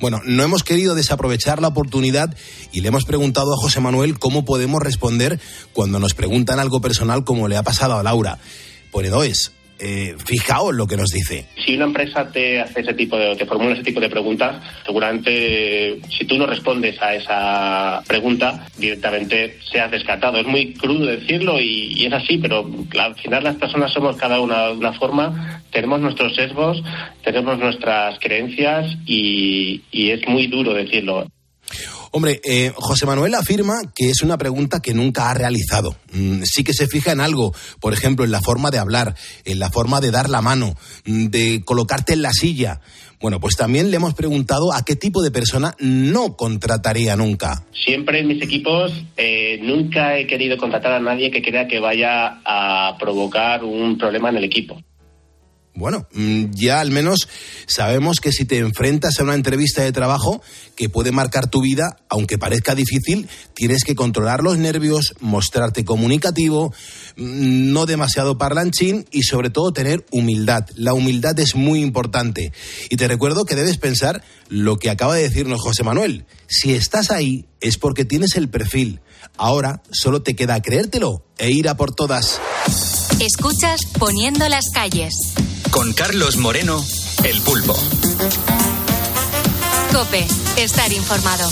Bueno, 0.00 0.20
no 0.24 0.42
hemos 0.42 0.64
querido 0.64 0.94
desaprovechar 0.94 1.60
la 1.60 1.68
oportunidad 1.68 2.34
y 2.72 2.80
le 2.80 2.88
hemos 2.88 3.04
preguntado 3.04 3.52
a 3.54 3.56
José 3.56 3.80
Manuel 3.80 4.18
cómo 4.18 4.44
podemos 4.44 4.82
responder 4.82 5.40
cuando 5.72 5.98
nos 5.98 6.14
preguntan 6.14 6.58
algo 6.58 6.80
personal 6.80 7.24
como 7.24 7.48
le 7.48 7.56
ha 7.56 7.62
pasado 7.62 7.96
a 7.96 8.02
Laura. 8.02 8.38
Por 8.90 9.04
Edoes, 9.04 9.52
eh, 9.80 10.14
fijaos 10.24 10.74
lo 10.74 10.86
que 10.86 10.96
nos 10.96 11.10
dice. 11.10 11.46
Si 11.64 11.74
una 11.76 11.86
empresa 11.86 12.30
te 12.30 12.60
hace 12.60 12.80
ese 12.80 12.94
tipo 12.94 13.16
de, 13.16 13.36
te 13.36 13.46
formula 13.46 13.74
ese 13.74 13.82
tipo 13.82 14.00
de 14.00 14.08
preguntas, 14.08 14.62
seguramente 14.84 16.00
si 16.16 16.24
tú 16.24 16.36
no 16.36 16.46
respondes 16.46 17.00
a 17.00 17.14
esa 17.14 18.02
pregunta, 18.06 18.66
directamente 18.76 19.58
seas 19.70 19.90
descartado. 19.90 20.38
Es 20.38 20.46
muy 20.46 20.74
crudo 20.74 21.06
decirlo 21.06 21.60
y, 21.60 22.04
es 22.04 22.12
así, 22.12 22.38
pero 22.38 22.68
al 22.98 23.14
final 23.16 23.44
las 23.44 23.56
personas 23.56 23.92
somos 23.92 24.16
cada 24.16 24.40
una 24.40 24.68
de 24.68 24.74
una 24.74 24.92
forma, 24.92 25.62
tenemos 25.70 26.00
nuestros 26.00 26.34
sesgos, 26.34 26.82
tenemos 27.22 27.58
nuestras 27.58 28.18
creencias 28.18 28.96
y 29.06 29.80
es 29.92 30.26
muy 30.28 30.46
duro 30.46 30.74
decirlo. 30.74 31.26
Hombre, 32.12 32.40
eh, 32.42 32.72
José 32.74 33.06
Manuel 33.06 33.34
afirma 33.34 33.82
que 33.94 34.10
es 34.10 34.22
una 34.22 34.36
pregunta 34.36 34.82
que 34.82 34.94
nunca 34.94 35.30
ha 35.30 35.34
realizado. 35.34 35.94
Mm, 36.12 36.42
sí 36.42 36.64
que 36.64 36.74
se 36.74 36.88
fija 36.88 37.12
en 37.12 37.20
algo, 37.20 37.54
por 37.80 37.92
ejemplo, 37.92 38.24
en 38.24 38.32
la 38.32 38.40
forma 38.40 38.70
de 38.70 38.78
hablar, 38.78 39.14
en 39.44 39.60
la 39.60 39.70
forma 39.70 40.00
de 40.00 40.10
dar 40.10 40.28
la 40.28 40.42
mano, 40.42 40.74
mm, 41.04 41.26
de 41.26 41.62
colocarte 41.64 42.12
en 42.12 42.22
la 42.22 42.32
silla. 42.32 42.80
Bueno, 43.20 43.38
pues 43.38 43.54
también 43.54 43.90
le 43.90 43.96
hemos 43.96 44.14
preguntado 44.14 44.72
a 44.72 44.82
qué 44.84 44.96
tipo 44.96 45.22
de 45.22 45.30
persona 45.30 45.74
no 45.78 46.36
contrataría 46.36 47.14
nunca. 47.16 47.64
Siempre 47.72 48.20
en 48.20 48.28
mis 48.28 48.42
equipos 48.42 48.92
eh, 49.16 49.60
nunca 49.62 50.18
he 50.18 50.26
querido 50.26 50.56
contratar 50.56 50.92
a 50.92 51.00
nadie 51.00 51.30
que 51.30 51.42
crea 51.42 51.68
que 51.68 51.78
vaya 51.78 52.40
a 52.44 52.96
provocar 52.98 53.62
un 53.62 53.98
problema 53.98 54.30
en 54.30 54.38
el 54.38 54.44
equipo. 54.44 54.82
Bueno, 55.74 56.08
mm, 56.12 56.46
ya 56.52 56.80
al 56.80 56.90
menos 56.90 57.28
sabemos 57.66 58.20
que 58.20 58.32
si 58.32 58.44
te 58.44 58.58
enfrentas 58.58 59.18
a 59.18 59.22
una 59.22 59.34
entrevista 59.34 59.82
de 59.82 59.92
trabajo 59.92 60.42
que 60.74 60.88
puede 60.88 61.12
marcar 61.12 61.48
tu 61.48 61.62
vida, 61.62 61.96
aunque 62.08 62.38
parezca 62.38 62.74
difícil, 62.74 63.28
tienes 63.54 63.84
que 63.84 63.94
controlar 63.94 64.42
los 64.42 64.58
nervios, 64.58 65.14
mostrarte 65.20 65.84
comunicativo, 65.84 66.74
mm, 67.16 67.72
no 67.72 67.86
demasiado 67.86 68.36
parlanchín 68.36 69.06
y 69.12 69.22
sobre 69.22 69.50
todo 69.50 69.72
tener 69.72 70.04
humildad. 70.10 70.66
La 70.74 70.92
humildad 70.92 71.38
es 71.38 71.54
muy 71.54 71.80
importante. 71.82 72.52
Y 72.88 72.96
te 72.96 73.06
recuerdo 73.06 73.44
que 73.44 73.54
debes 73.54 73.78
pensar 73.78 74.24
lo 74.48 74.76
que 74.76 74.90
acaba 74.90 75.14
de 75.14 75.22
decirnos 75.22 75.60
José 75.60 75.84
Manuel. 75.84 76.26
Si 76.48 76.74
estás 76.74 77.12
ahí 77.12 77.46
es 77.60 77.78
porque 77.78 78.04
tienes 78.04 78.34
el 78.36 78.48
perfil. 78.48 79.00
Ahora 79.36 79.82
solo 79.92 80.22
te 80.22 80.34
queda 80.34 80.60
creértelo 80.60 81.24
e 81.38 81.50
ir 81.50 81.68
a 81.68 81.76
por 81.76 81.94
todas. 81.94 82.40
Escuchas 83.20 83.80
Poniendo 83.98 84.48
las 84.48 84.64
calles. 84.72 85.14
Con 85.70 85.92
Carlos 85.92 86.36
Moreno, 86.36 86.84
El 87.24 87.40
Pulpo. 87.42 87.74
Cope, 89.92 90.26
estar 90.62 90.92
informado. 90.92 91.50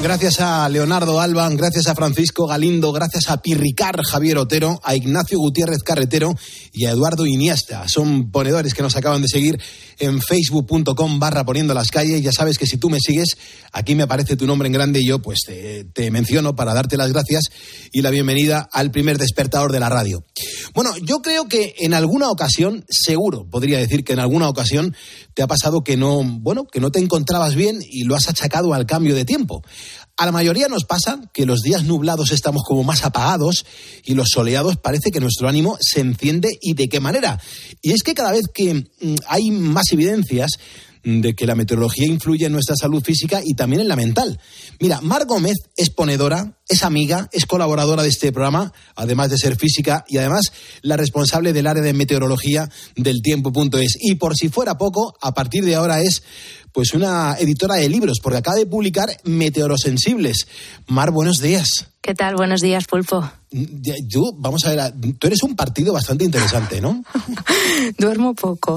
Gracias 0.00 0.40
a 0.40 0.68
Leonardo 0.68 1.20
Alban, 1.20 1.56
gracias 1.56 1.88
a 1.88 1.94
Francisco 1.96 2.46
Galindo, 2.46 2.92
gracias 2.92 3.28
a 3.28 3.42
Pirricar 3.42 4.00
Javier 4.04 4.38
Otero, 4.38 4.80
a 4.84 4.94
Ignacio 4.94 5.38
Gutiérrez 5.38 5.82
Carretero 5.82 6.36
y 6.72 6.84
a 6.84 6.90
Eduardo 6.90 7.26
Iniesta. 7.26 7.88
Son 7.88 8.30
ponedores 8.30 8.74
que 8.74 8.82
nos 8.82 8.94
acaban 8.94 9.22
de 9.22 9.28
seguir 9.28 9.58
en 9.98 10.20
facebook.com 10.20 11.18
barra 11.18 11.44
poniendo 11.44 11.74
las 11.74 11.90
calles. 11.90 12.22
Ya 12.22 12.30
sabes 12.30 12.58
que 12.58 12.66
si 12.66 12.76
tú 12.76 12.90
me 12.90 13.00
sigues, 13.00 13.36
aquí 13.72 13.96
me 13.96 14.04
aparece 14.04 14.36
tu 14.36 14.46
nombre 14.46 14.66
en 14.68 14.74
grande 14.74 15.00
y 15.00 15.08
yo 15.08 15.20
pues 15.20 15.40
te, 15.46 16.10
menciono 16.12 16.54
para 16.54 16.74
darte 16.74 16.96
las 16.96 17.12
gracias 17.12 17.44
y 17.92 18.02
la 18.02 18.10
bienvenida 18.10 18.68
al 18.70 18.92
primer 18.92 19.18
despertador 19.18 19.72
de 19.72 19.80
la 19.80 19.88
radio. 19.88 20.24
Bueno, 20.74 20.96
yo 20.98 21.22
creo 21.22 21.48
que 21.48 21.74
en 21.78 21.94
alguna 21.94 22.30
ocasión, 22.30 22.84
seguro, 22.88 23.48
podría 23.50 23.78
decir 23.78 24.04
que 24.04 24.12
en 24.12 24.20
alguna 24.20 24.48
ocasión 24.48 24.94
te 25.32 25.42
ha 25.42 25.46
pasado 25.46 25.82
que 25.82 25.96
no, 25.96 26.22
bueno, 26.22 26.66
que 26.70 26.80
no 26.80 26.92
te 26.92 27.00
encontrabas 27.00 27.54
bien 27.54 27.80
y 27.82 28.04
lo 28.04 28.14
has 28.14 28.28
achacado 28.28 28.43
al 28.74 28.86
cambio 28.86 29.14
de 29.14 29.24
tiempo. 29.24 29.62
A 30.16 30.26
la 30.26 30.32
mayoría 30.32 30.68
nos 30.68 30.84
pasa 30.84 31.20
que 31.32 31.44
los 31.44 31.62
días 31.62 31.84
nublados 31.84 32.30
estamos 32.30 32.62
como 32.64 32.84
más 32.84 33.04
apagados 33.04 33.66
y 34.04 34.14
los 34.14 34.28
soleados 34.30 34.76
parece 34.76 35.10
que 35.10 35.20
nuestro 35.20 35.48
ánimo 35.48 35.76
se 35.80 36.00
enciende 36.00 36.50
y 36.60 36.74
de 36.74 36.88
qué 36.88 37.00
manera. 37.00 37.40
Y 37.82 37.92
es 37.92 38.02
que 38.02 38.14
cada 38.14 38.30
vez 38.30 38.46
que 38.52 38.74
mm, 38.74 39.14
hay 39.26 39.50
más 39.50 39.90
evidencias 39.90 40.52
de 41.04 41.34
que 41.34 41.46
la 41.46 41.54
meteorología 41.54 42.06
influye 42.06 42.46
en 42.46 42.52
nuestra 42.52 42.76
salud 42.76 43.02
física 43.02 43.42
y 43.44 43.54
también 43.54 43.82
en 43.82 43.88
la 43.88 43.96
mental. 43.96 44.40
Mira, 44.80 45.00
Mar 45.02 45.26
Gómez 45.26 45.56
es 45.76 45.90
ponedora, 45.90 46.58
es 46.68 46.82
amiga, 46.82 47.28
es 47.32 47.44
colaboradora 47.44 48.02
de 48.02 48.08
este 48.08 48.32
programa, 48.32 48.72
además 48.96 49.30
de 49.30 49.36
ser 49.36 49.56
física 49.56 50.04
y 50.08 50.16
además 50.16 50.52
la 50.80 50.96
responsable 50.96 51.52
del 51.52 51.66
área 51.66 51.82
de 51.82 51.92
meteorología 51.92 52.70
del 52.96 53.20
tiempo.es. 53.20 53.98
Y 54.00 54.14
por 54.14 54.34
si 54.34 54.48
fuera 54.48 54.78
poco, 54.78 55.14
a 55.20 55.34
partir 55.34 55.64
de 55.64 55.74
ahora 55.74 56.00
es 56.00 56.22
pues 56.74 56.92
una 56.92 57.36
editora 57.38 57.76
de 57.76 57.88
libros, 57.88 58.18
porque 58.20 58.38
acaba 58.38 58.56
de 58.56 58.66
publicar 58.66 59.08
Meteorosensibles. 59.22 60.48
Mar, 60.88 61.12
buenos 61.12 61.38
días. 61.38 61.86
¿Qué 62.02 62.14
tal? 62.14 62.34
Buenos 62.34 62.60
días, 62.60 62.86
Pulpo. 62.86 63.30
Yo, 63.52 64.32
vamos 64.36 64.64
a 64.64 64.74
ver, 64.74 64.92
tú 65.16 65.28
eres 65.28 65.44
un 65.44 65.54
partido 65.54 65.92
bastante 65.92 66.24
interesante, 66.24 66.80
¿no? 66.80 67.04
Duermo 67.98 68.34
poco. 68.34 68.76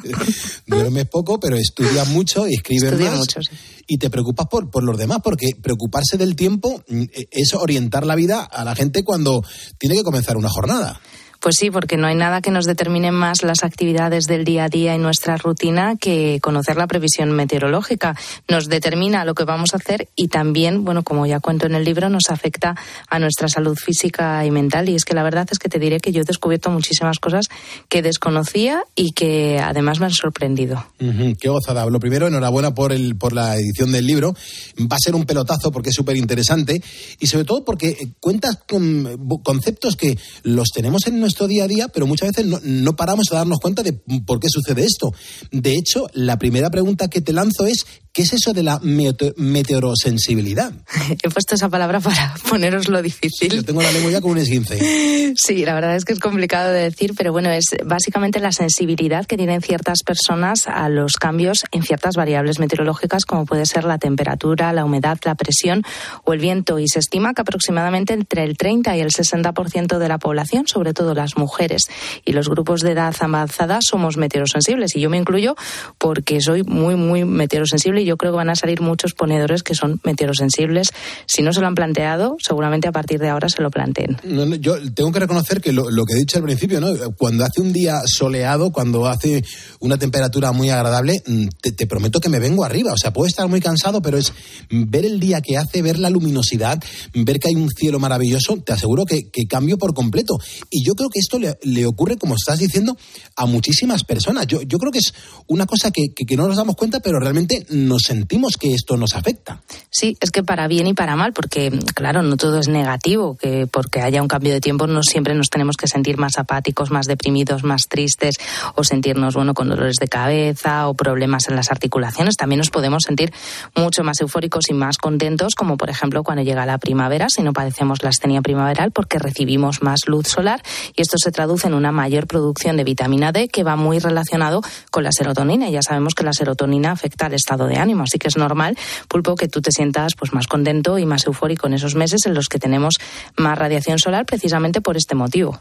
Duermes 0.66 1.06
poco, 1.08 1.38
pero 1.38 1.56
estudias 1.56 2.08
mucho 2.08 2.48
y 2.48 2.54
escribes 2.54 2.84
Estudio 2.84 3.10
más. 3.10 3.18
mucho, 3.18 3.42
sí. 3.42 3.50
Y 3.86 3.98
te 3.98 4.08
preocupas 4.08 4.46
por, 4.46 4.70
por 4.70 4.82
los 4.82 4.96
demás, 4.96 5.18
porque 5.22 5.50
preocuparse 5.62 6.16
del 6.16 6.34
tiempo 6.34 6.82
mm, 6.88 7.04
es 7.30 7.52
orientar 7.52 8.06
la 8.06 8.14
vida 8.14 8.42
a 8.42 8.64
la 8.64 8.74
gente 8.74 9.04
cuando 9.04 9.44
tiene 9.76 9.96
que 9.96 10.02
comenzar 10.02 10.38
una 10.38 10.48
jornada. 10.48 10.98
Pues 11.40 11.56
sí, 11.56 11.70
porque 11.70 11.96
no 11.96 12.06
hay 12.06 12.14
nada 12.14 12.40
que 12.40 12.50
nos 12.50 12.64
determine 12.64 13.12
más 13.12 13.42
las 13.42 13.62
actividades 13.62 14.26
del 14.26 14.44
día 14.44 14.64
a 14.64 14.68
día 14.68 14.94
y 14.94 14.98
nuestra 14.98 15.36
rutina 15.36 15.96
que 15.96 16.38
conocer 16.42 16.76
la 16.76 16.86
previsión 16.86 17.30
meteorológica. 17.32 18.16
Nos 18.48 18.68
determina 18.68 19.24
lo 19.24 19.34
que 19.34 19.44
vamos 19.44 19.72
a 19.72 19.76
hacer 19.76 20.08
y 20.16 20.28
también, 20.28 20.84
bueno, 20.84 21.04
como 21.04 21.26
ya 21.26 21.40
cuento 21.40 21.66
en 21.66 21.74
el 21.74 21.84
libro, 21.84 22.08
nos 22.08 22.30
afecta 22.30 22.74
a 23.08 23.18
nuestra 23.18 23.48
salud 23.48 23.76
física 23.76 24.44
y 24.44 24.50
mental. 24.50 24.88
Y 24.88 24.94
es 24.94 25.04
que 25.04 25.14
la 25.14 25.22
verdad 25.22 25.46
es 25.50 25.58
que 25.58 25.68
te 25.68 25.78
diré 25.78 26.00
que 26.00 26.12
yo 26.12 26.22
he 26.22 26.24
descubierto 26.24 26.70
muchísimas 26.70 27.18
cosas 27.18 27.46
que 27.88 28.02
desconocía 28.02 28.82
y 28.96 29.12
que 29.12 29.58
además 29.58 30.00
me 30.00 30.06
han 30.06 30.12
sorprendido. 30.12 30.84
Qué 30.98 31.48
gozada. 31.48 31.86
Lo 31.86 32.00
primero, 32.00 32.26
enhorabuena 32.26 32.74
por, 32.74 32.92
el, 32.92 33.16
por 33.16 33.32
la 33.32 33.56
edición 33.56 33.92
del 33.92 34.06
libro. 34.06 34.34
Va 34.80 34.96
a 34.96 35.00
ser 35.00 35.14
un 35.14 35.24
pelotazo 35.24 35.70
porque 35.70 35.90
es 35.90 35.94
súper 35.94 36.16
interesante 36.16 36.82
y 37.20 37.26
sobre 37.26 37.44
todo 37.44 37.64
porque 37.64 37.88
eh, 37.88 38.08
cuentas 38.20 38.58
con 38.68 39.06
eh, 39.06 39.16
conceptos 39.42 39.96
que 39.96 40.18
los 40.42 40.68
tenemos 40.70 41.06
en 41.06 41.20
nuestro 41.28 41.46
día 41.46 41.64
a 41.64 41.68
día, 41.68 41.88
pero 41.88 42.06
muchas 42.06 42.30
veces 42.30 42.46
no, 42.46 42.58
no 42.62 42.96
paramos 42.96 43.26
a 43.30 43.36
darnos 43.36 43.58
cuenta 43.60 43.82
de 43.82 43.92
por 43.92 44.40
qué 44.40 44.48
sucede 44.48 44.84
esto. 44.84 45.12
De 45.52 45.72
hecho, 45.72 46.06
la 46.14 46.38
primera 46.38 46.70
pregunta 46.70 47.08
que 47.08 47.20
te 47.20 47.34
lanzo 47.34 47.66
es, 47.66 47.84
¿qué 48.18 48.22
es 48.24 48.32
eso 48.32 48.52
de 48.52 48.64
la 48.64 48.80
mete- 48.80 49.32
meteorosensibilidad? 49.36 50.72
He 51.22 51.28
puesto 51.30 51.54
esa 51.54 51.68
palabra 51.68 52.00
para 52.00 52.34
poneros 52.48 52.88
lo 52.88 53.00
difícil. 53.00 53.52
Yo 53.52 53.62
tengo 53.62 53.80
la 53.80 53.92
lengua 53.92 54.10
ya 54.10 54.20
como 54.20 54.32
un 54.32 54.38
esguince. 54.38 54.76
Sí, 55.36 55.64
la 55.64 55.74
verdad 55.74 55.94
es 55.94 56.04
que 56.04 56.12
es 56.14 56.18
complicado 56.20 56.72
de 56.72 56.80
decir, 56.80 57.12
pero 57.16 57.32
bueno, 57.32 57.50
es 57.50 57.66
básicamente 57.84 58.40
la 58.40 58.50
sensibilidad 58.50 59.24
que 59.26 59.36
tienen 59.36 59.60
ciertas 59.60 60.02
personas 60.02 60.66
a 60.66 60.88
los 60.88 61.12
cambios 61.14 61.64
en 61.70 61.82
ciertas 61.82 62.16
variables 62.16 62.58
meteorológicas, 62.58 63.24
como 63.24 63.44
puede 63.46 63.66
ser 63.66 63.84
la 63.84 63.98
temperatura, 63.98 64.72
la 64.72 64.84
humedad, 64.84 65.18
la 65.24 65.34
presión 65.36 65.82
o 66.24 66.32
el 66.32 66.40
viento. 66.40 66.78
Y 66.80 66.88
se 66.88 66.98
estima 66.98 67.34
que 67.34 67.42
aproximadamente 67.42 68.14
entre 68.14 68.42
el 68.42 68.56
30 68.56 68.96
y 68.96 69.00
el 69.00 69.10
60% 69.10 69.98
de 69.98 70.08
la 70.08 70.18
población, 70.18 70.66
sobre 70.66 70.92
todo 70.92 71.14
las 71.14 71.36
mujeres 71.36 71.82
y 72.24 72.32
los 72.32 72.48
grupos 72.48 72.80
de 72.80 72.92
edad 72.92 73.14
avanzada, 73.20 73.78
somos 73.82 74.16
meteorosensibles. 74.16 74.96
Y 74.96 75.00
yo 75.00 75.10
me 75.10 75.18
incluyo 75.18 75.54
porque 75.98 76.40
soy 76.40 76.62
muy, 76.64 76.96
muy 76.96 77.24
meteorosensible 77.24 78.07
yo 78.08 78.16
creo 78.16 78.32
que 78.32 78.36
van 78.38 78.50
a 78.50 78.56
salir 78.56 78.80
muchos 78.80 79.14
ponedores 79.14 79.62
que 79.62 79.74
son 79.74 80.00
meteorosensibles. 80.04 80.90
Si 81.26 81.42
no 81.42 81.52
se 81.52 81.60
lo 81.60 81.66
han 81.66 81.74
planteado, 81.74 82.36
seguramente 82.40 82.88
a 82.88 82.92
partir 82.92 83.20
de 83.20 83.28
ahora 83.28 83.48
se 83.48 83.62
lo 83.62 83.70
planteen. 83.70 84.16
No, 84.24 84.46
no, 84.46 84.54
yo 84.56 84.76
tengo 84.92 85.12
que 85.12 85.20
reconocer 85.20 85.60
que 85.60 85.72
lo, 85.72 85.84
que 86.04 86.14
he 86.14 86.16
dicho 86.18 86.38
al 86.38 86.44
principio, 86.44 86.80
¿no? 86.80 86.88
Cuando 87.16 87.44
hace 87.44 87.60
un 87.60 87.72
día 87.72 88.00
soleado, 88.06 88.70
cuando 88.70 89.06
hace 89.06 89.44
una 89.80 89.96
temperatura 89.98 90.52
muy 90.52 90.70
agradable, 90.70 91.22
mm, 91.26 91.46
te, 91.76 91.86
prometo 91.86 92.20
que 92.20 92.28
me 92.28 92.38
vengo 92.38 92.64
arriba. 92.64 92.92
O 92.92 92.96
sea, 92.98 93.12
puedo 93.12 93.26
estar 93.28 93.46
muy 93.48 93.60
cansado, 93.60 94.02
pero 94.02 94.18
es 94.18 94.32
ver 94.70 95.04
el 95.04 95.20
día 95.20 95.40
que 95.40 95.56
hace, 95.56 95.82
ver 95.82 95.98
la 95.98 96.10
luminosidad, 96.10 96.82
ver 97.14 97.38
que 97.38 97.48
hay 97.48 97.54
un 97.54 97.68
cielo 97.70 97.98
maravilloso, 97.98 98.56
te 98.64 98.72
aseguro 98.72 99.04
que, 99.04 99.30
cambio 99.48 99.78
por 99.78 99.94
completo. 99.94 100.38
Y 100.70 100.84
yo 100.84 100.94
creo 100.94 101.08
que 101.10 101.20
esto 101.20 101.38
le, 101.38 101.56
le 101.62 101.86
ocurre, 101.86 102.16
como 102.16 102.34
estás 102.34 102.58
diciendo, 102.58 102.96
a 103.36 103.46
muchísimas 103.46 104.04
personas. 104.04 104.46
Yo, 104.46 104.62
yo 104.62 104.78
creo 104.78 104.90
que 104.92 104.98
es 104.98 105.12
una 105.46 105.66
cosa 105.66 105.90
que, 105.90 106.08
que- 106.14 106.24
que 106.26 106.36
no 106.36 106.46
nos 106.46 106.56
damos 106.56 106.76
cuenta, 106.76 107.00
pero 107.00 107.18
realmente 107.18 107.66
nos 107.70 107.97
sentimos 107.98 108.56
que 108.56 108.74
esto 108.74 108.96
nos 108.96 109.14
afecta. 109.14 109.60
Sí, 109.90 110.16
es 110.20 110.30
que 110.30 110.42
para 110.42 110.68
bien 110.68 110.86
y 110.86 110.94
para 110.94 111.16
mal, 111.16 111.32
porque 111.32 111.70
claro, 111.94 112.22
no 112.22 112.36
todo 112.36 112.58
es 112.58 112.68
negativo, 112.68 113.36
que 113.36 113.66
porque 113.66 114.00
haya 114.00 114.22
un 114.22 114.28
cambio 114.28 114.52
de 114.52 114.60
tiempo 114.60 114.86
no 114.86 115.02
siempre 115.02 115.34
nos 115.34 115.48
tenemos 115.48 115.76
que 115.76 115.86
sentir 115.86 116.18
más 116.18 116.38
apáticos, 116.38 116.90
más 116.90 117.06
deprimidos, 117.06 117.64
más 117.64 117.88
tristes 117.88 118.36
o 118.74 118.84
sentirnos 118.84 119.34
bueno 119.34 119.54
con 119.54 119.68
dolores 119.68 119.96
de 120.00 120.08
cabeza 120.08 120.88
o 120.88 120.94
problemas 120.94 121.48
en 121.48 121.56
las 121.56 121.70
articulaciones. 121.70 122.36
También 122.36 122.58
nos 122.58 122.70
podemos 122.70 123.04
sentir 123.06 123.32
mucho 123.74 124.04
más 124.04 124.20
eufóricos 124.20 124.68
y 124.70 124.74
más 124.74 124.98
contentos, 124.98 125.54
como 125.54 125.76
por 125.76 125.90
ejemplo 125.90 126.22
cuando 126.22 126.42
llega 126.42 126.66
la 126.66 126.78
primavera, 126.78 127.28
si 127.28 127.42
no 127.42 127.52
padecemos 127.52 128.02
la 128.02 128.10
astenia 128.10 128.42
primaveral, 128.42 128.92
porque 128.92 129.18
recibimos 129.18 129.82
más 129.82 130.06
luz 130.06 130.28
solar 130.28 130.62
y 130.94 131.02
esto 131.02 131.16
se 131.18 131.30
traduce 131.30 131.66
en 131.66 131.74
una 131.74 131.92
mayor 131.92 132.26
producción 132.26 132.76
de 132.76 132.84
vitamina 132.84 133.32
D 133.32 133.48
que 133.48 133.64
va 133.64 133.76
muy 133.76 133.98
relacionado 133.98 134.62
con 134.90 135.04
la 135.04 135.12
serotonina. 135.12 135.70
Ya 135.70 135.82
sabemos 135.82 136.14
que 136.14 136.24
la 136.24 136.32
serotonina 136.32 136.92
afecta 136.92 137.26
al 137.26 137.34
estado 137.34 137.66
de 137.66 137.77
ánimo, 137.78 138.04
así 138.04 138.18
que 138.18 138.28
es 138.28 138.36
normal, 138.36 138.76
Pulpo, 139.08 139.34
que 139.34 139.48
tú 139.48 139.60
te 139.60 139.72
sientas 139.72 140.14
pues 140.18 140.32
más 140.32 140.46
contento 140.46 140.98
y 140.98 141.06
más 141.06 141.26
eufórico 141.26 141.66
en 141.66 141.74
esos 141.74 141.94
meses 141.94 142.20
en 142.26 142.34
los 142.34 142.48
que 142.48 142.58
tenemos 142.58 142.94
más 143.36 143.58
radiación 143.58 143.98
solar 143.98 144.26
precisamente 144.26 144.80
por 144.80 144.96
este 144.96 145.14
motivo. 145.14 145.60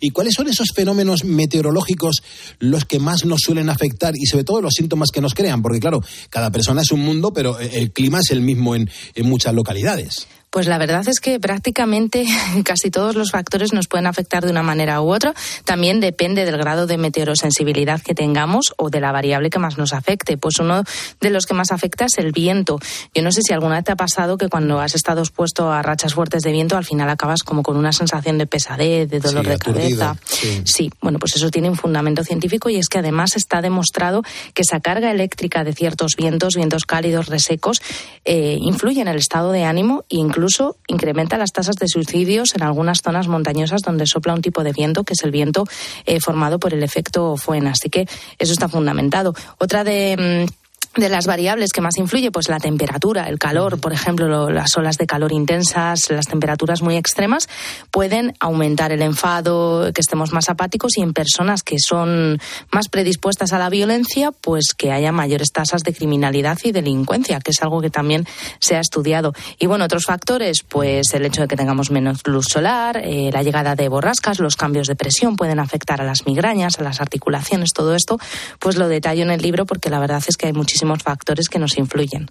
¿Y 0.00 0.10
cuáles 0.10 0.34
son 0.34 0.48
esos 0.48 0.68
fenómenos 0.74 1.24
meteorológicos 1.24 2.22
los 2.58 2.84
que 2.84 2.98
más 2.98 3.24
nos 3.24 3.40
suelen 3.40 3.68
afectar 3.68 4.14
y 4.16 4.26
sobre 4.26 4.44
todo 4.44 4.60
los 4.60 4.74
síntomas 4.74 5.10
que 5.10 5.20
nos 5.20 5.34
crean? 5.34 5.62
Porque 5.62 5.80
claro, 5.80 6.02
cada 6.30 6.50
persona 6.50 6.82
es 6.82 6.92
un 6.92 7.00
mundo, 7.00 7.32
pero 7.32 7.58
el 7.58 7.92
clima 7.92 8.20
es 8.20 8.30
el 8.30 8.40
mismo 8.40 8.74
en, 8.74 8.90
en 9.14 9.28
muchas 9.28 9.54
localidades. 9.54 10.26
Pues 10.54 10.68
la 10.68 10.78
verdad 10.78 11.02
es 11.08 11.18
que 11.18 11.40
prácticamente 11.40 12.24
casi 12.64 12.88
todos 12.88 13.16
los 13.16 13.32
factores 13.32 13.72
nos 13.72 13.88
pueden 13.88 14.06
afectar 14.06 14.44
de 14.44 14.52
una 14.52 14.62
manera 14.62 15.00
u 15.02 15.12
otra. 15.12 15.34
También 15.64 15.98
depende 15.98 16.44
del 16.44 16.56
grado 16.58 16.86
de 16.86 16.96
meteorosensibilidad 16.96 18.00
que 18.00 18.14
tengamos 18.14 18.72
o 18.76 18.88
de 18.88 19.00
la 19.00 19.10
variable 19.10 19.50
que 19.50 19.58
más 19.58 19.78
nos 19.78 19.92
afecte. 19.92 20.36
Pues 20.36 20.60
uno 20.60 20.84
de 21.20 21.30
los 21.30 21.46
que 21.46 21.54
más 21.54 21.72
afecta 21.72 22.04
es 22.04 22.18
el 22.18 22.30
viento. 22.30 22.78
Yo 23.12 23.24
no 23.24 23.32
sé 23.32 23.40
si 23.42 23.52
alguna 23.52 23.74
vez 23.74 23.84
te 23.84 23.90
ha 23.90 23.96
pasado 23.96 24.38
que 24.38 24.48
cuando 24.48 24.78
has 24.78 24.94
estado 24.94 25.22
expuesto 25.22 25.72
a 25.72 25.82
rachas 25.82 26.14
fuertes 26.14 26.44
de 26.44 26.52
viento, 26.52 26.76
al 26.76 26.84
final 26.84 27.10
acabas 27.10 27.42
como 27.42 27.64
con 27.64 27.76
una 27.76 27.92
sensación 27.92 28.38
de 28.38 28.46
pesadez, 28.46 29.10
de 29.10 29.18
dolor 29.18 29.42
Sí, 29.46 29.50
de 29.50 29.58
cabeza. 29.58 30.16
sí. 30.24 30.62
Sí, 30.64 30.90
bueno, 31.02 31.18
pues 31.18 31.34
eso 31.34 31.50
tiene 31.50 31.68
un 31.68 31.74
fundamento 31.76 32.22
científico 32.22 32.70
y 32.70 32.76
es 32.76 32.88
que 32.88 32.98
además 32.98 33.34
está 33.34 33.60
demostrado 33.60 34.22
que 34.54 34.62
esa 34.62 34.78
carga 34.78 35.10
eléctrica 35.10 35.64
de 35.64 35.72
ciertos 35.72 36.14
vientos, 36.14 36.54
vientos 36.54 36.84
cálidos, 36.84 37.26
resecos, 37.26 37.82
eh, 38.24 38.56
influye 38.60 39.00
en 39.00 39.08
el 39.08 39.16
estado 39.16 39.50
de 39.50 39.64
ánimo 39.64 40.04
e 40.08 40.18
incluso 40.18 40.43
incrementa 40.88 41.38
las 41.38 41.52
tasas 41.52 41.76
de 41.76 41.88
suicidios 41.88 42.54
en 42.54 42.62
algunas 42.62 43.02
zonas 43.02 43.28
montañosas 43.28 43.82
donde 43.82 44.06
sopla 44.06 44.34
un 44.34 44.42
tipo 44.42 44.62
de 44.64 44.72
viento 44.72 45.04
que 45.04 45.14
es 45.14 45.22
el 45.22 45.30
viento 45.30 45.64
eh, 46.06 46.20
formado 46.20 46.58
por 46.58 46.74
el 46.74 46.82
efecto 46.82 47.36
Fuena. 47.36 47.70
Así 47.72 47.90
que 47.90 48.06
eso 48.38 48.52
está 48.52 48.68
fundamentado. 48.68 49.34
Otra 49.58 49.84
de. 49.84 50.46
mm, 50.48 50.63
de 50.96 51.08
las 51.08 51.26
variables 51.26 51.72
que 51.72 51.80
más 51.80 51.96
influye, 51.98 52.30
pues 52.30 52.48
la 52.48 52.60
temperatura, 52.60 53.28
el 53.28 53.38
calor, 53.38 53.80
por 53.80 53.92
ejemplo, 53.92 54.28
lo- 54.28 54.50
las 54.50 54.76
olas 54.76 54.96
de 54.96 55.06
calor 55.08 55.32
intensas, 55.32 56.08
las 56.10 56.26
temperaturas 56.26 56.82
muy 56.82 56.96
extremas, 56.96 57.48
pueden 57.90 58.34
aumentar 58.38 58.92
el 58.92 59.02
enfado, 59.02 59.90
que 59.92 60.00
estemos 60.00 60.32
más 60.32 60.48
apáticos 60.48 60.96
y 60.96 61.02
en 61.02 61.12
personas 61.12 61.64
que 61.64 61.76
son 61.80 62.38
más 62.70 62.88
predispuestas 62.88 63.52
a 63.52 63.58
la 63.58 63.70
violencia, 63.70 64.30
pues 64.30 64.72
que 64.76 64.92
haya 64.92 65.10
mayores 65.10 65.50
tasas 65.50 65.82
de 65.82 65.92
criminalidad 65.92 66.58
y 66.62 66.70
delincuencia, 66.70 67.40
que 67.40 67.50
es 67.50 67.60
algo 67.62 67.80
que 67.80 67.90
también 67.90 68.24
se 68.60 68.76
ha 68.76 68.80
estudiado. 68.80 69.32
Y 69.58 69.66
bueno, 69.66 69.86
otros 69.86 70.04
factores, 70.04 70.62
pues 70.62 71.12
el 71.12 71.24
hecho 71.24 71.42
de 71.42 71.48
que 71.48 71.56
tengamos 71.56 71.90
menos 71.90 72.20
luz 72.24 72.46
solar, 72.48 72.98
eh, 73.02 73.30
la 73.32 73.42
llegada 73.42 73.74
de 73.74 73.88
borrascas, 73.88 74.38
los 74.38 74.54
cambios 74.54 74.86
de 74.86 74.94
presión 74.94 75.34
pueden 75.34 75.58
afectar 75.58 76.00
a 76.00 76.04
las 76.04 76.24
migrañas, 76.24 76.78
a 76.78 76.84
las 76.84 77.00
articulaciones, 77.00 77.72
todo 77.72 77.96
esto, 77.96 78.18
pues 78.60 78.76
lo 78.76 78.86
detallo 78.86 79.24
en 79.24 79.30
el 79.32 79.42
libro 79.42 79.66
porque 79.66 79.90
la 79.90 79.98
verdad 79.98 80.22
es 80.28 80.36
que 80.36 80.46
hay 80.46 80.52
muchísimas 80.52 80.83
muchísimos 80.84 81.02
factores 81.02 81.48
que 81.48 81.58
nos 81.58 81.76
influyen. 81.78 82.30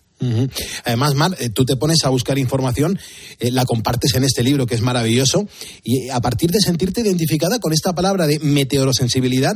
Además, 0.85 1.15
Mar, 1.15 1.35
eh, 1.39 1.49
tú 1.49 1.65
te 1.65 1.75
pones 1.75 2.05
a 2.05 2.09
buscar 2.09 2.37
información, 2.37 2.97
eh, 3.39 3.51
la 3.51 3.65
compartes 3.65 4.15
en 4.15 4.23
este 4.23 4.41
libro 4.41 4.65
que 4.65 4.75
es 4.75 4.81
maravilloso, 4.81 5.47
y 5.83 6.07
eh, 6.07 6.11
a 6.11 6.21
partir 6.21 6.49
de 6.49 6.59
sentirte 6.61 7.01
identificada 7.01 7.59
con 7.59 7.73
esta 7.73 7.93
palabra 7.93 8.25
de 8.25 8.39
meteorosensibilidad, 8.39 9.55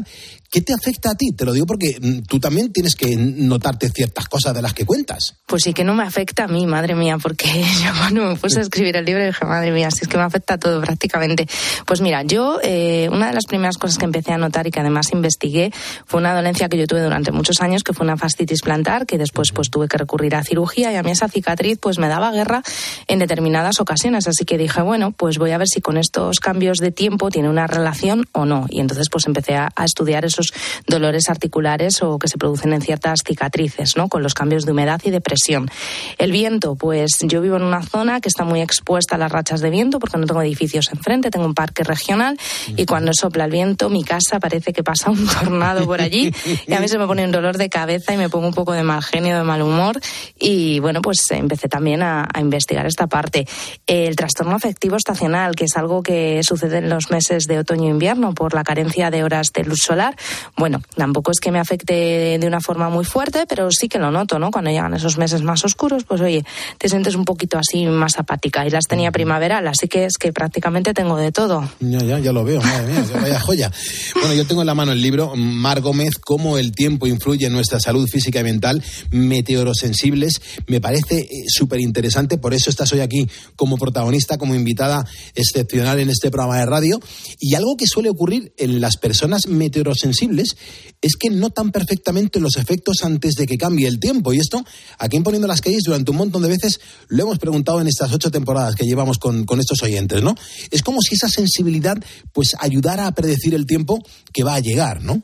¿qué 0.49 0.61
te 0.61 0.73
afecta 0.73 1.11
a 1.11 1.15
ti? 1.15 1.31
Te 1.31 1.45
lo 1.45 1.53
digo 1.53 1.65
porque 1.65 1.97
mm, 1.99 2.23
tú 2.27 2.39
también 2.39 2.71
tienes 2.71 2.95
que 2.95 3.15
notarte 3.15 3.89
ciertas 3.89 4.27
cosas 4.27 4.53
de 4.53 4.61
las 4.61 4.73
que 4.73 4.85
cuentas. 4.85 5.35
Pues 5.45 5.63
sí 5.63 5.73
que 5.73 5.83
no 5.83 5.93
me 5.93 6.03
afecta 6.03 6.45
a 6.45 6.47
mí, 6.47 6.65
madre 6.65 6.95
mía, 6.95 7.17
porque 7.21 7.47
yo 7.83 7.91
cuando 7.97 8.25
me 8.25 8.35
puse 8.35 8.59
a 8.59 8.61
escribir 8.61 8.95
el 8.95 9.05
libro 9.05 9.25
dije, 9.25 9.45
madre 9.45 9.71
mía, 9.71 9.91
si 9.91 10.03
es 10.03 10.07
que 10.07 10.17
me 10.17 10.23
afecta 10.23 10.55
a 10.55 10.57
todo 10.57 10.81
prácticamente. 10.81 11.47
Pues 11.85 12.01
mira, 12.01 12.23
yo 12.23 12.59
eh, 12.63 13.09
una 13.11 13.27
de 13.27 13.33
las 13.33 13.45
primeras 13.45 13.77
cosas 13.77 13.97
que 13.97 14.05
empecé 14.05 14.31
a 14.31 14.37
notar 14.37 14.67
y 14.67 14.71
que 14.71 14.79
además 14.79 15.11
investigué 15.11 15.71
fue 16.05 16.19
una 16.19 16.33
dolencia 16.33 16.69
que 16.69 16.77
yo 16.77 16.87
tuve 16.87 17.01
durante 17.01 17.31
muchos 17.31 17.61
años, 17.61 17.83
que 17.83 17.93
fue 17.93 18.05
una 18.05 18.17
fascitis 18.17 18.61
plantar, 18.61 19.05
que 19.05 19.17
después 19.17 19.51
pues 19.51 19.69
tuve 19.69 19.87
que 19.87 19.97
recurrir 19.97 20.35
a 20.35 20.43
cirugía 20.43 20.91
y 20.91 20.95
a 20.95 21.03
mí 21.03 21.11
esa 21.11 21.27
cicatriz 21.27 21.77
pues 21.79 21.99
me 21.99 22.07
daba 22.07 22.31
guerra 22.31 22.61
en 23.07 23.19
determinadas 23.19 23.79
ocasiones. 23.79 24.27
Así 24.27 24.45
que 24.45 24.57
dije, 24.57 24.81
bueno, 24.81 25.11
pues 25.11 25.37
voy 25.37 25.51
a 25.51 25.57
ver 25.57 25.67
si 25.67 25.81
con 25.81 25.97
estos 25.97 26.39
cambios 26.39 26.77
de 26.77 26.91
tiempo 26.91 27.29
tiene 27.29 27.49
una 27.49 27.67
relación 27.67 28.25
o 28.31 28.45
no. 28.45 28.65
Y 28.69 28.79
entonces 28.79 29.07
pues 29.11 29.25
empecé 29.25 29.55
a, 29.55 29.69
a 29.75 29.85
estudiar 29.85 30.25
esos 30.37 30.53
dolores 30.85 31.29
articulares 31.29 32.01
o 32.01 32.19
que 32.19 32.27
se 32.27 32.37
producen 32.37 32.73
en 32.73 32.81
ciertas 32.81 33.19
cicatrices, 33.25 33.97
¿no? 33.97 34.07
Con 34.07 34.23
los 34.23 34.33
cambios 34.33 34.65
de 34.65 34.71
humedad 34.71 35.01
y 35.03 35.09
de 35.09 35.21
presión. 35.21 35.69
El 36.17 36.31
viento, 36.31 36.75
pues 36.75 37.19
yo 37.21 37.41
vivo 37.41 37.57
en 37.57 37.63
una 37.63 37.81
zona 37.83 38.21
que 38.21 38.29
está 38.29 38.43
muy 38.43 38.61
expuesta 38.61 39.15
a 39.15 39.17
las 39.17 39.31
rachas 39.31 39.61
de 39.61 39.69
viento 39.69 39.99
porque 39.99 40.17
no 40.17 40.25
tengo 40.25 40.41
edificios 40.41 40.89
enfrente, 40.91 41.31
tengo 41.31 41.45
un 41.45 41.53
parque 41.53 41.83
regional 41.83 42.37
y 42.75 42.85
cuando 42.85 43.11
sopla 43.13 43.45
el 43.45 43.51
viento 43.51 43.89
mi 43.89 44.03
casa 44.03 44.39
parece 44.39 44.73
que 44.73 44.83
pasa 44.83 45.09
un 45.09 45.27
tornado 45.39 45.85
por 45.85 46.01
allí 46.01 46.33
y 46.67 46.73
a 46.73 46.79
mí 46.79 46.87
se 46.87 46.97
me 46.97 47.07
pone 47.07 47.23
un 47.23 47.31
dolor 47.31 47.57
de 47.57 47.69
cabeza 47.69 48.13
y 48.13 48.17
me 48.17 48.29
pongo 48.29 48.47
un 48.47 48.53
poco 48.53 48.73
de 48.73 48.83
mal 48.83 49.03
genio, 49.03 49.37
de 49.37 49.43
mal 49.43 49.61
humor 49.61 49.99
y 50.39 50.79
bueno, 50.79 51.01
pues 51.01 51.19
empecé 51.31 51.67
también 51.67 52.03
a, 52.03 52.27
a 52.31 52.41
investigar 52.41 52.85
esta 52.85 53.07
parte. 53.07 53.47
El 53.85 54.15
trastorno 54.15 54.55
afectivo 54.55 54.95
estacional, 54.95 55.55
que 55.55 55.65
es 55.65 55.77
algo 55.77 56.03
que 56.03 56.41
sucede 56.43 56.77
en 56.77 56.89
los 56.89 57.09
meses 57.09 57.45
de 57.45 57.59
otoño 57.59 57.85
e 57.85 57.91
invierno 57.91 58.33
por 58.33 58.53
la 58.53 58.63
carencia 58.63 59.09
de 59.09 59.23
horas 59.23 59.47
de 59.53 59.63
luz 59.63 59.79
solar, 59.83 60.15
bueno, 60.55 60.81
tampoco 60.95 61.31
es 61.31 61.39
que 61.39 61.51
me 61.51 61.59
afecte 61.59 62.37
de 62.39 62.47
una 62.47 62.59
forma 62.59 62.89
muy 62.89 63.05
fuerte, 63.05 63.45
pero 63.47 63.69
sí 63.71 63.87
que 63.87 63.99
lo 63.99 64.11
noto, 64.11 64.39
¿no? 64.39 64.51
Cuando 64.51 64.71
llegan 64.71 64.93
esos 64.93 65.17
meses 65.17 65.41
más 65.43 65.63
oscuros, 65.63 66.03
pues 66.03 66.21
oye, 66.21 66.43
te 66.77 66.89
sientes 66.89 67.15
un 67.15 67.25
poquito 67.25 67.57
así 67.57 67.85
más 67.85 68.17
apática. 68.17 68.65
Y 68.65 68.69
las 68.69 68.85
tenía 68.85 69.11
primaveral, 69.11 69.67
así 69.67 69.87
que 69.87 70.05
es 70.05 70.17
que 70.17 70.33
prácticamente 70.33 70.93
tengo 70.93 71.17
de 71.17 71.31
todo. 71.31 71.69
Ya, 71.79 71.99
ya, 71.99 72.19
ya 72.19 72.31
lo 72.31 72.43
veo, 72.43 72.61
madre 72.61 72.87
mía, 72.87 73.05
vaya 73.21 73.39
joya. 73.39 73.71
Bueno, 74.15 74.33
yo 74.33 74.45
tengo 74.45 74.61
en 74.61 74.67
la 74.67 74.75
mano 74.75 74.91
el 74.91 75.01
libro 75.01 75.35
Mar 75.35 75.81
Gómez, 75.81 76.15
cómo 76.19 76.57
el 76.57 76.71
tiempo 76.71 77.07
influye 77.07 77.45
en 77.45 77.53
nuestra 77.53 77.79
salud 77.79 78.07
física 78.07 78.39
y 78.39 78.43
mental, 78.43 78.83
meteorosensibles. 79.11 80.41
Me 80.67 80.81
parece 80.81 81.19
eh, 81.19 81.29
súper 81.47 81.79
interesante, 81.79 82.37
por 82.37 82.53
eso 82.53 82.69
estás 82.69 82.91
hoy 82.93 83.01
aquí 83.01 83.27
como 83.55 83.77
protagonista, 83.77 84.37
como 84.37 84.55
invitada 84.55 85.05
excepcional 85.35 85.99
en 85.99 86.09
este 86.09 86.31
programa 86.31 86.59
de 86.59 86.65
radio. 86.65 86.99
Y 87.39 87.55
algo 87.55 87.77
que 87.77 87.85
suele 87.85 88.09
ocurrir 88.09 88.53
en 88.57 88.81
las 88.81 88.97
personas 88.97 89.47
meteorosensibles 89.47 90.16
es 90.21 91.15
que 91.15 91.29
notan 91.29 91.71
perfectamente 91.71 92.39
los 92.39 92.57
efectos 92.57 93.03
antes 93.03 93.35
de 93.35 93.45
que 93.45 93.57
cambie 93.57 93.87
el 93.87 93.99
tiempo. 93.99 94.33
Y 94.33 94.39
esto, 94.39 94.63
aquí 94.97 95.17
en 95.17 95.23
Poniendo 95.23 95.47
las 95.47 95.61
Calles, 95.61 95.83
durante 95.83 96.11
un 96.11 96.17
montón 96.17 96.41
de 96.41 96.49
veces 96.49 96.79
lo 97.07 97.23
hemos 97.23 97.39
preguntado 97.39 97.81
en 97.81 97.87
estas 97.87 98.11
ocho 98.11 98.31
temporadas 98.31 98.75
que 98.75 98.85
llevamos 98.85 99.17
con, 99.17 99.45
con 99.45 99.59
estos 99.59 99.81
oyentes, 99.83 100.21
¿no? 100.21 100.35
Es 100.71 100.81
como 100.81 101.01
si 101.01 101.15
esa 101.15 101.29
sensibilidad 101.29 101.97
pues 102.33 102.55
ayudara 102.59 103.07
a 103.07 103.11
predecir 103.11 103.53
el 103.53 103.65
tiempo 103.65 104.03
que 104.33 104.43
va 104.43 104.55
a 104.55 104.59
llegar, 104.59 105.03
¿no? 105.03 105.23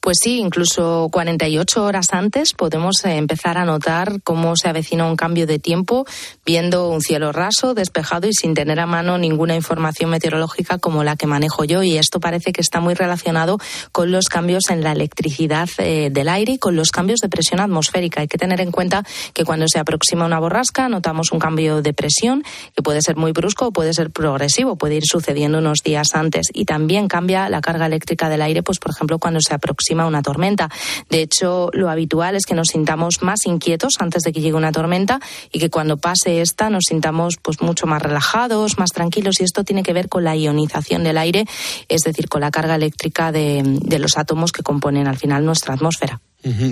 Pues 0.00 0.18
sí, 0.22 0.38
incluso 0.38 1.08
48 1.10 1.84
horas 1.84 2.12
antes 2.12 2.52
podemos 2.52 3.04
eh, 3.04 3.16
empezar 3.16 3.58
a 3.58 3.64
notar 3.64 4.22
cómo 4.22 4.56
se 4.56 4.68
avecina 4.68 5.04
un 5.04 5.16
cambio 5.16 5.46
de 5.46 5.58
tiempo 5.58 6.06
viendo 6.46 6.88
un 6.88 7.00
cielo 7.00 7.32
raso, 7.32 7.74
despejado 7.74 8.28
y 8.28 8.32
sin 8.32 8.54
tener 8.54 8.80
a 8.80 8.86
mano 8.86 9.18
ninguna 9.18 9.54
información 9.54 10.10
meteorológica 10.10 10.78
como 10.78 11.04
la 11.04 11.16
que 11.16 11.26
manejo 11.26 11.64
yo. 11.64 11.82
Y 11.82 11.98
esto 11.98 12.20
parece 12.20 12.52
que 12.52 12.60
está 12.60 12.80
muy 12.80 12.94
relacionado 12.94 13.58
con 13.92 14.12
los 14.12 14.28
cambios 14.28 14.70
en 14.70 14.82
la 14.82 14.92
electricidad 14.92 15.68
eh, 15.78 16.10
del 16.10 16.28
aire 16.28 16.52
y 16.52 16.58
con 16.58 16.76
los 16.76 16.90
cambios 16.90 17.20
de 17.20 17.28
presión 17.28 17.60
atmosférica. 17.60 18.20
Hay 18.20 18.28
que 18.28 18.38
tener 18.38 18.60
en 18.60 18.70
cuenta 18.70 19.04
que 19.34 19.44
cuando 19.44 19.66
se 19.68 19.78
aproxima 19.78 20.24
una 20.24 20.38
borrasca 20.38 20.88
notamos 20.88 21.32
un 21.32 21.38
cambio 21.38 21.82
de 21.82 21.92
presión 21.92 22.42
que 22.74 22.82
puede 22.82 23.02
ser 23.02 23.16
muy 23.16 23.32
brusco 23.32 23.66
o 23.66 23.72
puede 23.72 23.92
ser 23.92 24.10
progresivo, 24.10 24.76
puede 24.76 24.96
ir 24.96 25.04
sucediendo 25.04 25.58
unos 25.58 25.78
días 25.84 26.14
antes. 26.14 26.48
Y 26.52 26.64
también 26.64 27.08
cambia 27.08 27.48
la 27.48 27.60
carga 27.60 27.86
eléctrica 27.86 28.28
del 28.28 28.42
aire, 28.42 28.62
pues 28.62 28.78
por 28.78 28.92
ejemplo 28.92 29.18
cuando 29.18 29.40
se 29.40 29.47
aproxima 29.54 30.06
una 30.06 30.22
tormenta. 30.22 30.70
De 31.10 31.22
hecho, 31.22 31.70
lo 31.72 31.90
habitual 31.90 32.34
es 32.36 32.46
que 32.46 32.54
nos 32.54 32.68
sintamos 32.68 33.22
más 33.22 33.46
inquietos 33.46 33.94
antes 33.98 34.22
de 34.22 34.32
que 34.32 34.40
llegue 34.40 34.54
una 34.54 34.72
tormenta 34.72 35.20
y 35.52 35.58
que 35.58 35.70
cuando 35.70 35.96
pase 35.96 36.40
esta 36.40 36.70
nos 36.70 36.84
sintamos 36.88 37.36
pues 37.42 37.60
mucho 37.60 37.86
más 37.86 38.02
relajados, 38.02 38.78
más 38.78 38.90
tranquilos 38.90 39.40
y 39.40 39.44
esto 39.44 39.64
tiene 39.64 39.82
que 39.82 39.92
ver 39.92 40.08
con 40.08 40.24
la 40.24 40.36
ionización 40.36 41.04
del 41.04 41.18
aire, 41.18 41.46
es 41.88 42.02
decir, 42.02 42.28
con 42.28 42.40
la 42.40 42.50
carga 42.50 42.74
eléctrica 42.74 43.32
de, 43.32 43.62
de 43.64 43.98
los 43.98 44.16
átomos 44.16 44.52
que 44.52 44.62
componen 44.62 45.06
al 45.06 45.16
final 45.16 45.44
nuestra 45.44 45.74
atmósfera. 45.74 46.20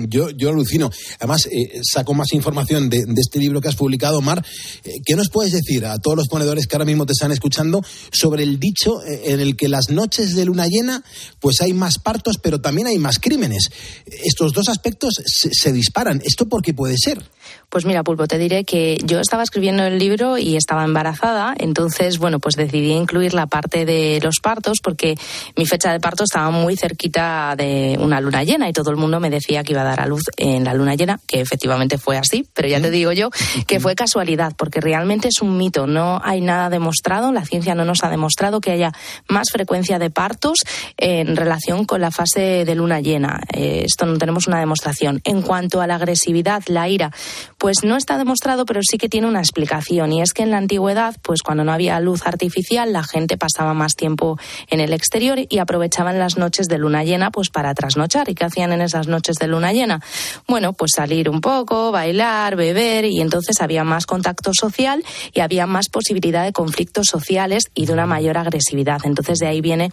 Yo, 0.07 0.29
yo 0.29 0.49
alucino. 0.49 0.89
Además, 1.19 1.45
eh, 1.51 1.81
saco 1.83 2.13
más 2.13 2.31
información 2.31 2.89
de, 2.89 3.03
de 3.05 3.21
este 3.21 3.37
libro 3.39 3.59
que 3.59 3.67
has 3.67 3.75
publicado, 3.75 4.21
Mar. 4.21 4.43
Eh, 4.83 5.01
¿Qué 5.05 5.15
nos 5.15 5.29
puedes 5.29 5.51
decir 5.51 5.85
a 5.85 5.97
todos 5.97 6.15
los 6.15 6.27
ponedores 6.29 6.67
que 6.67 6.75
ahora 6.75 6.85
mismo 6.85 7.05
te 7.05 7.11
están 7.11 7.33
escuchando 7.33 7.83
sobre 8.11 8.43
el 8.43 8.59
dicho 8.59 9.03
eh, 9.03 9.23
en 9.25 9.41
el 9.41 9.57
que 9.57 9.67
las 9.67 9.89
noches 9.89 10.35
de 10.35 10.45
luna 10.45 10.67
llena, 10.67 11.03
pues 11.39 11.59
hay 11.61 11.73
más 11.73 11.99
partos, 11.99 12.37
pero 12.41 12.61
también 12.61 12.87
hay 12.87 12.97
más 12.97 13.19
crímenes? 13.19 13.69
Estos 14.05 14.53
dos 14.53 14.69
aspectos 14.69 15.15
se, 15.25 15.49
se 15.51 15.73
disparan. 15.73 16.21
¿Esto 16.23 16.47
por 16.47 16.61
qué 16.61 16.73
puede 16.73 16.95
ser? 16.97 17.21
Pues 17.69 17.85
mira, 17.85 18.03
Pulpo, 18.03 18.27
te 18.27 18.37
diré 18.37 18.63
que 18.63 18.97
yo 19.03 19.19
estaba 19.19 19.43
escribiendo 19.43 19.83
el 19.83 19.99
libro 19.99 20.37
y 20.37 20.55
estaba 20.55 20.85
embarazada, 20.85 21.53
entonces, 21.57 22.17
bueno, 22.17 22.39
pues 22.39 22.55
decidí 22.55 22.93
incluir 22.93 23.33
la 23.33 23.47
parte 23.47 23.85
de 23.85 24.19
los 24.23 24.39
partos 24.41 24.77
porque 24.81 25.15
mi 25.55 25.65
fecha 25.65 25.91
de 25.91 25.99
parto 25.99 26.23
estaba 26.23 26.49
muy 26.49 26.77
cerquita 26.77 27.55
de 27.57 27.97
una 27.99 28.21
luna 28.21 28.43
llena 28.43 28.69
y 28.69 28.73
todo 28.73 28.89
el 28.91 28.97
mundo 28.97 29.19
me 29.19 29.29
decía 29.29 29.63
que 29.63 29.73
iba 29.73 29.81
a 29.81 29.85
dar 29.85 29.99
a 29.99 30.05
luz 30.05 30.23
en 30.37 30.63
la 30.63 30.73
luna 30.73 30.95
llena, 30.95 31.19
que 31.27 31.41
efectivamente 31.41 31.97
fue 31.97 32.17
así, 32.17 32.47
pero 32.53 32.67
ya 32.67 32.79
te 32.79 32.89
digo 32.89 33.11
yo 33.11 33.29
que 33.67 33.79
fue 33.79 33.95
casualidad, 33.95 34.53
porque 34.57 34.79
realmente 34.79 35.27
es 35.27 35.41
un 35.41 35.57
mito, 35.57 35.87
no 35.87 36.21
hay 36.23 36.41
nada 36.41 36.69
demostrado, 36.69 37.31
la 37.31 37.45
ciencia 37.45 37.75
no 37.75 37.83
nos 37.83 38.03
ha 38.03 38.09
demostrado 38.09 38.61
que 38.61 38.71
haya 38.71 38.93
más 39.27 39.49
frecuencia 39.51 39.99
de 39.99 40.09
partos 40.09 40.59
en 40.97 41.35
relación 41.35 41.85
con 41.85 42.01
la 42.01 42.11
fase 42.11 42.65
de 42.65 42.75
luna 42.75 43.01
llena. 43.01 43.41
Eh, 43.53 43.83
esto 43.85 44.05
no 44.05 44.17
tenemos 44.17 44.47
una 44.47 44.59
demostración. 44.59 45.21
En 45.23 45.41
cuanto 45.41 45.81
a 45.81 45.87
la 45.87 45.95
agresividad, 45.95 46.63
la 46.67 46.87
ira, 46.87 47.11
pues 47.57 47.83
no 47.83 47.95
está 47.97 48.17
demostrado, 48.17 48.65
pero 48.65 48.81
sí 48.83 48.97
que 48.97 49.09
tiene 49.09 49.27
una 49.27 49.39
explicación. 49.39 50.11
Y 50.11 50.21
es 50.21 50.33
que 50.33 50.43
en 50.43 50.51
la 50.51 50.57
antigüedad, 50.57 51.15
pues 51.21 51.41
cuando 51.41 51.63
no 51.63 51.71
había 51.71 51.99
luz 51.99 52.25
artificial, 52.25 52.93
la 52.93 53.03
gente 53.03 53.37
pasaba 53.37 53.73
más 53.73 53.95
tiempo 53.95 54.37
en 54.69 54.79
el 54.79 54.93
exterior 54.93 55.39
y 55.49 55.59
aprovechaban 55.59 56.19
las 56.19 56.37
noches 56.37 56.67
de 56.67 56.77
luna 56.77 57.03
llena, 57.03 57.31
pues 57.31 57.49
para 57.49 57.73
trasnochar. 57.73 58.29
¿Y 58.29 58.35
qué 58.35 58.45
hacían 58.45 58.71
en 58.71 58.81
esas 58.81 59.07
noches 59.07 59.37
de 59.37 59.47
luna 59.47 59.73
llena? 59.73 60.01
Bueno, 60.47 60.73
pues 60.73 60.91
salir 60.95 61.29
un 61.29 61.41
poco, 61.41 61.91
bailar, 61.91 62.55
beber, 62.55 63.05
y 63.05 63.21
entonces 63.21 63.61
había 63.61 63.83
más 63.83 64.05
contacto 64.05 64.51
social 64.53 65.03
y 65.33 65.39
había 65.41 65.65
más 65.65 65.89
posibilidad 65.89 66.43
de 66.43 66.53
conflictos 66.53 67.07
sociales 67.07 67.65
y 67.73 67.85
de 67.85 67.93
una 67.93 68.05
mayor 68.05 68.37
agresividad. 68.37 69.01
Entonces 69.03 69.39
de 69.39 69.47
ahí 69.47 69.61
viene 69.61 69.91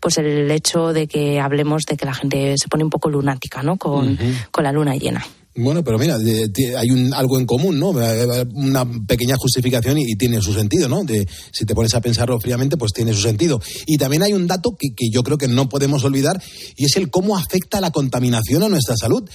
pues 0.00 0.18
el 0.18 0.50
hecho 0.50 0.92
de 0.92 1.06
que 1.06 1.40
hablemos 1.40 1.84
de 1.84 1.96
que 1.96 2.06
la 2.06 2.14
gente 2.14 2.54
se 2.56 2.68
pone 2.68 2.84
un 2.84 2.90
poco 2.90 3.10
lunática, 3.10 3.62
¿no? 3.62 3.76
Con, 3.76 4.18
con 4.50 4.64
la 4.64 4.72
luna 4.72 4.96
llena. 4.96 5.24
Bueno, 5.58 5.82
pero 5.82 5.98
mira, 5.98 6.18
de- 6.18 6.76
hay 6.76 6.90
un, 6.90 7.14
algo 7.14 7.38
en 7.38 7.46
común, 7.46 7.78
¿no? 7.80 7.98
Eh, 8.02 8.44
Una 8.54 8.84
pequeña 9.06 9.36
justificación 9.38 9.96
y, 9.98 10.02
y 10.06 10.16
tiene 10.16 10.40
su 10.42 10.52
sentido, 10.52 10.86
¿no? 10.88 11.02
De, 11.02 11.26
si 11.50 11.64
te 11.64 11.74
pones 11.74 11.94
a 11.94 12.00
pensarlo 12.02 12.38
fríamente, 12.38 12.76
pues 12.76 12.92
tiene 12.92 13.14
su 13.14 13.22
sentido. 13.22 13.60
Y 13.86 13.96
también 13.96 14.22
hay 14.22 14.34
un 14.34 14.46
dato 14.46 14.76
que, 14.78 14.88
que 14.94 15.08
yo 15.10 15.22
creo 15.22 15.38
que 15.38 15.48
no 15.48 15.68
podemos 15.68 16.04
olvidar 16.04 16.42
y 16.76 16.84
es 16.84 16.96
el 16.96 17.08
cómo 17.10 17.38
afecta 17.38 17.80
la 17.80 17.90
contaminación 17.90 18.62
a 18.64 18.68
nuestra 18.68 18.96
salud. 18.98 19.28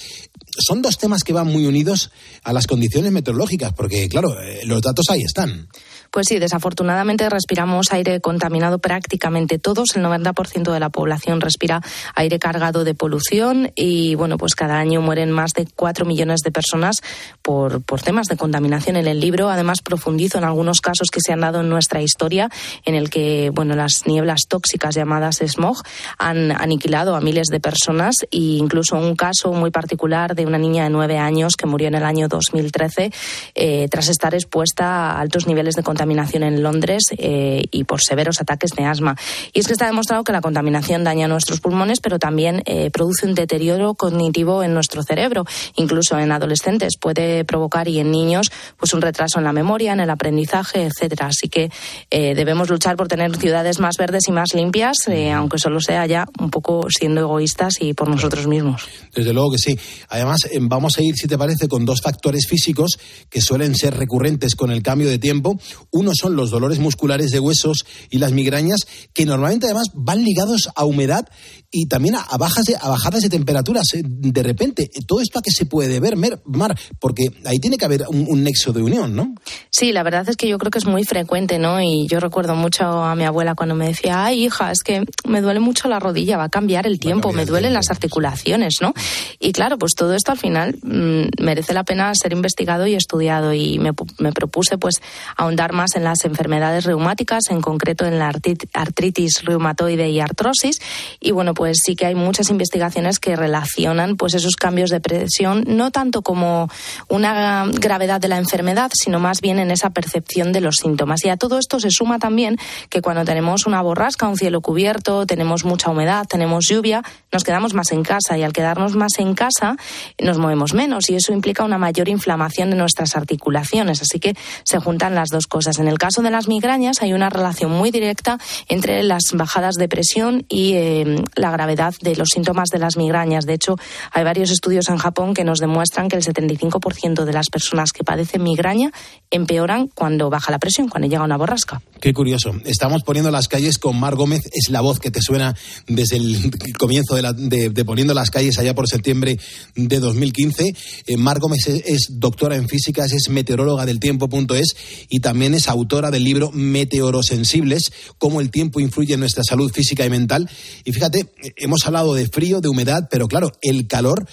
Son 0.59 0.81
dos 0.83 0.97
temas 0.99 1.23
que 1.23 1.33
van 1.33 1.47
muy 1.47 1.65
unidos 1.65 2.11
a 2.43 2.53
las 2.53 2.67
condiciones 2.67 3.11
meteorológicas, 3.11 3.73
porque 3.73 4.07
claro, 4.07 4.39
eh, 4.39 4.61
los 4.65 4.81
datos 4.81 5.05
ahí 5.09 5.21
están. 5.23 5.67
Pues 6.11 6.27
sí, 6.27 6.39
desafortunadamente 6.39 7.29
respiramos 7.29 7.93
aire 7.93 8.19
contaminado 8.19 8.79
prácticamente 8.79 9.59
todos. 9.59 9.95
El 9.95 10.03
90% 10.03 10.73
de 10.73 10.79
la 10.81 10.89
población 10.89 11.39
respira 11.39 11.81
aire 12.15 12.37
cargado 12.37 12.83
de 12.83 12.93
polución 12.93 13.71
y, 13.75 14.15
bueno, 14.15 14.37
pues 14.37 14.53
cada 14.53 14.77
año 14.77 14.99
mueren 14.99 15.31
más 15.31 15.53
de 15.53 15.69
4 15.73 16.05
millones 16.05 16.41
de 16.41 16.51
personas 16.51 16.97
por, 17.41 17.81
por 17.81 18.01
temas 18.01 18.27
de 18.27 18.35
contaminación 18.35 18.97
en 18.97 19.07
el 19.07 19.21
libro. 19.21 19.49
Además, 19.49 19.81
profundizo 19.81 20.37
en 20.37 20.43
algunos 20.43 20.81
casos 20.81 21.07
que 21.09 21.21
se 21.21 21.31
han 21.31 21.39
dado 21.39 21.61
en 21.61 21.69
nuestra 21.69 22.01
historia 22.01 22.49
en 22.83 22.95
el 22.95 23.09
que, 23.09 23.49
bueno, 23.53 23.73
las 23.77 24.01
nieblas 24.05 24.41
tóxicas 24.49 24.93
llamadas 24.93 25.37
smog 25.37 25.77
han 26.17 26.51
aniquilado 26.51 27.15
a 27.15 27.21
miles 27.21 27.47
de 27.47 27.61
personas 27.61 28.15
e 28.31 28.37
incluso 28.37 28.97
un 28.97 29.15
caso 29.15 29.53
muy 29.53 29.71
particular 29.71 30.35
de 30.35 30.45
una 30.45 30.57
niña 30.57 30.83
de 30.83 30.89
9 30.89 31.17
años 31.17 31.53
que 31.55 31.67
murió 31.67 31.87
en 31.87 31.95
el 31.95 32.03
año 32.03 32.27
2013 32.27 33.13
eh, 33.55 33.87
tras 33.89 34.09
estar 34.09 34.35
expuesta 34.35 35.11
a 35.11 35.21
altos 35.21 35.47
niveles 35.47 35.75
de 35.75 35.83
contaminación 35.83 36.00
contaminación 36.01 36.41
en 36.41 36.63
Londres 36.63 37.03
eh, 37.15 37.63
y 37.69 37.83
por 37.83 38.01
severos 38.01 38.41
ataques 38.41 38.71
de 38.71 38.85
asma. 38.85 39.15
Y 39.53 39.59
es 39.59 39.67
que 39.67 39.73
está 39.73 39.85
demostrado 39.85 40.23
que 40.23 40.31
la 40.31 40.41
contaminación 40.41 41.03
daña 41.03 41.27
nuestros 41.27 41.59
pulmones, 41.59 41.99
pero 41.99 42.17
también 42.17 42.63
eh, 42.65 42.89
produce 42.89 43.27
un 43.27 43.35
deterioro 43.35 43.93
cognitivo 43.93 44.63
en 44.63 44.73
nuestro 44.73 45.03
cerebro. 45.03 45.45
Incluso 45.75 46.17
en 46.17 46.31
adolescentes 46.31 46.97
puede 46.99 47.45
provocar 47.45 47.87
y 47.87 47.99
en 47.99 48.09
niños 48.09 48.51
pues 48.77 48.95
un 48.95 49.01
retraso 49.01 49.37
en 49.37 49.45
la 49.45 49.53
memoria, 49.53 49.93
en 49.93 49.99
el 49.99 50.09
aprendizaje, 50.09 50.85
etcétera. 50.85 51.27
Así 51.27 51.49
que 51.49 51.69
eh, 52.09 52.33
debemos 52.33 52.71
luchar 52.71 52.95
por 52.95 53.07
tener 53.07 53.35
ciudades 53.37 53.79
más 53.79 53.97
verdes 53.99 54.23
y 54.27 54.31
más 54.31 54.55
limpias, 54.55 54.97
aunque 55.35 55.59
solo 55.59 55.81
sea 55.81 56.07
ya 56.07 56.25
un 56.39 56.49
poco 56.49 56.87
siendo 56.89 57.21
egoístas 57.21 57.75
y 57.79 57.93
por 57.93 58.09
nosotros 58.09 58.47
mismos. 58.47 58.87
Desde 59.13 59.33
luego 59.33 59.51
que 59.51 59.59
sí. 59.59 59.77
Además, 60.09 60.39
vamos 60.61 60.97
a 60.97 61.03
ir, 61.03 61.13
si 61.15 61.27
te 61.27 61.37
parece, 61.37 61.67
con 61.67 61.85
dos 61.85 62.01
factores 62.01 62.47
físicos 62.47 62.97
que 63.29 63.39
suelen 63.39 63.75
ser 63.75 63.95
recurrentes 63.95 64.55
con 64.55 64.71
el 64.71 64.81
cambio 64.81 65.07
de 65.07 65.19
tiempo. 65.19 65.59
Uno 65.91 66.11
son 66.13 66.35
los 66.35 66.49
dolores 66.49 66.79
musculares 66.79 67.31
de 67.31 67.39
huesos 67.39 67.85
y 68.09 68.17
las 68.17 68.31
migrañas, 68.31 68.79
que 69.13 69.25
normalmente 69.25 69.65
además 69.67 69.87
van 69.93 70.23
ligados 70.23 70.69
a 70.75 70.85
humedad 70.85 71.27
y 71.71 71.85
también 71.85 72.15
a, 72.15 72.37
bajas 72.37 72.65
de, 72.65 72.75
a 72.75 72.89
bajadas 72.89 73.21
de 73.21 73.29
temperaturas. 73.29 73.85
eh, 73.93 74.01
De 74.03 74.43
repente, 74.43 74.89
todo 75.07 75.21
esto 75.21 75.39
a 75.39 75.41
qué 75.41 75.51
se 75.51 75.65
puede 75.65 75.99
ver, 75.99 76.17
Mar, 76.17 76.77
porque 76.99 77.31
ahí 77.45 77.59
tiene 77.59 77.77
que 77.77 77.85
haber 77.85 78.03
un, 78.09 78.25
un 78.27 78.43
nexo 78.43 78.73
de 78.73 78.81
unión, 78.83 79.15
¿no? 79.15 79.33
Sí, 79.69 79.93
la 79.93 80.03
verdad 80.03 80.27
es 80.27 80.35
que 80.35 80.49
yo 80.49 80.57
creo 80.57 80.69
que 80.69 80.79
es 80.79 80.85
muy 80.85 81.05
frecuente, 81.05 81.59
¿no? 81.59 81.81
Y 81.81 82.07
yo 82.09 82.19
recuerdo 82.19 82.55
mucho 82.55 82.83
a 82.83 83.15
mi 83.15 83.23
abuela 83.23 83.55
cuando 83.55 83.73
me 83.73 83.87
decía, 83.87 84.25
ay, 84.25 84.45
hija, 84.45 84.71
es 84.71 84.83
que 84.83 85.05
me 85.25 85.39
duele 85.39 85.61
mucho 85.61 85.87
la 85.87 85.99
rodilla, 85.99 86.35
va 86.37 86.45
a 86.45 86.49
cambiar 86.49 86.85
el 86.87 86.99
tiempo, 86.99 87.31
me 87.31 87.45
duelen 87.45 87.73
las 87.73 87.89
articulaciones, 87.89 88.75
¿no? 88.81 88.93
Y 89.39 89.53
claro, 89.53 89.77
pues 89.77 89.93
todo 89.95 90.13
esto 90.13 90.33
al 90.33 90.37
final 90.37 90.77
mm, 90.83 91.41
merece 91.41 91.73
la 91.73 91.85
pena 91.85 92.13
ser 92.15 92.33
investigado 92.33 92.85
y 92.85 92.95
estudiado. 92.95 93.53
Y 93.53 93.79
me, 93.79 93.91
me 94.19 94.33
propuse, 94.33 94.77
pues, 94.77 94.95
ahondar 95.37 95.71
más 95.71 95.95
en 95.95 96.03
las 96.03 96.25
enfermedades 96.25 96.83
reumáticas, 96.83 97.43
en 97.49 97.61
concreto 97.61 98.05
en 98.05 98.19
la 98.19 98.33
artritis 98.73 99.43
reumatoide 99.45 100.09
y 100.09 100.19
artrosis. 100.19 100.81
Y 101.21 101.31
bueno, 101.31 101.53
pues 101.53 101.60
sí 101.83 101.95
que 101.95 102.05
hay 102.05 102.15
muchas 102.15 102.49
investigaciones 102.49 103.19
que 103.19 103.35
relacionan, 103.35 104.17
pues, 104.17 104.33
esos 104.33 104.55
cambios 104.55 104.89
de 104.89 104.99
presión, 104.99 105.63
no 105.67 105.91
tanto 105.91 106.21
como 106.21 106.69
una 107.07 107.65
gravedad 107.67 108.19
de 108.19 108.27
la 108.27 108.37
enfermedad, 108.37 108.91
sino 108.93 109.19
más 109.19 109.41
bien 109.41 109.59
en 109.59 109.71
esa 109.71 109.89
percepción 109.89 110.51
de 110.51 110.61
los 110.61 110.75
síntomas. 110.75 111.23
Y 111.25 111.29
a 111.29 111.37
todo 111.37 111.57
esto 111.57 111.79
se 111.79 111.89
suma 111.91 112.19
también 112.19 112.57
que 112.89 113.01
cuando 113.01 113.25
tenemos 113.25 113.65
una 113.65 113.81
borrasca, 113.81 114.27
un 114.27 114.37
cielo 114.37 114.61
cubierto, 114.61 115.25
tenemos 115.25 115.65
mucha 115.65 115.89
humedad, 115.89 116.25
tenemos 116.27 116.67
lluvia, 116.67 117.03
nos 117.31 117.43
quedamos 117.43 117.73
más 117.73 117.91
en 117.91 118.03
casa 118.03 118.37
y 118.37 118.43
al 118.43 118.53
quedarnos 118.53 118.95
más 118.95 119.13
en 119.19 119.33
casa 119.33 119.77
nos 120.19 120.37
movemos 120.37 120.73
menos 120.73 121.09
y 121.09 121.15
eso 121.15 121.33
implica 121.33 121.63
una 121.63 121.77
mayor 121.77 122.09
inflamación 122.09 122.69
de 122.69 122.75
nuestras 122.75 123.15
articulaciones. 123.15 124.01
Así 124.01 124.19
que 124.19 124.35
se 124.63 124.79
juntan 124.79 125.15
las 125.15 125.29
dos 125.29 125.47
cosas. 125.47 125.79
En 125.79 125.87
el 125.87 125.97
caso 125.97 126.21
de 126.21 126.31
las 126.31 126.47
migrañas 126.47 127.01
hay 127.01 127.13
una 127.13 127.29
relación 127.29 127.71
muy 127.71 127.91
directa 127.91 128.37
entre 128.67 129.03
las 129.03 129.23
bajadas 129.33 129.75
de 129.75 129.87
presión 129.87 130.45
y 130.49 130.73
eh, 130.73 131.23
la 131.35 131.50
gravedad 131.51 131.93
de 132.01 132.15
los 132.15 132.29
síntomas 132.33 132.69
de 132.69 132.79
las 132.79 132.97
migrañas. 132.97 133.45
De 133.45 133.53
hecho, 133.53 133.75
hay 134.11 134.23
varios 134.23 134.49
estudios 134.51 134.89
en 134.89 134.97
Japón 134.97 135.33
que 135.33 135.43
nos 135.43 135.59
demuestran 135.59 136.07
que 136.09 136.15
el 136.15 136.23
75% 136.23 137.25
de 137.25 137.33
las 137.33 137.49
personas 137.49 137.91
que 137.91 138.03
padecen 138.03 138.43
migraña 138.43 138.91
empeoran 139.29 139.87
cuando 139.87 140.29
baja 140.29 140.51
la 140.51 140.59
presión, 140.59 140.87
cuando 140.89 141.07
llega 141.07 141.23
una 141.23 141.37
borrasca. 141.37 141.81
Qué 141.99 142.13
curioso. 142.13 142.51
Estamos 142.65 143.03
poniendo 143.03 143.29
las 143.31 143.47
calles 143.47 143.77
con 143.77 143.99
Mar 143.99 144.15
Gómez. 144.15 144.41
Es 144.53 144.69
la 144.69 144.81
voz 144.81 144.99
que 144.99 145.11
te 145.11 145.21
suena 145.21 145.55
desde 145.87 146.17
el 146.17 146.51
comienzo 146.77 147.15
de, 147.15 147.21
la- 147.21 147.33
de- 147.33 147.69
de 147.69 147.85
Poniendo 147.85 148.13
las 148.13 148.29
calles 148.31 148.57
allá 148.57 148.73
por 148.73 148.87
septiembre 148.87 149.37
de 149.75 149.99
2015. 149.99 150.73
Eh, 151.07 151.17
Mar 151.17 151.39
Gómez 151.39 151.67
es, 151.67 151.83
es 151.85 152.07
doctora 152.19 152.55
en 152.55 152.67
físicas, 152.69 153.11
es 153.11 153.29
meteoróloga 153.29 153.85
del 153.85 153.99
tiempo.es 153.99 154.75
y 155.09 155.19
también 155.19 155.53
es 155.53 155.67
autora 155.67 156.09
del 156.11 156.23
libro 156.23 156.51
Meteorosensibles, 156.53 157.91
cómo 158.17 158.41
el 158.41 158.49
tiempo 158.51 158.79
influye 158.79 159.13
en 159.13 159.19
nuestra 159.19 159.43
salud 159.43 159.71
física 159.71 160.05
y 160.05 160.09
mental. 160.09 160.49
Y 160.85 160.91
fíjate, 160.91 161.27
hemos 161.57 161.85
hablado 161.85 162.13
de 162.13 162.27
frío, 162.27 162.61
de 162.61 162.69
humedad, 162.69 163.07
pero 163.09 163.27
claro, 163.27 163.51
el 163.61 163.87
calor 163.87 164.27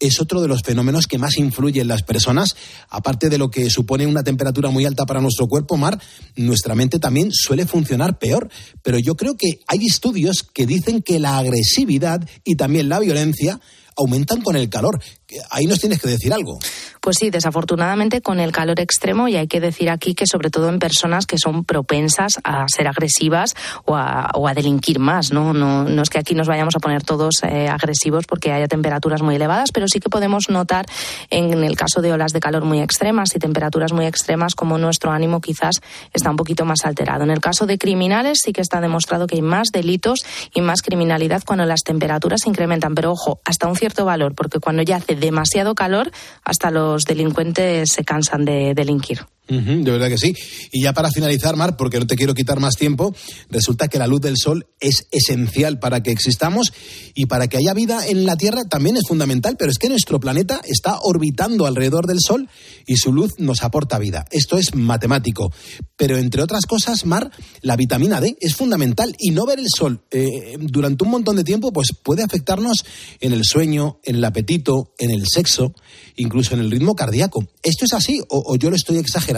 es 0.00 0.20
otro 0.20 0.42
de 0.42 0.48
los 0.48 0.62
fenómenos 0.62 1.06
que 1.06 1.18
más 1.18 1.38
influye 1.38 1.80
en 1.80 1.88
las 1.88 2.02
personas. 2.02 2.56
Aparte 2.88 3.28
de 3.28 3.38
lo 3.38 3.50
que 3.50 3.70
supone 3.70 4.06
una 4.06 4.24
temperatura 4.24 4.70
muy 4.70 4.84
alta 4.84 5.06
para 5.06 5.20
nuestro 5.20 5.46
cuerpo, 5.46 5.76
Mar, 5.76 6.00
nuestra 6.36 6.74
mente 6.74 6.98
también 6.98 7.30
suele 7.32 7.66
funcionar 7.66 8.18
peor. 8.18 8.50
Pero 8.82 8.98
yo 8.98 9.14
creo 9.14 9.36
que 9.36 9.60
hay 9.66 9.86
estudios 9.86 10.42
que 10.52 10.66
dicen 10.66 11.02
que 11.02 11.18
la 11.18 11.38
agresividad 11.38 12.28
y 12.44 12.56
también 12.56 12.88
la 12.88 13.00
violencia 13.00 13.60
aumentan 13.96 14.42
con 14.42 14.56
el 14.56 14.68
calor. 14.68 15.00
Ahí 15.50 15.66
nos 15.66 15.80
tienes 15.80 16.00
que 16.00 16.08
decir 16.08 16.32
algo. 16.32 16.58
Pues 17.00 17.18
sí, 17.18 17.30
desafortunadamente 17.30 18.22
con 18.22 18.40
el 18.40 18.50
calor 18.50 18.80
extremo 18.80 19.28
y 19.28 19.36
hay 19.36 19.46
que 19.46 19.60
decir 19.60 19.90
aquí 19.90 20.14
que 20.14 20.26
sobre 20.26 20.50
todo 20.50 20.68
en 20.68 20.78
personas 20.78 21.26
que 21.26 21.36
son 21.38 21.64
propensas 21.64 22.38
a 22.44 22.64
ser 22.68 22.88
agresivas 22.88 23.54
o 23.84 23.94
a, 23.94 24.30
o 24.34 24.48
a 24.48 24.54
delinquir 24.54 24.98
más, 24.98 25.32
¿no? 25.32 25.52
¿no? 25.52 25.84
No 25.84 26.02
es 26.02 26.08
que 26.08 26.18
aquí 26.18 26.34
nos 26.34 26.48
vayamos 26.48 26.76
a 26.76 26.78
poner 26.78 27.02
todos 27.02 27.42
eh, 27.42 27.68
agresivos 27.68 28.24
porque 28.26 28.52
haya 28.52 28.68
temperaturas 28.68 29.22
muy 29.22 29.36
elevadas, 29.36 29.70
pero 29.72 29.86
sí 29.86 30.00
que 30.00 30.08
podemos 30.08 30.48
notar 30.48 30.86
en 31.30 31.62
el 31.62 31.76
caso 31.76 32.00
de 32.00 32.12
olas 32.12 32.32
de 32.32 32.40
calor 32.40 32.64
muy 32.64 32.80
extremas 32.80 33.34
y 33.34 33.38
temperaturas 33.38 33.92
muy 33.92 34.06
extremas 34.06 34.54
como 34.54 34.78
nuestro 34.78 35.10
ánimo 35.10 35.40
quizás 35.40 35.80
está 36.12 36.30
un 36.30 36.36
poquito 36.36 36.64
más 36.64 36.84
alterado. 36.84 37.24
En 37.24 37.30
el 37.30 37.40
caso 37.40 37.66
de 37.66 37.78
criminales 37.78 38.40
sí 38.42 38.52
que 38.52 38.60
está 38.60 38.80
demostrado 38.80 39.26
que 39.26 39.36
hay 39.36 39.42
más 39.42 39.68
delitos 39.72 40.24
y 40.54 40.60
más 40.60 40.82
criminalidad 40.82 41.42
cuando 41.44 41.66
las 41.66 41.82
temperaturas 41.82 42.40
se 42.42 42.48
incrementan, 42.48 42.94
pero 42.94 43.12
ojo, 43.12 43.40
hasta 43.44 43.66
un 43.66 43.76
cierto 43.76 44.04
valor, 44.04 44.34
porque 44.34 44.58
cuando 44.58 44.82
ya 44.82 44.96
hace 44.96 45.16
demasiado 45.24 45.74
calor, 45.74 46.10
hasta 46.44 46.70
los 46.70 47.04
delincuentes 47.04 47.90
se 47.92 48.04
cansan 48.04 48.44
de 48.44 48.74
delinquir. 48.74 49.20
De 49.46 49.90
verdad 49.90 50.08
que 50.08 50.16
sí. 50.16 50.34
Y 50.72 50.82
ya 50.82 50.94
para 50.94 51.10
finalizar, 51.10 51.54
Mar, 51.54 51.76
porque 51.76 51.98
no 51.98 52.06
te 52.06 52.16
quiero 52.16 52.32
quitar 52.32 52.60
más 52.60 52.76
tiempo, 52.76 53.14
resulta 53.50 53.88
que 53.88 53.98
la 53.98 54.06
luz 54.06 54.22
del 54.22 54.38
sol 54.38 54.66
es 54.80 55.06
esencial 55.10 55.78
para 55.78 56.02
que 56.02 56.12
existamos 56.12 56.72
y 57.14 57.26
para 57.26 57.46
que 57.46 57.58
haya 57.58 57.74
vida 57.74 58.06
en 58.06 58.24
la 58.24 58.36
Tierra 58.36 58.62
también 58.64 58.96
es 58.96 59.02
fundamental, 59.06 59.56
pero 59.58 59.70
es 59.70 59.78
que 59.78 59.90
nuestro 59.90 60.18
planeta 60.18 60.62
está 60.64 60.98
orbitando 61.02 61.66
alrededor 61.66 62.06
del 62.06 62.20
sol 62.20 62.48
y 62.86 62.96
su 62.96 63.12
luz 63.12 63.34
nos 63.38 63.62
aporta 63.62 63.98
vida. 63.98 64.24
Esto 64.30 64.56
es 64.56 64.74
matemático. 64.74 65.52
Pero 65.96 66.16
entre 66.16 66.42
otras 66.42 66.64
cosas, 66.64 67.04
Mar, 67.04 67.30
la 67.60 67.76
vitamina 67.76 68.22
D 68.22 68.36
es 68.40 68.54
fundamental 68.54 69.14
y 69.18 69.30
no 69.30 69.44
ver 69.44 69.58
el 69.58 69.68
sol 69.68 70.00
eh, 70.10 70.56
durante 70.58 71.04
un 71.04 71.10
montón 71.10 71.36
de 71.36 71.44
tiempo 71.44 71.70
pues 71.70 71.88
puede 72.02 72.22
afectarnos 72.22 72.84
en 73.20 73.34
el 73.34 73.44
sueño, 73.44 74.00
en 74.04 74.16
el 74.16 74.24
apetito, 74.24 74.94
en 74.98 75.10
el 75.10 75.26
sexo, 75.26 75.74
incluso 76.16 76.54
en 76.54 76.60
el 76.60 76.70
ritmo 76.70 76.94
cardíaco. 76.94 77.46
¿Esto 77.62 77.84
es 77.84 77.92
así 77.92 78.20
o, 78.28 78.42
o 78.46 78.56
yo 78.56 78.70
lo 78.70 78.76
estoy 78.76 78.96
exagerando? 78.96 79.33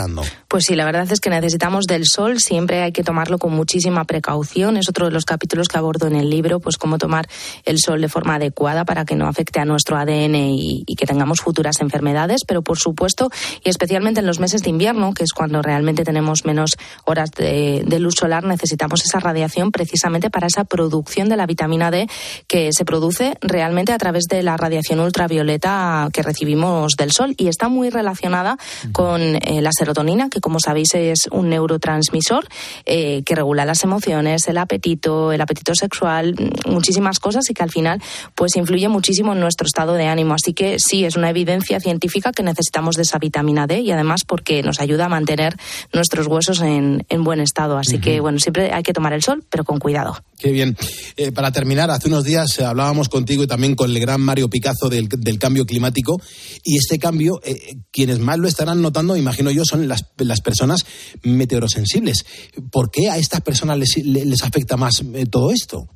Pues 0.48 0.64
sí, 0.64 0.74
la 0.76 0.84
verdad 0.84 1.10
es 1.10 1.20
que 1.20 1.30
necesitamos 1.30 1.86
del 1.86 2.04
sol, 2.06 2.40
siempre 2.40 2.82
hay 2.82 2.92
que 2.92 3.02
tomarlo 3.02 3.38
con 3.38 3.52
muchísima 3.52 4.04
precaución. 4.04 4.76
Es 4.76 4.88
otro 4.88 5.06
de 5.06 5.12
los 5.12 5.24
capítulos 5.24 5.68
que 5.68 5.78
abordo 5.78 6.06
en 6.06 6.16
el 6.16 6.30
libro, 6.30 6.60
pues 6.60 6.76
cómo 6.76 6.98
tomar 6.98 7.28
el 7.64 7.78
sol 7.78 8.00
de 8.00 8.08
forma 8.08 8.36
adecuada 8.36 8.84
para 8.84 9.04
que 9.04 9.16
no 9.16 9.26
afecte 9.26 9.60
a 9.60 9.64
nuestro 9.64 9.96
ADN 9.96 10.34
y, 10.34 10.84
que 10.96 11.06
tengamos 11.06 11.40
futuras 11.40 11.80
enfermedades. 11.80 12.42
Pero 12.46 12.62
por 12.62 12.78
supuesto, 12.78 13.30
y 13.64 13.70
especialmente 13.70 14.20
en 14.20 14.26
los 14.26 14.40
meses 14.40 14.62
de 14.62 14.70
invierno, 14.70 15.12
que 15.14 15.24
es 15.24 15.32
cuando 15.32 15.62
realmente 15.62 16.04
tenemos 16.04 16.44
menos 16.44 16.76
horas 17.04 17.30
de, 17.30 17.84
luz 17.98 18.14
solar, 18.18 18.44
necesitamos 18.44 19.04
esa 19.04 19.20
radiación 19.20 19.72
precisamente 19.72 20.30
para 20.30 20.46
esa 20.46 20.64
producción 20.64 21.28
de 21.28 21.36
la 21.36 21.46
vitamina 21.46 21.90
D 21.90 22.08
que 22.46 22.70
se 22.72 22.84
produce 22.84 23.36
realmente 23.40 23.92
a 23.92 23.98
través 23.98 24.24
de 24.24 24.42
la 24.42 24.56
radiación 24.56 25.00
ultravioleta 25.00 26.08
que 26.12 26.22
recibimos 26.22 26.92
del 26.96 27.12
sol 27.12 27.34
y 27.36 27.48
está 27.48 27.68
muy 27.68 27.90
relacionada 27.90 28.58
con 28.92 29.20
eh, 29.20 29.60
la 29.62 29.72
serotonina, 29.86 30.28
que 30.28 30.40
como 30.40 30.58
sabéis 30.58 30.94
es 30.94 31.28
un 31.30 31.48
neurotransmisor 31.48 32.46
eh, 32.84 33.22
que 33.24 33.34
regula 33.34 33.64
las 33.64 33.84
emociones, 33.84 34.48
el 34.48 34.58
apetito, 34.58 35.32
el 35.32 35.40
apetito 35.40 35.74
sexual, 35.74 36.34
mm, 36.34 36.70
muchísimas 36.70 37.20
cosas 37.20 37.48
y 37.50 37.54
que 37.54 37.62
al 37.62 37.70
final 37.70 38.02
pues 38.34 38.56
influye 38.56 38.88
muchísimo 38.88 39.32
en 39.32 39.40
nuestro 39.40 39.66
estado 39.66 39.94
de 39.94 40.06
ánimo. 40.06 40.34
Así 40.34 40.52
que 40.54 40.78
sí, 40.78 41.04
es 41.04 41.16
una 41.16 41.30
evidencia 41.30 41.78
científica 41.78 42.32
que 42.32 42.42
necesitamos 42.42 42.96
de 42.96 43.02
esa 43.02 43.18
vitamina 43.18 43.66
D 43.66 43.80
y 43.80 43.92
además 43.92 44.22
porque 44.26 44.62
nos 44.62 44.80
ayuda 44.80 45.06
a 45.06 45.08
mantener 45.08 45.56
nuestros 45.92 46.26
huesos 46.26 46.60
en, 46.60 47.04
en 47.08 47.22
buen 47.22 47.40
estado. 47.40 47.78
Así 47.78 47.98
que 47.98 48.20
bueno, 48.20 48.38
siempre 48.40 48.72
hay 48.72 48.82
que 48.82 48.92
tomar 48.92 49.12
el 49.12 49.22
sol, 49.22 49.44
pero 49.48 49.64
con 49.64 49.78
cuidado. 49.78 50.16
Qué 50.38 50.50
bien. 50.50 50.76
Eh, 51.16 51.32
para 51.32 51.50
terminar, 51.50 51.90
hace 51.90 52.08
unos 52.08 52.24
días 52.24 52.58
eh, 52.58 52.64
hablábamos 52.64 53.08
contigo 53.08 53.44
y 53.44 53.46
también 53.46 53.74
con 53.74 53.90
el 53.90 53.98
gran 53.98 54.20
Mario 54.20 54.50
Picazo 54.50 54.88
del, 54.90 55.08
del 55.08 55.38
cambio 55.38 55.64
climático. 55.64 56.20
Y 56.62 56.76
este 56.76 56.98
cambio, 56.98 57.40
eh, 57.42 57.76
quienes 57.90 58.18
más 58.18 58.38
lo 58.38 58.46
estarán 58.48 58.82
notando, 58.82 59.16
imagino 59.16 59.50
yo, 59.50 59.64
son 59.64 59.75
las, 59.76 60.04
las 60.18 60.40
personas 60.40 60.84
meteorosensibles. 61.22 62.26
¿Por 62.70 62.90
qué 62.90 63.10
a 63.10 63.18
estas 63.18 63.40
personas 63.40 63.78
les, 63.78 63.96
les 64.04 64.42
afecta 64.42 64.76
más 64.76 65.02
eh, 65.14 65.26
todo 65.26 65.50
esto? 65.52 65.88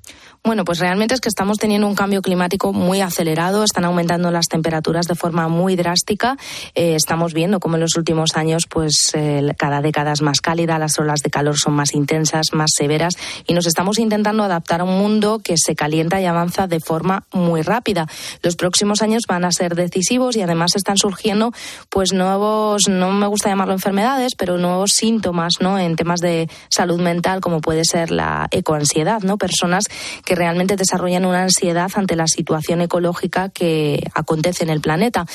Bueno, 0.43 0.65
pues 0.65 0.79
realmente 0.79 1.13
es 1.13 1.21
que 1.21 1.29
estamos 1.29 1.59
teniendo 1.59 1.87
un 1.87 1.95
cambio 1.95 2.23
climático 2.23 2.73
muy 2.73 3.03
acelerado, 3.03 3.63
están 3.63 3.85
aumentando 3.85 4.31
las 4.31 4.47
temperaturas 4.47 5.07
de 5.07 5.15
forma 5.15 5.49
muy 5.49 5.77
drástica. 5.77 6.39
Eh, 6.75 6.95
estamos 6.95 7.35
viendo 7.35 7.61
cómo 7.61 7.77
en 7.77 7.83
los 7.83 7.97
últimos 7.97 8.37
años, 8.37 8.65
pues 8.67 9.13
cada 9.59 9.83
década 9.83 10.13
es 10.13 10.23
más 10.23 10.41
cálida, 10.41 10.79
las 10.79 10.99
olas 10.99 11.21
de 11.21 11.29
calor 11.29 11.59
son 11.59 11.75
más 11.75 11.95
intensas, 11.95 12.47
más 12.53 12.71
severas 12.75 13.15
y 13.47 13.53
nos 13.53 13.67
estamos 13.67 13.99
intentando 13.99 14.43
adaptar 14.43 14.81
a 14.81 14.85
un 14.85 14.99
mundo 14.99 15.41
que 15.45 15.57
se 15.59 15.75
calienta 15.75 16.21
y 16.21 16.25
avanza 16.25 16.67
de 16.67 16.81
forma 16.81 17.25
muy 17.33 17.61
rápida. 17.61 18.07
Los 18.43 18.57
próximos 18.57 19.03
años 19.03 19.25
van 19.29 19.45
a 19.45 19.53
ser 19.53 19.75
decisivos 19.75 20.37
y 20.37 20.43
además 20.43 20.75
están 20.75 20.97
surgiendo 20.97 21.53
pues 21.91 22.15
nuevos, 22.15 22.89
no 22.89 23.13
me 23.13 23.27
gusta 23.27 23.51
llamarlo 23.51 23.75
enfermedades, 23.75 24.35
pero 24.37 24.57
nuevos 24.57 24.93
síntomas, 24.93 25.55
¿no? 25.61 25.79
En 25.79 25.97
temas 25.97 26.21
de 26.21 26.49
salud 26.71 27.01
mental 27.01 27.43
como 27.43 27.61
puede 27.61 27.85
ser 27.85 28.11
la 28.11 28.49
ecoansiedad, 28.51 29.21
¿no? 29.21 29.37
Personas 29.37 29.85
que 30.25 30.30
realmente 30.35 30.77
desarrollan 30.77 31.25
una 31.25 31.43
ansiedad 31.43 31.91
ante 31.95 32.17
la 32.17 32.27
situación 32.27 32.81
ecológica 32.81 33.49
que 33.49 34.03
acontece 34.15 34.65
en 34.65 34.71
el 34.71 34.81
planeta. 34.81 35.27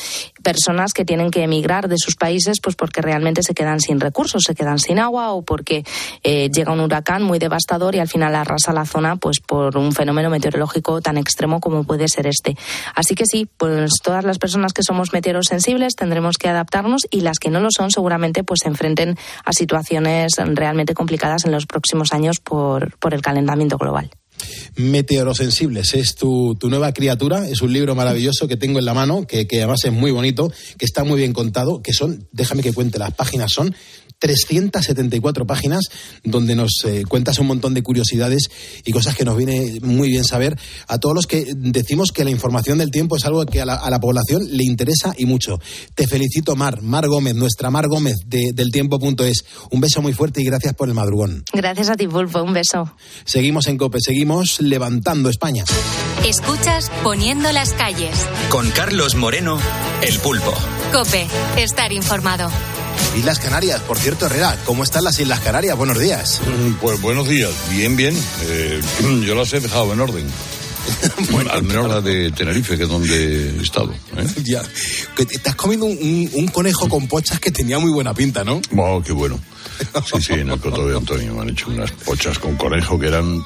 Personas 0.44 0.94
que 0.94 1.06
tienen 1.06 1.32
que 1.32 1.44
emigrar 1.44 1.88
de 1.88 1.98
sus 1.98 2.16
países 2.16 2.60
pues 2.62 2.76
porque 2.76 3.02
realmente 3.02 3.44
se 3.44 3.54
quedan 3.54 3.80
sin 3.80 4.00
recursos, 4.00 4.44
se 4.44 4.56
quedan 4.56 4.80
sin 4.80 5.00
agua 5.00 5.32
o 5.32 5.44
porque 5.44 5.84
eh, 6.24 6.50
llega 6.50 6.72
un 6.72 6.80
huracán 6.80 7.24
muy 7.24 7.40
devastador 7.40 7.96
y 7.96 8.00
al 8.00 8.08
final 8.08 8.36
arrasa 8.36 8.74
la 8.74 8.86
zona 8.86 9.16
pues 9.16 9.40
por 9.40 9.78
un 9.78 9.92
fenómeno 9.92 10.30
meteorológico 10.30 11.02
tan 11.02 11.18
extremo 11.18 11.60
como 11.60 11.84
puede 11.84 12.08
ser 12.08 12.28
este. 12.28 12.56
Así 12.96 13.16
que 13.16 13.26
sí, 13.26 13.48
pues 13.58 13.92
todas 14.04 14.24
las 14.26 14.38
personas 14.38 14.74
que 14.74 14.84
somos 14.84 15.14
meteorosensibles 15.14 15.96
tendremos 15.96 16.38
que 16.38 16.50
adaptarnos 16.50 17.02
y 17.10 17.22
las 17.22 17.40
que 17.40 17.50
no 17.50 17.60
lo 17.60 17.70
son 17.72 17.92
seguramente 17.92 18.44
pues 18.44 18.62
se 18.64 18.70
enfrenten 18.70 19.18
a 19.44 19.54
situaciones 19.54 20.34
realmente 20.38 20.94
complicadas 20.94 21.46
en 21.46 21.52
los 21.52 21.66
próximos 21.66 22.14
años 22.14 22.40
por 22.40 23.14
el 23.14 23.22
calentamiento 23.22 23.78
global. 23.78 24.12
Meteorosensibles 24.76 25.94
es 25.94 26.16
tu, 26.16 26.56
tu, 26.56 26.70
nueva 26.70 26.94
criatura, 26.94 27.48
es 27.48 27.62
un 27.62 27.72
libro 27.72 27.96
maravilloso 27.96 28.48
que 28.48 28.58
tengo 28.58 28.80
en 28.80 28.86
la 28.86 28.94
mano, 28.94 29.26
que, 29.26 29.48
que 29.48 29.58
además 29.58 29.84
es 29.86 29.92
muy 29.92 30.12
bonito, 30.12 30.52
que 30.78 30.86
está 30.86 31.04
muy 31.04 31.18
bien 31.18 31.34
contado, 31.34 31.82
que 31.82 31.94
son, 31.94 32.28
déjame 32.32 32.62
que 32.62 32.74
cuente, 32.74 33.00
las 33.00 33.14
páginas 33.14 33.52
son 33.52 33.76
374 34.20 35.46
páginas 35.46 35.86
donde 36.24 36.56
nos 36.56 36.84
eh, 36.86 37.04
cuentas 37.08 37.40
un 37.40 37.48
montón 37.48 37.74
de 37.74 37.84
curiosidades 37.84 38.50
y 38.84 38.92
cosas 38.92 39.16
que 39.16 39.26
nos 39.26 39.38
viene 39.38 39.80
muy 39.82 40.10
bien 40.10 40.24
saber 40.24 40.58
a 40.88 40.98
todos 40.98 41.16
los 41.16 41.28
que 41.28 41.46
decimos 41.56 42.12
que 42.12 42.24
la 42.24 42.32
información 42.32 42.78
del 42.78 42.92
tiempo 42.92 43.18
es 43.18 43.26
algo 43.26 43.46
que 43.46 43.62
a 43.62 43.66
la, 43.66 43.76
a 43.76 43.90
la 43.90 44.00
población 44.00 44.48
le 44.50 44.64
interesa 44.64 45.14
y 45.18 45.26
mucho. 45.26 45.60
Te 45.94 46.08
felicito, 46.08 46.56
Mar, 46.56 46.82
Mar 46.82 47.08
Gómez, 47.08 47.36
nuestra 47.36 47.70
Mar 47.70 47.88
Gómez 47.88 48.16
de, 48.26 48.52
del 48.54 48.72
tiempo.es. 48.72 49.46
Un 49.72 49.82
beso 49.82 50.02
muy 50.02 50.14
fuerte 50.14 50.42
y 50.42 50.46
gracias 50.46 50.74
por 50.74 50.88
el 50.88 50.94
madrugón. 50.94 51.44
Gracias 51.54 51.90
a 51.90 51.96
ti, 51.96 52.08
Pulpo, 52.08 52.42
un 52.42 52.54
beso. 52.54 52.96
Seguimos 53.26 53.68
en 53.68 53.78
COPE, 53.78 54.00
seguimos 54.02 54.62
levantando 54.62 55.30
España. 55.30 55.64
Escuchas 56.26 56.92
Poniendo 57.04 57.52
las 57.52 57.74
calles. 57.74 58.16
Con 58.50 58.70
Carlos 58.72 59.16
Moreno, 59.16 59.60
el 60.02 60.18
pulpo. 60.20 60.54
Cope, 60.92 61.28
estar 61.58 61.92
informado. 61.92 62.50
Islas 63.16 63.40
Canarias, 63.40 63.82
por 63.82 63.98
cierto, 63.98 64.26
Herrera, 64.26 64.58
¿cómo 64.66 64.84
están 64.84 65.04
las 65.04 65.18
Islas 65.20 65.40
Canarias? 65.40 65.78
Buenos 65.78 65.98
días. 65.98 66.42
Pues 66.82 67.00
buenos 67.02 67.28
días, 67.28 67.52
bien, 67.70 67.96
bien. 67.96 68.16
Eh, 68.44 68.82
yo 69.26 69.36
las 69.36 69.54
he 69.54 69.60
dejado 69.62 69.94
en 69.94 70.02
orden. 70.02 70.26
bueno, 71.32 71.52
Al 71.52 71.64
menos 71.64 71.88
la 71.88 72.02
de 72.02 72.32
Tenerife, 72.32 72.78
que 72.78 72.84
es 72.84 72.90
donde 72.90 73.58
he 73.58 73.62
estado. 73.62 73.94
¿eh? 73.94 74.28
Ya. 74.44 74.62
Que 75.16 75.26
te 75.26 75.50
has 75.50 75.56
comido 75.56 75.86
un, 75.86 75.98
un, 75.98 76.30
un, 76.34 76.48
conejo 76.50 76.90
con 76.90 77.08
pochas 77.08 77.40
que 77.40 77.52
tenía 77.52 77.80
muy 77.80 77.92
buena 77.92 78.14
pinta, 78.14 78.44
¿no? 78.44 78.62
Wow, 78.72 79.02
qué 79.02 79.14
bueno. 79.14 79.40
Sí, 80.06 80.22
sí, 80.22 80.34
en 80.34 80.50
el 80.50 80.60
Coto 80.60 80.88
de 80.88 80.98
Antonio 80.98 81.34
me 81.36 81.42
han 81.42 81.50
hecho 81.50 81.70
unas 81.70 81.92
pochas 81.92 82.40
con 82.40 82.56
conejo 82.56 83.00
que 83.00 83.08
eran 83.08 83.44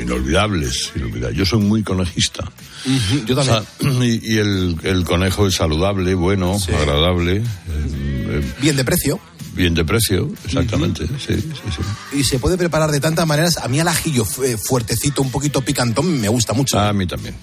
inolvidables. 0.00 0.92
inolvidables. 0.94 1.38
Yo 1.38 1.46
soy 1.46 1.60
muy 1.60 1.82
conejista. 1.82 2.44
Uh 2.84 2.90
-huh, 2.90 3.24
yo 3.26 3.34
también. 3.34 3.56
O 3.56 4.00
sea, 4.00 4.04
y, 4.04 4.34
y 4.34 4.38
el, 4.38 4.76
el, 4.82 5.04
conejo 5.04 5.46
es 5.46 5.54
saludable, 5.54 6.14
bueno, 6.14 6.58
sí. 6.58 6.72
agradable. 6.72 7.36
Eh, 7.36 8.52
bien 8.60 8.76
de 8.76 8.84
precio. 8.84 9.18
Bien 9.54 9.74
de 9.74 9.84
precio, 9.84 10.30
exactamente. 10.44 11.04
Uh 11.04 11.08
-huh. 11.08 11.18
sí, 11.18 11.40
sí, 11.40 11.70
sí. 11.76 12.18
Y 12.18 12.24
se 12.24 12.38
puede 12.38 12.58
preparar 12.58 12.90
de 12.90 13.00
tantas 13.00 13.26
maneras. 13.26 13.56
A 13.58 13.68
mí 13.68 13.80
el 13.80 13.88
ajillo 13.88 14.24
fuertecito, 14.24 15.22
un 15.22 15.30
poquito 15.30 15.62
picantón, 15.62 16.20
me 16.20 16.28
gusta 16.28 16.52
mucho. 16.52 16.78
A 16.78 16.92
mí 16.92 17.06
también 17.06 17.34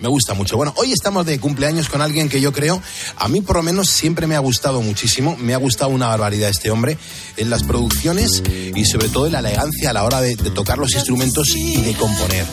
me 0.00 0.08
gusta 0.08 0.34
mucho. 0.34 0.56
Bueno, 0.56 0.74
hoy 0.76 0.92
estamos 0.92 1.26
de 1.26 1.38
cumpleaños 1.38 1.88
con 1.88 2.02
alguien 2.02 2.28
que 2.28 2.40
yo 2.40 2.52
creo, 2.52 2.82
a 3.16 3.28
mí 3.28 3.40
por 3.40 3.56
lo 3.56 3.62
menos 3.62 3.88
siempre 3.88 4.26
me 4.26 4.36
ha 4.36 4.40
gustado 4.40 4.82
muchísimo, 4.82 5.36
me 5.38 5.54
ha 5.54 5.58
gustado 5.58 5.90
una 5.90 6.08
barbaridad 6.08 6.50
este 6.50 6.70
hombre 6.70 6.98
en 7.36 7.50
las 7.50 7.62
producciones 7.62 8.42
y 8.74 8.84
sobre 8.84 9.08
todo 9.08 9.26
en 9.26 9.32
la 9.32 9.40
elegancia 9.40 9.90
a 9.90 9.92
la 9.92 10.04
hora 10.04 10.20
de, 10.20 10.36
de 10.36 10.50
tocar 10.50 10.78
los 10.78 10.92
instrumentos 10.94 11.54
y 11.54 11.80
de 11.80 11.94
componer. 11.94 12.44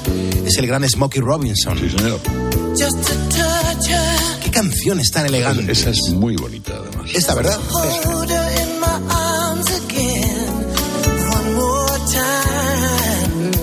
Es 0.45 0.57
el 0.57 0.67
gran 0.67 0.87
Smokey 0.87 1.21
Robinson. 1.21 1.77
Sí, 1.77 1.89
señor. 1.89 2.19
Qué 4.43 4.51
canción 4.51 5.01
tan 5.11 5.25
elegante. 5.25 5.71
Esa 5.71 5.89
es 5.89 6.09
muy 6.09 6.35
bonita, 6.35 6.73
además. 6.79 7.09
Esta, 7.13 7.33
¿verdad? 7.33 7.59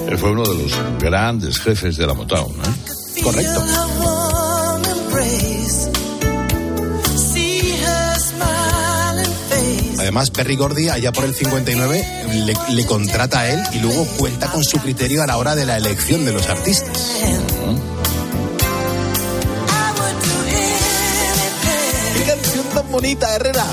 Él 0.09 0.19
fue 0.19 0.31
uno 0.31 0.43
de 0.43 0.63
los 0.63 0.73
grandes 1.01 1.59
jefes 1.59 1.97
de 1.97 2.07
la 2.07 2.15
Motown, 2.15 2.53
¿eh? 2.53 2.94
Correcto. 3.25 3.65
Además, 9.99 10.31
Perry 10.31 10.57
Gordy, 10.57 10.91
allá 10.91 11.11
por 11.11 11.25
el 11.25 11.35
59, 11.35 12.07
le, 12.45 12.55
le, 12.75 12.87
contrata 12.87 13.41
a 13.41 13.49
él 13.51 13.63
y 13.73 13.79
luego 13.79 14.05
cuenta 14.19 14.51
con 14.53 14.63
su 14.63 14.79
criterio 14.79 15.23
a 15.23 15.27
la 15.27 15.39
hora 15.39 15.55
de 15.55 15.65
la 15.65 15.79
elección 15.79 16.27
de 16.27 16.33
los 16.33 16.47
artistas. 16.51 17.13
¡Qué 22.19 22.23
canción 22.25 22.65
tan 22.75 22.93
bonita, 22.93 23.35
Herrera! 23.35 23.65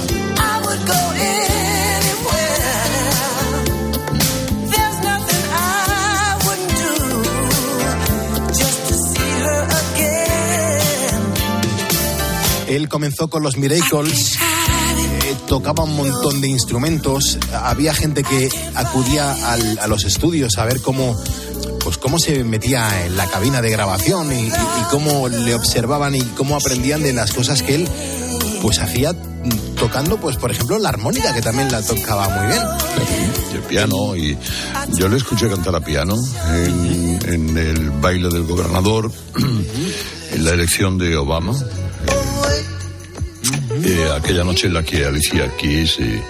Él 12.71 12.87
comenzó 12.87 13.27
con 13.27 13.43
los 13.43 13.57
Miracles, 13.57 14.37
eh, 14.37 15.35
tocaba 15.45 15.83
un 15.83 15.93
montón 15.93 16.39
de 16.39 16.47
instrumentos, 16.47 17.37
había 17.51 17.93
gente 17.93 18.23
que 18.23 18.49
acudía 18.75 19.35
a 19.51 19.87
los 19.87 20.05
estudios 20.05 20.57
a 20.57 20.63
ver 20.63 20.81
cómo, 20.81 21.21
pues 21.83 21.97
cómo 21.97 22.17
se 22.17 22.45
metía 22.45 23.05
en 23.05 23.17
la 23.17 23.27
cabina 23.27 23.61
de 23.61 23.71
grabación 23.71 24.31
y, 24.31 24.49
cómo 24.89 25.27
le 25.27 25.53
observaban 25.53 26.15
y 26.15 26.21
cómo 26.21 26.55
aprendían 26.55 27.03
de 27.03 27.11
las 27.11 27.33
cosas 27.33 27.61
que 27.61 27.75
él 27.75 27.89
pues 28.61 28.79
hacía 28.79 29.13
tocando, 29.77 30.17
pues 30.17 30.37
por 30.37 30.51
ejemplo, 30.51 30.79
la 30.79 30.89
armónica, 30.89 31.33
que 31.33 31.41
también 31.41 31.69
la 31.73 31.81
tocaba 31.81 32.29
muy 32.29 32.47
bien. 32.47 32.61
El 33.53 33.61
piano, 33.63 34.15
y 34.15 34.37
yo 34.93 35.09
le 35.09 35.17
escuché 35.17 35.49
cantar 35.49 35.75
a 35.75 35.81
piano 35.81 36.15
en 37.25 37.57
el 37.57 37.89
baile 37.89 38.29
del 38.29 38.43
gobernador, 38.43 39.11
en 40.31 40.45
la 40.45 40.51
elección 40.51 40.97
de 40.97 41.17
Obama. 41.17 41.53
Eh, 43.83 44.09
aquella 44.15 44.43
noche 44.43 44.67
en 44.67 44.73
la 44.73 44.83
que 44.83 45.05
Alicia 45.05 45.49
Keys 45.57 45.99
y 45.99 46.21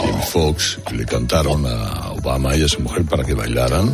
Jim 0.00 0.20
Fox 0.30 0.78
le 0.92 1.04
cantaron 1.04 1.66
a 1.66 2.12
Obama 2.12 2.56
y 2.56 2.62
a 2.62 2.68
su 2.68 2.80
mujer 2.80 3.04
para 3.04 3.24
que 3.24 3.34
bailaran. 3.34 3.92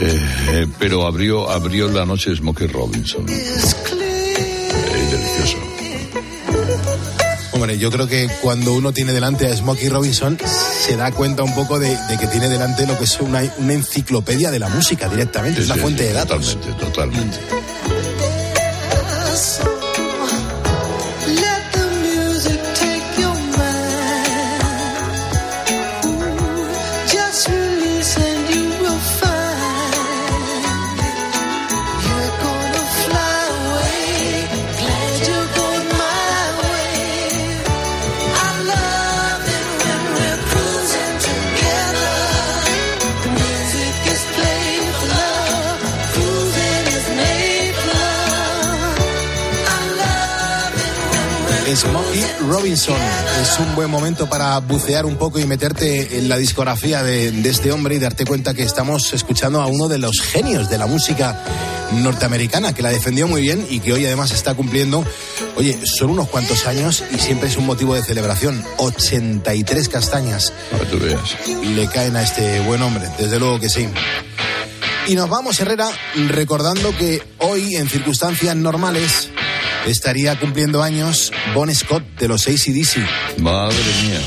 Eh, 0.00 0.66
pero 0.78 1.06
abrió, 1.06 1.50
abrió 1.50 1.88
la 1.88 2.06
noche 2.06 2.34
Smokey 2.34 2.66
Robinson. 2.68 3.26
Eh, 3.28 3.54
delicioso. 5.10 5.56
Hombre, 7.52 7.78
yo 7.78 7.90
creo 7.90 8.06
que 8.06 8.28
cuando 8.40 8.72
uno 8.72 8.92
tiene 8.92 9.12
delante 9.12 9.46
a 9.46 9.56
Smokey 9.56 9.88
Robinson 9.88 10.38
se 10.86 10.96
da 10.96 11.10
cuenta 11.12 11.42
un 11.42 11.54
poco 11.54 11.78
de, 11.78 11.96
de 12.08 12.18
que 12.18 12.26
tiene 12.26 12.48
delante 12.48 12.86
lo 12.86 12.96
que 12.96 13.04
es 13.04 13.20
una, 13.20 13.42
una, 13.58 13.72
enciclopedia 13.74 14.50
de 14.50 14.58
la 14.58 14.68
música 14.68 15.08
directamente, 15.08 15.56
sí, 15.56 15.62
es 15.62 15.68
la 15.68 15.74
sí, 15.74 15.80
fuente 15.80 16.02
sí, 16.02 16.08
de 16.08 16.14
datos. 16.14 16.56
Totalmente, 16.56 16.84
totalmente. 16.84 17.38
Robinson. 52.70 52.96
Es 53.42 53.58
un 53.58 53.74
buen 53.74 53.90
momento 53.90 54.28
para 54.28 54.56
bucear 54.60 55.04
un 55.04 55.16
poco 55.16 55.40
y 55.40 55.44
meterte 55.44 56.18
en 56.18 56.28
la 56.28 56.36
discografía 56.36 57.02
de, 57.02 57.32
de 57.32 57.50
este 57.50 57.72
hombre 57.72 57.96
y 57.96 57.98
darte 57.98 58.24
cuenta 58.24 58.54
que 58.54 58.62
estamos 58.62 59.12
escuchando 59.12 59.60
a 59.60 59.66
uno 59.66 59.88
de 59.88 59.98
los 59.98 60.20
genios 60.20 60.70
de 60.70 60.78
la 60.78 60.86
música 60.86 61.36
norteamericana, 61.94 62.72
que 62.72 62.82
la 62.82 62.90
defendió 62.90 63.26
muy 63.26 63.42
bien 63.42 63.66
y 63.68 63.80
que 63.80 63.92
hoy 63.92 64.06
además 64.06 64.30
está 64.30 64.54
cumpliendo, 64.54 65.04
oye, 65.56 65.80
son 65.84 66.10
unos 66.10 66.28
cuantos 66.28 66.64
años 66.68 67.02
y 67.12 67.18
siempre 67.18 67.48
es 67.48 67.56
un 67.56 67.66
motivo 67.66 67.96
de 67.96 68.04
celebración. 68.04 68.64
83 68.76 69.88
castañas 69.88 70.52
le 71.74 71.88
caen 71.88 72.14
a 72.14 72.22
este 72.22 72.60
buen 72.60 72.82
hombre, 72.82 73.08
desde 73.18 73.40
luego 73.40 73.58
que 73.58 73.68
sí. 73.68 73.88
Y 75.08 75.16
nos 75.16 75.28
vamos, 75.28 75.58
Herrera, 75.58 75.88
recordando 76.28 76.96
que 76.96 77.20
hoy, 77.38 77.74
en 77.74 77.88
circunstancias 77.88 78.54
normales, 78.54 79.28
estaría 79.86 80.38
cumpliendo 80.38 80.82
años 80.82 81.32
Bon 81.54 81.72
Scott 81.74 82.02
de 82.18 82.28
los 82.28 82.46
ACDC. 82.46 82.98
Madre 83.38 83.76
mía. 84.02 84.20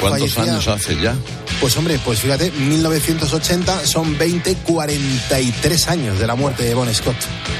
¿Cuántos 0.00 0.32
Fallecía- 0.34 0.52
años 0.54 0.68
hace 0.68 0.96
ya? 1.00 1.14
Pues 1.60 1.76
hombre, 1.76 1.98
pues 2.04 2.20
fíjate, 2.20 2.50
1980 2.50 3.86
son 3.86 4.16
20, 4.18 4.54
43 4.56 5.88
años 5.88 6.18
de 6.18 6.26
la 6.26 6.34
muerte 6.34 6.64
de 6.64 6.74
Bon 6.74 6.92
Scott. 6.94 7.16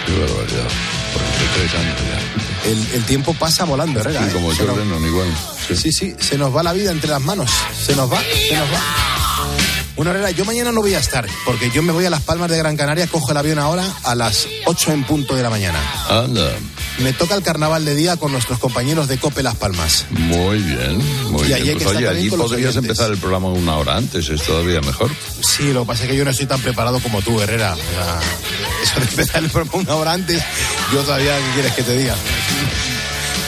Qué 0.07 0.12
barbaridad. 0.12 0.68
43 1.14 1.74
años 1.74 1.98
ya. 2.11 2.70
El, 2.70 2.86
el 2.94 3.04
tiempo 3.04 3.32
pasa 3.34 3.64
volando, 3.64 4.00
Herrera. 4.00 4.22
Sí, 4.22 4.28
¿eh? 4.28 4.32
como 4.32 4.48
nos- 4.52 4.76
Lennon, 4.78 5.07
igual. 5.07 5.28
Sí, 5.74 5.92
sí, 5.92 6.14
se 6.20 6.36
nos 6.36 6.54
va 6.54 6.62
la 6.62 6.72
vida 6.72 6.90
entre 6.90 7.11
las 7.11 7.22
manos. 7.22 7.50
Se 7.84 7.96
nos 7.96 8.12
va, 8.12 8.20
se 8.20 8.54
nos 8.57 8.66
va. 8.68 9.26
Bueno, 9.97 10.11
Herrera, 10.11 10.30
yo 10.30 10.44
mañana 10.44 10.72
no 10.72 10.82
voy 10.82 10.92
a 10.92 10.99
estar, 10.99 11.26
porque 11.47 11.70
yo 11.70 11.82
me 11.82 11.90
voy 11.90 12.05
a 12.05 12.11
Las 12.11 12.20
Palmas 12.20 12.51
de 12.51 12.59
Gran 12.59 12.76
Canaria, 12.76 13.07
cojo 13.07 13.30
el 13.30 13.38
avión 13.38 13.59
ahora 13.59 13.90
a 14.05 14.14
las 14.14 14.47
8 14.66 14.92
en 14.92 15.05
punto 15.05 15.34
de 15.34 15.42
la 15.42 15.49
mañana. 15.49 15.78
Anda. 16.11 16.53
Me 16.99 17.14
toca 17.14 17.34
el 17.34 17.42
carnaval 17.42 17.84
de 17.86 17.94
día 17.94 18.18
con 18.18 18.30
nuestros 18.30 18.59
compañeros 18.59 19.09
de 19.09 19.16
Cope 19.18 19.42
Las 19.42 19.57
Palmas. 19.57 20.05
Muy 20.11 20.59
bien, 20.59 20.99
muy 21.30 21.44
Y 21.44 21.62
bien. 21.62 21.78
Pues 21.78 21.97
oye, 21.97 22.09
allí 22.09 22.30
podrías 22.30 22.76
empezar 22.76 23.11
el 23.11 23.16
programa 23.16 23.49
una 23.49 23.76
hora 23.76 23.97
antes, 23.97 24.28
es 24.28 24.42
todavía 24.42 24.82
mejor. 24.82 25.11
Sí, 25.40 25.72
lo 25.72 25.82
que 25.82 25.86
pasa 25.88 26.05
es 26.05 26.11
que 26.11 26.16
yo 26.16 26.24
no 26.24 26.30
estoy 26.30 26.47
tan 26.47 26.61
preparado 26.61 27.01
como 27.01 27.22
tú, 27.22 27.40
Herrera. 27.40 27.74
Eso 28.82 29.01
de 29.01 29.07
empezar 29.07 29.42
el 29.44 29.51
programa 29.51 29.78
una 29.78 29.94
hora 29.94 30.12
antes, 30.12 30.42
yo 30.92 31.01
todavía, 31.01 31.36
¿qué 31.38 31.53
quieres 31.55 31.72
que 31.72 31.82
te 31.82 31.97
diga? 31.97 32.14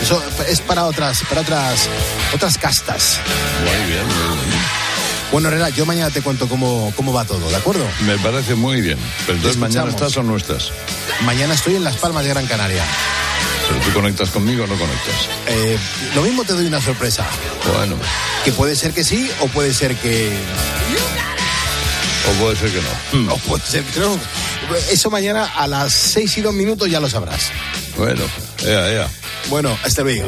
Eso 0.02 0.22
es 0.48 0.60
para 0.60 0.86
otras, 0.86 1.22
para 1.28 1.42
otras, 1.42 1.88
otras 2.34 2.56
castas. 2.56 3.18
Muy 3.64 3.92
bien, 3.92 4.06
muy 4.06 4.46
bien. 4.46 4.77
Bueno, 5.30 5.48
Herrera, 5.48 5.68
yo 5.70 5.84
mañana 5.84 6.10
te 6.10 6.22
cuento 6.22 6.48
cómo, 6.48 6.92
cómo 6.96 7.12
va 7.12 7.24
todo, 7.24 7.50
¿de 7.50 7.56
acuerdo? 7.56 7.84
Me 8.06 8.16
parece 8.18 8.54
muy 8.54 8.80
bien. 8.80 8.98
Pero 9.26 9.36
entonces 9.36 9.58
mañana 9.58 9.90
estás 9.90 10.16
o 10.16 10.22
no 10.22 10.36
estás. 10.36 10.72
Mañana 11.24 11.54
estoy 11.54 11.76
en 11.76 11.84
Las 11.84 11.96
Palmas 11.96 12.24
de 12.24 12.30
Gran 12.30 12.46
Canaria. 12.46 12.82
Pero 13.68 13.80
tú 13.80 13.92
conectas 13.92 14.30
conmigo 14.30 14.64
o 14.64 14.66
no 14.66 14.74
conectas. 14.74 15.28
Eh, 15.48 15.78
lo 16.14 16.22
mismo 16.22 16.44
te 16.44 16.54
doy 16.54 16.66
una 16.66 16.80
sorpresa. 16.80 17.26
Bueno, 17.76 17.96
Que 18.44 18.52
puede 18.52 18.74
ser 18.74 18.92
que 18.92 19.04
sí 19.04 19.30
o 19.40 19.48
puede 19.48 19.74
ser 19.74 19.94
que... 19.96 20.32
o 22.30 22.42
puede 22.42 22.56
ser 22.56 22.70
que 22.70 22.80
no. 23.20 23.34
O 23.34 23.36
puede 23.38 23.62
ser 23.64 23.84
que 23.84 24.00
no. 24.00 24.18
Eso 24.90 25.10
mañana 25.10 25.44
a 25.44 25.66
las 25.66 25.92
6 25.92 26.38
y 26.38 26.40
2 26.40 26.54
minutos 26.54 26.90
ya 26.90 27.00
lo 27.00 27.10
sabrás. 27.10 27.50
Bueno, 27.98 28.22
ea, 28.64 28.90
ea. 28.90 29.08
Bueno, 29.50 29.76
hasta 29.84 30.02
luego. 30.02 30.26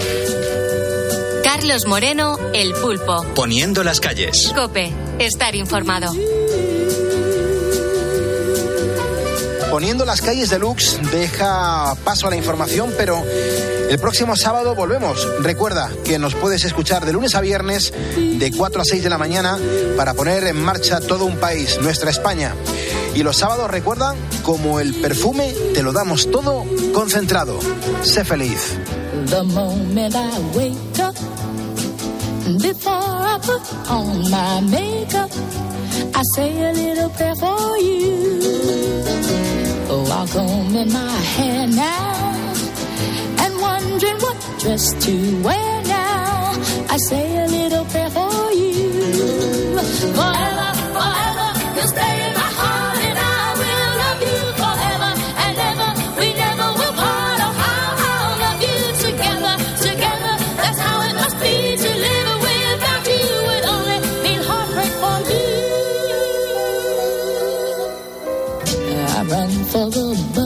Carlos 1.61 1.87
Moreno, 1.87 2.39
El 2.55 2.73
Pulpo. 2.73 3.23
Poniendo 3.35 3.85
las 3.85 4.01
calles. 4.01 4.51
Cope, 4.55 4.95
estar 5.19 5.55
informado. 5.55 6.11
Poniendo 9.71 10.07
las 10.07 10.23
calles 10.23 10.49
deluxe 10.49 10.99
deja 11.13 11.95
paso 12.03 12.29
a 12.29 12.31
la 12.31 12.37
información, 12.37 12.95
pero 12.97 13.23
el 13.91 13.99
próximo 13.99 14.37
sábado 14.37 14.75
volvemos. 14.75 15.29
Recuerda 15.43 15.91
que 16.03 16.19
nos 16.19 16.35
puedes 16.35 16.65
escuchar 16.65 17.05
de 17.05 17.13
lunes 17.13 17.35
a 17.35 17.43
viernes 17.43 17.93
de 18.17 18.51
4 18.57 18.81
a 18.81 18.85
6 18.87 19.03
de 19.03 19.11
la 19.11 19.19
mañana 19.19 19.59
para 19.99 20.15
poner 20.15 20.45
en 20.45 20.63
marcha 20.63 20.99
todo 20.99 21.27
un 21.27 21.37
país, 21.37 21.79
nuestra 21.83 22.09
España. 22.09 22.55
Y 23.15 23.23
los 23.23 23.37
sábados, 23.37 23.71
recuerda, 23.71 24.15
como 24.45 24.81
el 24.81 24.95
perfume, 24.95 25.53
te 25.75 25.83
lo 25.83 25.93
damos 25.93 26.31
todo 26.31 26.65
concentrado. 26.95 27.61
Sé 28.03 28.25
feliz. 28.25 28.79
The 29.27 29.43
moment 29.43 30.15
I 30.15 30.39
wake 30.57 30.99
up, 30.99 31.15
before 32.59 32.93
I 32.93 33.39
put 33.43 33.63
on 33.91 34.31
my 34.31 34.61
makeup, 34.61 35.31
I 36.15 36.23
say 36.35 36.51
a 36.69 36.73
little 36.73 37.11
prayer 37.11 37.35
for 37.37 37.77
you. 37.79 38.41
Oh, 39.93 40.07
I'll 40.11 40.29
comb 40.29 40.75
in 40.77 40.93
my 40.93 41.17
hair 41.37 41.67
now, 41.67 42.45
and 43.43 43.61
wondering 43.61 44.19
what 44.25 44.37
dress 44.61 44.93
to 45.05 45.43
wear 45.43 45.83
now. 45.83 46.53
I 46.89 46.97
say 47.09 47.45
a 47.45 47.47
little 47.47 47.85
prayer 47.87 48.11
for 48.11 48.53
you. 48.53 49.79
Forever, 50.19 50.69
forever, 50.97 51.49
you'll 51.77 51.89
stay 51.89 52.20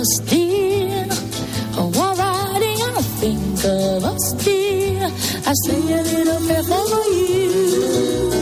bus, 0.04 0.18
dear. 0.30 1.06
Oh, 1.76 1.90
riding, 2.18 2.80
I 2.82 3.02
think 3.20 3.64
of 3.64 4.04
us, 4.04 4.32
dear. 4.44 5.04
I 5.46 5.52
say 5.64 5.80
a 5.80 6.02
little 6.02 6.40
prayer 6.46 6.62
for 6.62 7.04
you. 7.18 8.32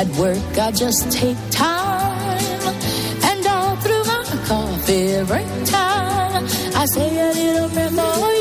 At 0.00 0.08
work, 0.18 0.58
I 0.58 0.70
just 0.72 1.10
take 1.10 1.36
time. 1.50 2.74
And 3.22 3.46
all 3.46 3.76
through 3.76 4.04
my 4.04 4.24
coffee 4.46 5.24
break 5.24 5.50
time, 5.66 6.44
I 6.74 6.86
say 6.86 7.08
a 7.08 7.32
little 7.32 7.68
prayer 7.70 7.90
for 7.90 8.28
you. 8.28 8.33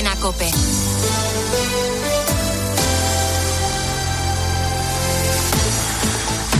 Cadena 0.00 0.16
Cope. 0.16 1.29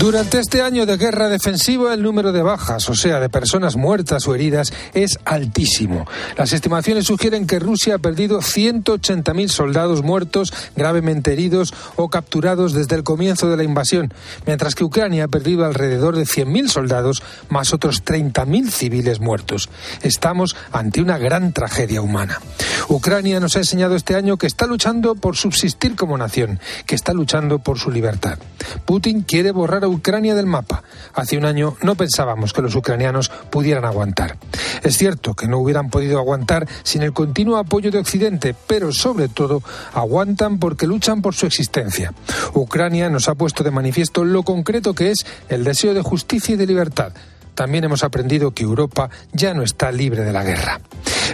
Durante 0.00 0.38
este 0.38 0.62
año 0.62 0.86
de 0.86 0.96
guerra 0.96 1.28
defensiva, 1.28 1.92
el 1.92 2.02
número 2.02 2.32
de 2.32 2.40
bajas, 2.40 2.88
o 2.88 2.94
sea, 2.94 3.20
de 3.20 3.28
personas 3.28 3.76
muertas 3.76 4.26
o 4.26 4.34
heridas, 4.34 4.72
es 4.94 5.18
altísimo. 5.26 6.06
Las 6.38 6.54
estimaciones 6.54 7.04
sugieren 7.04 7.46
que 7.46 7.58
Rusia 7.58 7.96
ha 7.96 7.98
perdido 7.98 8.38
180.000 8.38 9.48
soldados 9.48 10.02
muertos, 10.02 10.54
gravemente 10.74 11.34
heridos 11.34 11.74
o 11.96 12.08
capturados 12.08 12.72
desde 12.72 12.96
el 12.96 13.04
comienzo 13.04 13.50
de 13.50 13.58
la 13.58 13.62
invasión, 13.62 14.10
mientras 14.46 14.74
que 14.74 14.84
Ucrania 14.84 15.24
ha 15.24 15.28
perdido 15.28 15.66
alrededor 15.66 16.16
de 16.16 16.24
100.000 16.24 16.68
soldados, 16.68 17.22
más 17.50 17.74
otros 17.74 18.02
30.000 18.02 18.70
civiles 18.70 19.20
muertos. 19.20 19.68
Estamos 20.00 20.56
ante 20.72 21.02
una 21.02 21.18
gran 21.18 21.52
tragedia 21.52 22.00
humana. 22.00 22.40
Ucrania 22.88 23.38
nos 23.38 23.54
ha 23.56 23.58
enseñado 23.58 23.96
este 23.96 24.16
año 24.16 24.38
que 24.38 24.46
está 24.46 24.66
luchando 24.66 25.14
por 25.14 25.36
subsistir 25.36 25.94
como 25.94 26.16
nación, 26.16 26.58
que 26.86 26.94
está 26.94 27.12
luchando 27.12 27.58
por 27.58 27.78
su 27.78 27.90
libertad. 27.90 28.38
Putin 28.86 29.20
quiere 29.20 29.50
borrar 29.50 29.84
a 29.84 29.89
Ucrania 29.90 30.34
del 30.34 30.46
mapa. 30.46 30.82
Hace 31.14 31.36
un 31.36 31.44
año 31.44 31.76
no 31.82 31.94
pensábamos 31.94 32.52
que 32.52 32.62
los 32.62 32.74
ucranianos 32.74 33.30
pudieran 33.50 33.84
aguantar. 33.84 34.38
Es 34.82 34.96
cierto 34.96 35.34
que 35.34 35.48
no 35.48 35.58
hubieran 35.58 35.90
podido 35.90 36.18
aguantar 36.18 36.66
sin 36.82 37.02
el 37.02 37.12
continuo 37.12 37.56
apoyo 37.56 37.90
de 37.90 37.98
Occidente, 37.98 38.54
pero 38.66 38.92
sobre 38.92 39.28
todo 39.28 39.62
aguantan 39.94 40.58
porque 40.58 40.86
luchan 40.86 41.22
por 41.22 41.34
su 41.34 41.46
existencia. 41.46 42.12
Ucrania 42.54 43.10
nos 43.10 43.28
ha 43.28 43.34
puesto 43.34 43.64
de 43.64 43.70
manifiesto 43.70 44.24
lo 44.24 44.42
concreto 44.42 44.94
que 44.94 45.10
es 45.10 45.26
el 45.48 45.64
deseo 45.64 45.94
de 45.94 46.02
justicia 46.02 46.54
y 46.54 46.56
de 46.56 46.66
libertad 46.66 47.12
también 47.60 47.84
hemos 47.84 48.04
aprendido 48.04 48.52
que 48.52 48.62
Europa 48.62 49.10
ya 49.32 49.52
no 49.52 49.62
está 49.62 49.92
libre 49.92 50.24
de 50.24 50.32
la 50.32 50.42
guerra. 50.42 50.80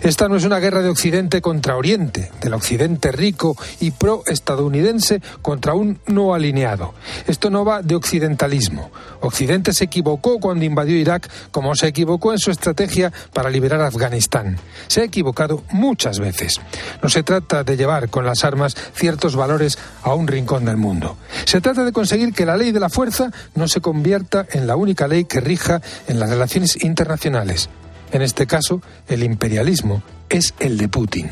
Esta 0.03 0.29
no 0.29 0.37
es 0.37 0.45
una 0.45 0.59
guerra 0.59 0.83
de 0.83 0.89
Occidente 0.89 1.41
contra 1.41 1.77
Oriente, 1.77 2.31
del 2.41 2.55
Occidente 2.55 3.13
rico 3.13 3.57
y 3.81 3.91
pro-estadounidense 3.91 5.21
contra 5.43 5.75
un 5.75 5.99
no 6.07 6.35
alineado. 6.35 6.95
Esto 7.27 7.51
no 7.51 7.65
va 7.65 7.83
de 7.83 7.95
occidentalismo. 7.95 8.91
Occidente 9.21 9.73
se 9.73 9.85
equivocó 9.85 10.39
cuando 10.39 10.65
invadió 10.65 10.97
Irak, 10.97 11.29
como 11.51 11.75
se 11.75 11.89
equivocó 11.89 12.33
en 12.33 12.39
su 12.39 12.51
estrategia 12.51 13.13
para 13.33 13.51
liberar 13.51 13.81
Afganistán. 13.81 14.59
Se 14.87 15.01
ha 15.01 15.05
equivocado 15.05 15.65
muchas 15.71 16.21
veces. 16.21 16.61
No 17.03 17.09
se 17.09 17.23
trata 17.23 17.65
de 17.65 17.77
llevar 17.77 18.09
con 18.09 18.27
las 18.27 18.45
armas 18.45 18.77
ciertos 18.95 19.37
valores 19.37 19.79
a 20.03 20.15
un 20.15 20.27
rincón 20.27 20.65
del 20.65 20.77
mundo. 20.77 21.17
Se 21.45 21.61
trata 21.61 21.85
de 21.85 21.93
conseguir 21.93 22.33
que 22.33 22.47
la 22.47 22.57
ley 22.57 22.73
de 22.73 22.81
la 22.81 22.89
fuerza 22.89 23.31
no 23.55 23.69
se 23.69 23.81
convierta 23.81 24.47
en 24.53 24.67
la 24.67 24.77
única 24.77 25.09
ley 25.09 25.25
que 25.25 25.41
rija 25.41 25.81
en 26.07 26.21
las 26.21 26.31
relaciones 26.31 26.83
internacionales. 26.85 27.69
En 28.17 28.23
este 28.23 28.47
caso, 28.47 28.81
el 29.09 29.23
imperialismo 29.23 30.03
es 30.31 30.55
el 30.59 30.79
de 30.79 30.89
Putin. 30.89 31.29